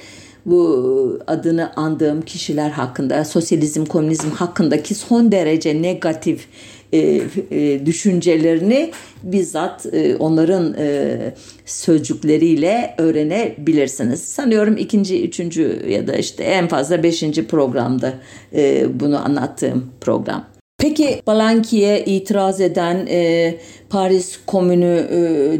bu 0.47 1.19
adını 1.27 1.73
andığım 1.77 2.23
kişiler 2.23 2.71
hakkında, 2.71 3.25
sosyalizm, 3.25 3.85
komünizm 3.85 4.31
hakkındaki 4.31 4.95
son 4.95 5.33
derece 5.33 5.83
negatif 5.83 6.49
e, 6.93 7.23
e, 7.51 7.87
düşüncelerini 7.87 8.91
bizzat 9.23 9.87
e, 9.93 10.17
onların 10.17 10.75
e, 10.79 11.17
sözcükleriyle 11.65 12.95
öğrenebilirsiniz. 12.99 14.23
Sanıyorum 14.23 14.77
ikinci, 14.77 15.25
üçüncü 15.25 15.83
ya 15.89 16.07
da 16.07 16.17
işte 16.17 16.45
en 16.45 16.69
fazla 16.69 17.03
beşinci 17.03 17.47
programda 17.47 18.15
e, 18.55 18.87
bunu 19.01 19.25
anlattığım 19.25 19.91
program. 20.01 20.45
Peki 20.79 21.23
Balanki'ye 21.27 22.05
itiraz 22.05 22.61
eden 22.61 23.07
e, 23.11 23.55
Paris 23.91 24.39
Komünü 24.47 25.07
e, 25.11 25.19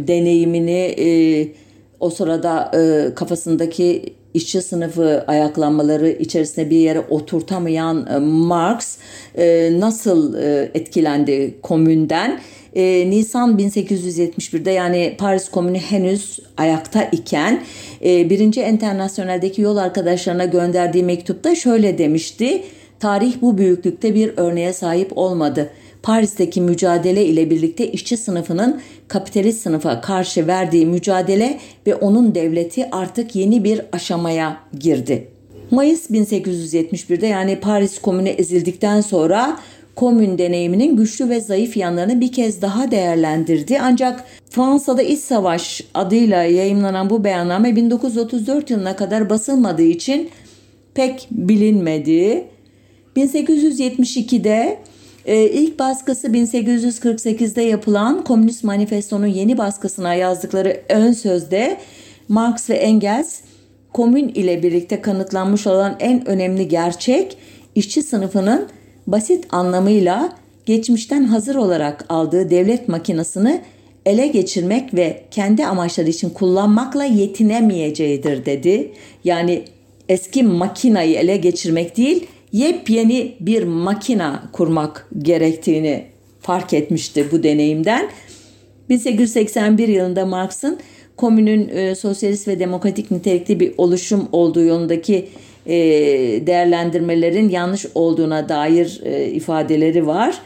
deneyimini 0.09 0.95
e, 0.99 1.09
o 2.01 2.11
sırada 2.11 2.71
e, 2.75 3.15
kafasındaki 3.15 4.16
işçi 4.37 4.63
sınıfı 4.63 5.25
ayaklanmaları 5.27 6.11
içerisinde 6.11 6.71
bir 6.71 6.77
yere 6.77 7.01
oturtamayan 7.01 8.07
e, 8.07 8.19
Marx 8.19 8.97
e, 9.39 9.71
nasıl 9.81 10.35
e, 10.35 10.71
etkilendi 10.75 11.55
komünden? 11.63 12.41
Nisan 13.07 13.59
1871'de 13.59 14.71
yani 14.71 15.15
Paris 15.19 15.49
Komünü 15.49 15.79
henüz 15.79 16.41
ayakta 16.57 17.03
iken 17.03 17.63
birinci 18.03 18.61
Enternasyonel'deki 18.61 19.63
yol 19.63 19.77
arkadaşlarına 19.77 20.45
gönderdiği 20.45 21.05
mektupta 21.05 21.55
şöyle 21.55 21.99
demişti. 21.99 22.63
Tarih 23.01 23.35
bu 23.43 23.59
büyüklükte 23.59 24.15
bir 24.15 24.33
örneğe 24.37 24.73
sahip 24.73 25.19
olmadı. 25.19 25.71
Paris'teki 26.07 26.61
mücadele 26.61 27.27
ile 27.27 27.51
birlikte 27.51 27.93
işçi 27.93 28.17
sınıfının 28.17 28.81
kapitalist 29.09 29.63
sınıfa 29.63 30.01
karşı 30.01 30.47
verdiği 30.47 30.87
mücadele 30.87 31.59
ve 31.87 31.95
onun 31.95 32.35
devleti 32.35 32.91
artık 32.91 33.37
yeni 33.37 33.65
bir 33.65 33.81
aşamaya 33.93 34.57
girdi. 34.79 35.29
Mayıs 35.71 36.11
1871'de 36.11 37.27
yani 37.27 37.61
Paris 37.61 38.01
Komünü 38.01 38.29
ezildikten 38.29 39.01
sonra 39.01 39.61
komün 39.95 40.39
deneyiminin 40.39 40.97
güçlü 40.97 41.29
ve 41.29 41.41
zayıf 41.41 41.77
yanlarını 41.77 42.21
bir 42.21 42.33
kez 42.33 42.63
daha 42.63 42.91
değerlendirdi. 42.91 43.79
Ancak 43.83 44.25
Fransa'da 44.51 45.03
İç 45.03 45.21
Savaş 45.21 45.81
adıyla 45.95 46.43
yayımlanan 46.43 47.11
bu 47.11 47.25
beyanname 47.25 47.77
1934 47.77 48.71
yılına 48.71 48.97
kadar 48.97 49.31
basılmadığı 49.31 49.83
için 49.83 50.31
pek 50.95 51.29
bilinmedi. 51.31 52.45
1872'de 53.17 54.79
ee, 55.27 55.51
ilk 55.51 55.79
baskısı 55.79 56.29
1848'de 56.29 57.63
yapılan 57.63 58.25
Komünist 58.25 58.65
Manifesto'nun 58.65 59.27
yeni 59.27 59.59
baskısına 59.59 60.15
yazdıkları 60.15 60.81
ön 60.89 61.13
sözde 61.13 61.77
Marx 62.29 62.71
ve 62.71 62.75
Engels 62.75 63.41
komün 63.93 64.29
ile 64.29 64.63
birlikte 64.63 65.01
kanıtlanmış 65.01 65.67
olan 65.67 65.97
en 66.01 66.29
önemli 66.29 66.69
gerçek 66.69 67.37
işçi 67.75 68.03
sınıfının 68.03 68.69
basit 69.07 69.47
anlamıyla 69.51 70.33
geçmişten 70.67 71.25
hazır 71.25 71.55
olarak 71.55 72.05
aldığı 72.09 72.51
devlet 72.51 72.89
makinasını 72.89 73.61
ele 74.07 74.27
geçirmek 74.27 74.95
ve 74.95 75.23
kendi 75.31 75.67
amaçları 75.67 76.09
için 76.09 76.31
kullanmakla 76.31 77.05
yetinemeyeceğidir 77.05 78.47
dedi. 78.47 78.93
Yani 79.25 79.65
eski 80.09 80.43
makinayı 80.43 81.17
ele 81.17 81.37
geçirmek 81.37 81.97
değil, 81.97 82.27
yepyeni 82.59 83.37
bir 83.41 83.63
makina 83.63 84.43
kurmak 84.53 85.09
gerektiğini 85.19 86.05
fark 86.41 86.73
etmişti 86.73 87.27
bu 87.33 87.43
deneyimden. 87.43 88.09
1881 88.89 89.89
yılında 89.89 90.27
Marx'ın 90.27 90.79
komünün 91.17 91.69
e, 91.69 91.95
sosyalist 91.95 92.49
ve 92.49 92.59
demokratik 92.59 93.11
nitelikli 93.11 93.61
bir 93.61 93.73
oluşum 93.79 94.29
olduğu 94.33 94.63
yolundaki 94.63 95.29
e, 95.67 95.77
değerlendirmelerin 96.47 97.49
yanlış 97.49 97.87
olduğuna 97.95 98.49
dair 98.49 99.01
e, 99.05 99.27
ifadeleri 99.27 100.07
var. 100.07 100.39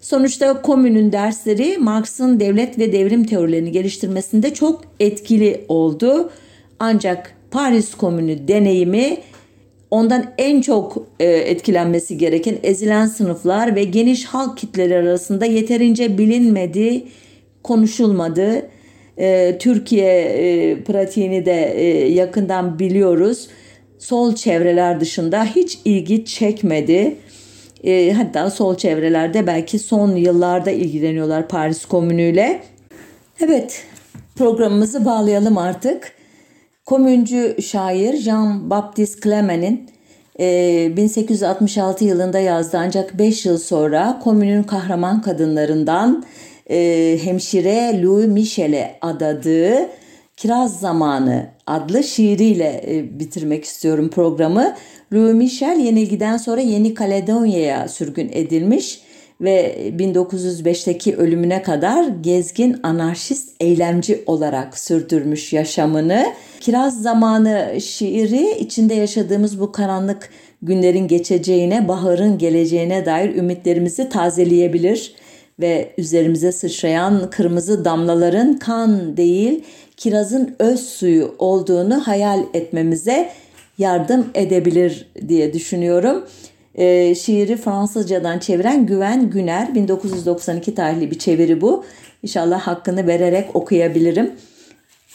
Sonuçta 0.00 0.62
komünün 0.62 1.12
dersleri 1.12 1.78
Marx'ın 1.78 2.40
devlet 2.40 2.78
ve 2.78 2.92
devrim 2.92 3.24
teorilerini 3.24 3.72
geliştirmesinde 3.72 4.54
çok 4.54 4.82
etkili 5.00 5.64
oldu. 5.68 6.30
Ancak 6.78 7.34
Paris 7.50 7.94
Komünü 7.94 8.48
deneyimi 8.48 9.16
ondan 9.92 10.24
en 10.38 10.60
çok 10.60 11.06
e, 11.20 11.26
etkilenmesi 11.26 12.18
gereken 12.18 12.58
ezilen 12.62 13.06
sınıflar 13.06 13.76
ve 13.76 13.84
geniş 13.84 14.24
halk 14.24 14.58
kitleri 14.58 14.96
arasında 14.96 15.46
yeterince 15.46 16.18
bilinmedi, 16.18 17.04
konuşulmadı. 17.62 18.68
E, 19.18 19.58
Türkiye 19.58 20.20
e, 20.22 20.82
pratiğini 20.84 21.46
de 21.46 21.74
e, 21.76 22.12
yakından 22.12 22.78
biliyoruz. 22.78 23.48
sol 23.98 24.34
çevreler 24.34 25.00
dışında 25.00 25.44
hiç 25.44 25.78
ilgi 25.84 26.24
çekmedi. 26.24 27.16
E, 27.84 28.12
hatta 28.12 28.50
sol 28.50 28.76
çevrelerde 28.76 29.46
belki 29.46 29.78
son 29.78 30.16
yıllarda 30.16 30.70
ilgileniyorlar 30.70 31.48
Paris 31.48 31.84
Komünü'yle. 31.84 32.62
Evet 33.40 33.84
programımızı 34.36 35.04
bağlayalım 35.04 35.58
artık. 35.58 36.21
Komüncü 36.92 37.56
şair 37.62 38.14
Jean-Baptiste 38.14 39.20
Clement'in 39.22 39.90
1866 40.96 42.04
yılında 42.04 42.38
yazdı 42.38 42.78
ancak 42.80 43.18
5 43.18 43.46
yıl 43.46 43.58
sonra 43.58 44.20
komünün 44.24 44.62
kahraman 44.62 45.22
kadınlarından 45.22 46.24
e, 46.70 47.18
hemşire 47.22 48.02
Louis 48.02 48.26
Michel'e 48.26 48.98
adadığı 49.00 49.88
Kiraz 50.36 50.80
Zamanı 50.80 51.46
adlı 51.66 52.02
şiiriyle 52.02 52.84
e, 52.88 53.18
bitirmek 53.18 53.64
istiyorum 53.64 54.10
programı. 54.10 54.74
Louis 55.12 55.34
Michel 55.34 55.78
yenilgiden 55.78 56.36
sonra 56.36 56.60
Yeni 56.60 56.94
Kaledonya'ya 56.94 57.88
sürgün 57.88 58.30
edilmiş 58.32 59.00
ve 59.42 59.76
1905'teki 59.98 61.16
ölümüne 61.16 61.62
kadar 61.62 62.08
gezgin 62.20 62.76
anarşist 62.82 63.54
eylemci 63.60 64.22
olarak 64.26 64.78
sürdürmüş 64.78 65.52
yaşamını. 65.52 66.26
Kiraz 66.60 67.02
Zamanı 67.02 67.80
şiiri 67.80 68.58
içinde 68.58 68.94
yaşadığımız 68.94 69.60
bu 69.60 69.72
karanlık 69.72 70.30
günlerin 70.62 71.08
geçeceğine, 71.08 71.88
baharın 71.88 72.38
geleceğine 72.38 73.06
dair 73.06 73.34
ümitlerimizi 73.34 74.08
tazeleyebilir 74.08 75.14
ve 75.60 75.92
üzerimize 75.98 76.52
sıçrayan 76.52 77.30
kırmızı 77.30 77.84
damlaların 77.84 78.58
kan 78.58 79.16
değil, 79.16 79.64
kirazın 79.96 80.56
öz 80.58 80.80
suyu 80.80 81.34
olduğunu 81.38 82.06
hayal 82.06 82.40
etmemize 82.54 83.28
yardım 83.78 84.26
edebilir 84.34 85.08
diye 85.28 85.52
düşünüyorum. 85.52 86.24
E, 86.74 87.14
şiiri 87.14 87.56
Fransızcadan 87.56 88.38
çeviren 88.38 88.86
Güven 88.86 89.30
Güner 89.30 89.74
1992 89.74 90.74
tarihli 90.74 91.10
bir 91.10 91.18
çeviri 91.18 91.60
bu. 91.60 91.84
İnşallah 92.22 92.60
hakkını 92.60 93.06
vererek 93.06 93.56
okuyabilirim. 93.56 94.32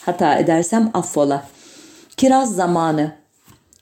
Hata 0.06 0.36
edersem 0.36 0.92
affola. 0.94 1.44
Kiraz 2.18 2.56
zamanı. 2.56 3.12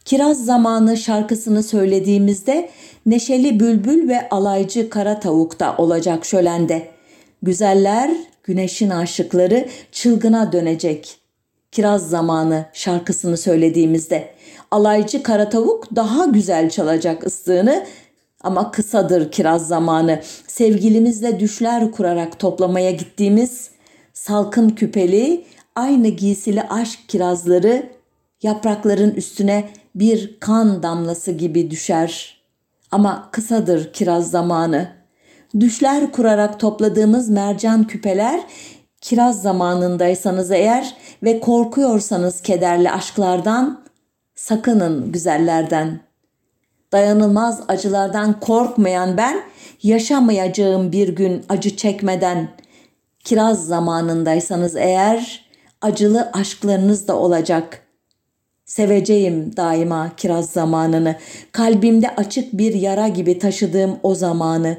Kiraz 0.05 0.45
zamanı 0.45 0.97
şarkısını 0.97 1.63
söylediğimizde 1.63 2.69
neşeli 3.05 3.59
bülbül 3.59 4.09
ve 4.09 4.29
alaycı 4.29 4.89
kara 4.89 5.19
tavuk 5.19 5.59
da 5.59 5.75
olacak 5.77 6.25
şölende. 6.25 6.87
Güzeller, 7.41 8.11
güneşin 8.43 8.89
aşıkları 8.89 9.67
çılgına 9.91 10.51
dönecek. 10.51 11.17
Kiraz 11.71 12.09
zamanı 12.09 12.65
şarkısını 12.73 13.37
söylediğimizde 13.37 14.34
alaycı 14.75 15.23
kara 15.23 15.49
tavuk 15.49 15.95
daha 15.95 16.25
güzel 16.25 16.69
çalacak 16.69 17.25
ıslığını 17.25 17.85
ama 18.41 18.71
kısadır 18.71 19.31
kiraz 19.31 19.67
zamanı. 19.67 20.19
Sevgilimizle 20.47 21.39
düşler 21.39 21.91
kurarak 21.91 22.39
toplamaya 22.39 22.91
gittiğimiz 22.91 23.69
salkın 24.13 24.69
küpeli, 24.69 25.45
aynı 25.75 26.07
giysili 26.07 26.61
aşk 26.61 26.99
kirazları 27.07 27.89
yaprakların 28.43 29.11
üstüne 29.11 29.69
bir 29.95 30.39
kan 30.39 30.83
damlası 30.83 31.31
gibi 31.31 31.71
düşer. 31.71 32.41
Ama 32.91 33.29
kısadır 33.31 33.93
kiraz 33.93 34.31
zamanı. 34.31 34.87
Düşler 35.59 36.11
kurarak 36.11 36.59
topladığımız 36.59 37.29
mercan 37.29 37.87
küpeler 37.87 38.41
kiraz 39.01 39.41
zamanındaysanız 39.41 40.51
eğer 40.51 40.95
ve 41.23 41.39
korkuyorsanız 41.39 42.41
kederli 42.41 42.91
aşklardan 42.91 43.84
sakının 44.35 45.11
güzellerden. 45.11 45.99
Dayanılmaz 46.91 47.63
acılardan 47.67 48.39
korkmayan 48.39 49.17
ben 49.17 49.43
yaşamayacağım 49.83 50.91
bir 50.91 51.09
gün 51.09 51.45
acı 51.49 51.75
çekmeden. 51.75 52.49
Kiraz 53.19 53.67
zamanındaysanız 53.67 54.75
eğer 54.75 55.45
acılı 55.81 56.29
aşklarınız 56.33 57.07
da 57.07 57.17
olacak. 57.17 57.81
Seveceğim 58.65 59.57
daima 59.57 60.11
kiraz 60.17 60.49
zamanını, 60.49 61.15
kalbimde 61.51 62.15
açık 62.15 62.53
bir 62.53 62.73
yara 62.73 63.07
gibi 63.07 63.39
taşıdığım 63.39 63.99
o 64.03 64.15
zamanı 64.15 64.77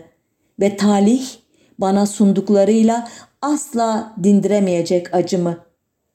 ve 0.60 0.76
talih 0.76 1.28
bana 1.78 2.06
sunduklarıyla 2.06 3.08
asla 3.42 4.14
dindiremeyecek 4.22 5.14
acımı. 5.14 5.58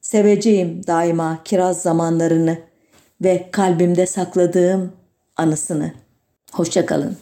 Seveceğim 0.01 0.81
daima 0.87 1.39
kiraz 1.43 1.81
zamanlarını 1.81 2.70
ve 3.21 3.49
kalbimde 3.51 4.05
sakladığım 4.05 4.93
anısını. 5.37 5.93
Hoşçakalın. 6.51 7.17